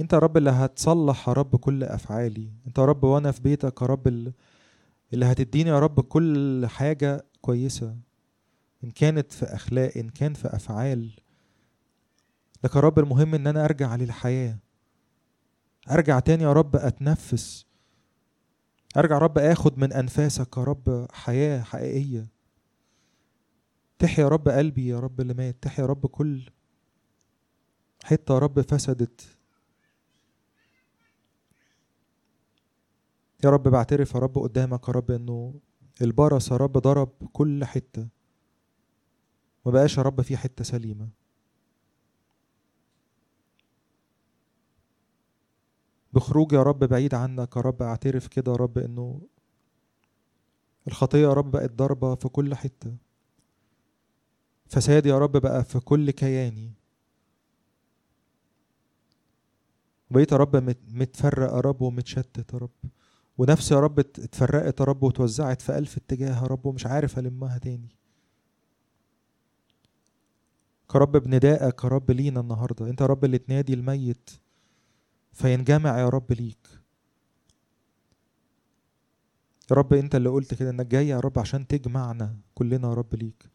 أنت 0.00 0.12
يا 0.12 0.18
رب 0.18 0.36
اللي 0.36 0.50
هتصلح 0.50 1.28
يا 1.28 1.32
رب 1.32 1.56
كل 1.56 1.84
أفعالي. 1.84 2.50
أنت 2.66 2.78
يا 2.78 2.84
رب 2.84 3.04
وأنا 3.04 3.30
في 3.32 3.40
بيتك 3.40 3.82
يا 3.82 3.86
رب 3.86 4.08
ال- 4.08 4.32
اللي 5.12 5.26
هتديني 5.26 5.70
يا 5.70 5.78
رب 5.78 6.00
كل 6.00 6.66
حاجة 6.66 7.24
كويسة. 7.40 7.96
إن 8.84 8.90
كانت 8.90 9.32
في 9.32 9.44
اخلاق 9.44 9.92
إن 9.96 10.08
كان 10.08 10.34
في 10.34 10.48
أفعال. 10.56 11.10
لك 12.64 12.74
يا 12.76 12.80
رب 12.80 12.98
المهم 12.98 13.34
إن 13.34 13.46
أنا 13.46 13.64
أرجع 13.64 13.96
للحياة. 13.96 14.58
أرجع 15.90 16.18
تاني 16.18 16.42
يا 16.44 16.52
رب 16.52 16.76
أتنفس. 16.76 17.66
أرجع 18.96 19.18
رب 19.18 19.38
آخد 19.38 19.78
من 19.78 19.92
أنفاسك 19.92 20.56
يا 20.56 20.64
رب 20.64 21.06
حياة 21.12 21.62
حقيقية. 21.62 22.26
تحيا 23.98 24.24
يا 24.24 24.28
رب 24.28 24.48
قلبي 24.48 24.86
يا 24.86 25.00
رب 25.00 25.20
اللي 25.20 25.34
مات 25.34 25.56
تحيا 25.62 25.84
يا 25.84 25.88
رب 25.90 26.06
كل 26.06 26.50
حتة 28.04 28.34
يا 28.34 28.38
رب 28.38 28.60
فسدت. 28.60 29.36
يا 33.44 33.50
رب 33.50 33.62
بعترف 33.62 34.14
يا 34.14 34.20
رب 34.20 34.38
قدامك 34.38 34.88
يا 34.88 34.92
رب 34.92 35.10
إنه 35.10 35.54
البرص 36.02 36.50
يا 36.50 36.56
رب 36.56 36.72
ضرب 36.72 37.12
كل 37.32 37.64
حتة. 37.64 38.08
ما 39.66 39.72
بقاش 39.72 39.98
يا 39.98 40.02
رب 40.02 40.20
في 40.20 40.36
حتة 40.36 40.64
سليمة. 40.64 41.08
بخروج 46.12 46.52
يا 46.52 46.62
رب 46.62 46.78
بعيد 46.84 47.14
عنك 47.14 47.56
يا 47.56 47.60
رب 47.60 47.82
اعترف 47.82 48.26
كده 48.26 48.52
يا 48.52 48.56
رب 48.56 48.78
انه 48.78 49.20
الخطية 50.88 51.18
يا 51.22 51.32
رب 51.32 51.50
بقت 51.50 51.70
ضربة 51.72 52.14
في 52.14 52.28
كل 52.28 52.54
حتة 52.54 52.96
فساد 54.66 55.06
يا 55.06 55.18
رب 55.18 55.36
بقى 55.36 55.64
في 55.64 55.80
كل 55.80 56.10
كياني 56.10 56.72
بقيت 60.10 60.32
يا 60.32 60.36
رب 60.36 60.56
مت- 60.56 60.92
متفرق 60.92 61.52
يا 61.54 61.60
رب 61.60 61.82
ومتشتت 61.82 62.52
يا 62.52 62.58
رب 62.58 62.70
ونفسي 63.38 63.74
يا 63.74 63.80
رب 63.80 63.98
ات- 63.98 64.18
اتفرقت 64.18 64.80
يا 64.80 64.84
رب 64.84 65.02
وتوزعت 65.02 65.62
في 65.62 65.78
ألف 65.78 65.96
اتجاه 65.96 66.42
يا 66.42 66.46
رب 66.46 66.66
ومش 66.66 66.86
عارف 66.86 67.18
ألمها 67.18 67.58
تاني 67.58 67.88
يا 70.94 71.00
رب 71.00 71.12
بندائك 71.16 71.84
يا 71.84 71.88
رب 71.88 72.10
لينا 72.10 72.40
النهاردة 72.40 72.90
انت 72.90 73.00
يا 73.00 73.06
رب 73.06 73.24
اللي 73.24 73.38
تنادي 73.38 73.74
الميت 73.74 74.30
فينجمع 75.32 75.98
يا 75.98 76.08
رب 76.08 76.32
ليك 76.32 76.68
يا 79.70 79.76
رب 79.76 79.92
انت 79.94 80.14
اللي 80.14 80.28
قلت 80.28 80.54
كده 80.54 80.70
انك 80.70 80.86
جاي 80.86 81.08
يا 81.08 81.20
رب 81.20 81.38
عشان 81.38 81.66
تجمعنا 81.66 82.36
كلنا 82.54 82.88
يا 82.88 82.94
رب 82.94 83.14
ليك 83.14 83.50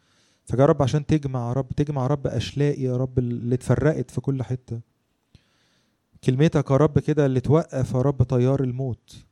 فجاي 0.45 0.62
يا 0.62 0.66
رب 0.70 0.82
عشان 0.84 1.06
تجمع 1.06 1.48
يا 1.48 1.54
رب 1.54 1.70
تجمع 1.70 2.02
يا 2.02 2.08
رب 2.08 2.28
اشلائي 2.28 2.84
يا 2.84 2.98
رب 2.98 3.20
اللي 3.20 3.56
اتفرقت 3.56 4.12
في 4.12 4.22
كل 4.22 4.44
حتة 4.44 4.82
كلمتك 6.24 6.72
يا 6.72 6.78
رب 6.78 6.99
كده 6.99 7.26
اللي 7.26 7.40
توقف 7.40 7.94
يا 7.94 8.02
رب 8.02 8.24
طيار 8.24 8.64
الموت 8.64 9.26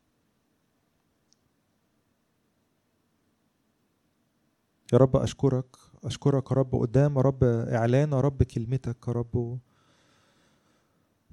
يا 4.94 4.98
رب 4.98 5.16
اشكرك 5.16 5.76
اشكرك 6.04 6.52
يا 6.52 6.56
رب 6.56 6.76
قدام 6.76 7.16
يا 7.16 7.22
رب 7.22 7.44
اعلان 7.44 8.12
يا 8.12 8.20
رب 8.22 8.44
كلمتك 8.44 8.98
يا 9.08 9.14
رب 9.14 9.60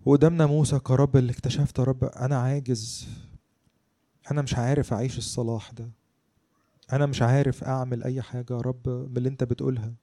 و- 0.06 0.10
وقدام 0.10 0.36
ناموسك 0.36 0.90
يا 0.90 0.94
رب 0.94 1.16
اللي 1.16 1.32
اكتشفت 1.32 1.78
يا 1.78 1.84
رب 1.84 2.04
أنا 2.04 2.36
عاجز. 2.38 3.08
أنا 4.30 4.42
مش 4.42 4.54
عارف 4.54 4.92
أعيش 4.92 5.18
الصلاح 5.18 5.70
ده. 5.70 5.90
أنا 6.92 7.06
مش 7.06 7.22
عارف 7.22 7.64
أعمل 7.64 8.02
أي 8.02 8.22
حاجة 8.22 8.46
يا 8.54 8.60
رب 8.60 8.88
من 8.88 9.16
اللي 9.16 9.28
أنت 9.28 9.44
بتقولها. 9.44 9.94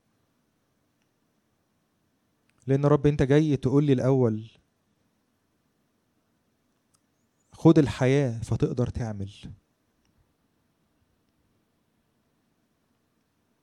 لأن 2.67 2.84
يا 2.84 2.88
رب 2.88 3.07
أنت 3.07 3.23
جاي 3.23 3.57
تقول 3.57 3.84
لي 3.84 3.93
الأول 3.93 4.51
خد 7.51 7.80
الحياة 7.80 8.39
فتقدر 8.39 8.89
تعمل. 8.89 9.31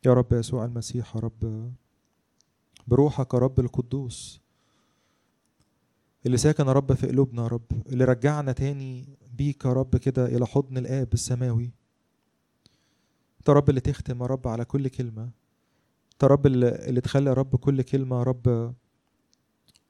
يا 0.07 0.15
رب 0.15 0.33
يسوع 0.33 0.65
المسيح 0.65 1.15
يا 1.17 1.21
رب 1.21 1.73
بروحك 2.87 3.35
يا 3.35 3.39
رب 3.39 3.61
القدوس. 3.61 4.41
اللي 6.27 6.37
ساكن 6.37 6.67
يا 6.67 6.73
رب 6.73 6.93
في 6.93 7.07
قلوبنا 7.07 7.43
يا 7.43 7.47
رب 7.49 7.65
اللي 7.87 8.05
رجعنا 8.05 8.53
تاني 8.53 9.19
بيك 9.39 9.65
يا 9.65 9.73
رب 9.73 9.97
كده 9.97 10.27
إلى 10.27 10.47
حضن 10.47 10.79
الآب 10.79 11.13
السماوي 11.13 11.71
يا 13.49 13.53
رب 13.53 13.69
اللي 13.69 13.81
تختم 13.81 14.23
يا 14.23 14.27
رب 14.27 14.49
على 14.49 14.65
كل 14.65 14.89
كلمة 14.89 15.31
يا 16.23 16.29
رب 16.29 16.47
اللي 16.47 16.69
اللي 16.69 17.01
تخلي 17.01 17.29
يا 17.31 17.35
رب 17.35 17.57
كل 17.57 17.83
كلمة 17.83 18.19
يا 18.19 18.23
رب 18.23 18.75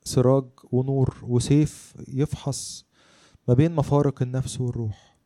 سراج 0.04 0.44
ونور 0.72 1.14
وسيف 1.22 1.94
يفحص 2.08 2.86
ما 3.48 3.54
بين 3.54 3.74
مفارق 3.74 4.22
النفس 4.22 4.60
والروح 4.60 5.16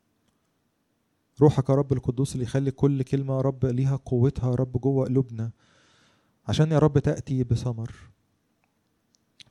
روحك 1.41 1.69
يا 1.69 1.75
رب 1.75 1.93
القدوس 1.93 2.33
اللي 2.35 2.45
يخلي 2.45 2.71
كل 2.71 3.03
كلمة 3.03 3.37
يا 3.37 3.41
رب 3.41 3.67
ليها 3.67 3.97
قوتها 3.97 4.51
يا 4.51 4.55
رب 4.55 4.81
جوه 4.81 5.07
قلوبنا 5.07 5.51
عشان 6.49 6.73
يا 6.73 6.79
رب 6.79 6.99
تأتي 6.99 7.45
بثمر 7.45 7.93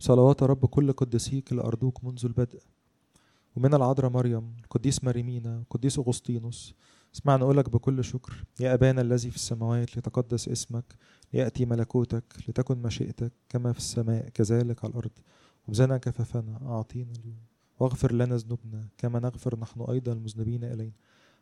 صلوات 0.01 0.43
رب 0.43 0.65
كل 0.65 0.91
قديسيك 0.91 1.51
اللي 1.51 1.63
أرضوك 1.63 2.03
منذ 2.03 2.25
البدء. 2.25 2.59
ومن 3.55 3.73
العذراء 3.73 4.11
مريم 4.11 4.55
القديس 4.63 5.03
مريمينا 5.03 5.57
القديس 5.57 5.99
أغسطينوس. 5.99 6.73
اسمع 7.15 7.35
نقولك 7.35 7.69
بكل 7.69 8.03
شكر. 8.03 8.45
يا 8.59 8.73
أبانا 8.73 9.01
الذي 9.01 9.29
في 9.29 9.35
السماوات 9.35 9.95
ليتقدس 9.95 10.49
اسمك 10.49 10.95
ليأتي 11.33 11.65
ملكوتك 11.65 12.23
لتكن 12.47 12.81
مشيئتك 12.81 13.31
كما 13.49 13.73
في 13.73 13.79
السماء 13.79 14.29
كذلك 14.29 14.83
على 14.85 14.91
الأرض. 14.91 15.11
خبزنا 15.67 15.97
كفافنا 15.97 16.59
أعطينا 16.65 17.11
اليوم. 17.11 17.39
واغفر 17.79 18.13
لنا 18.13 18.37
ذنوبنا 18.37 18.87
كما 18.97 19.19
نغفر 19.19 19.59
نحن 19.59 19.81
أيضا 19.81 20.11
المذنبين 20.11 20.63
إلينا. 20.63 20.93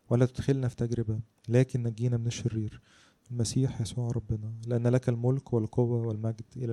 ولا 0.09 0.25
تدخلنا 0.25 0.67
في 0.67 0.75
تجربة 0.75 1.19
لكن 1.49 1.83
نجينا 1.83 2.17
من 2.17 2.27
الشرير. 2.27 2.81
المسيح 3.31 3.81
يسوع 3.81 4.11
ربنا 4.11 4.53
لأن 4.67 4.87
لك 4.87 5.09
الملك 5.09 5.53
والقوة 5.53 6.07
والمجد 6.07 6.45
إلى 6.57 6.65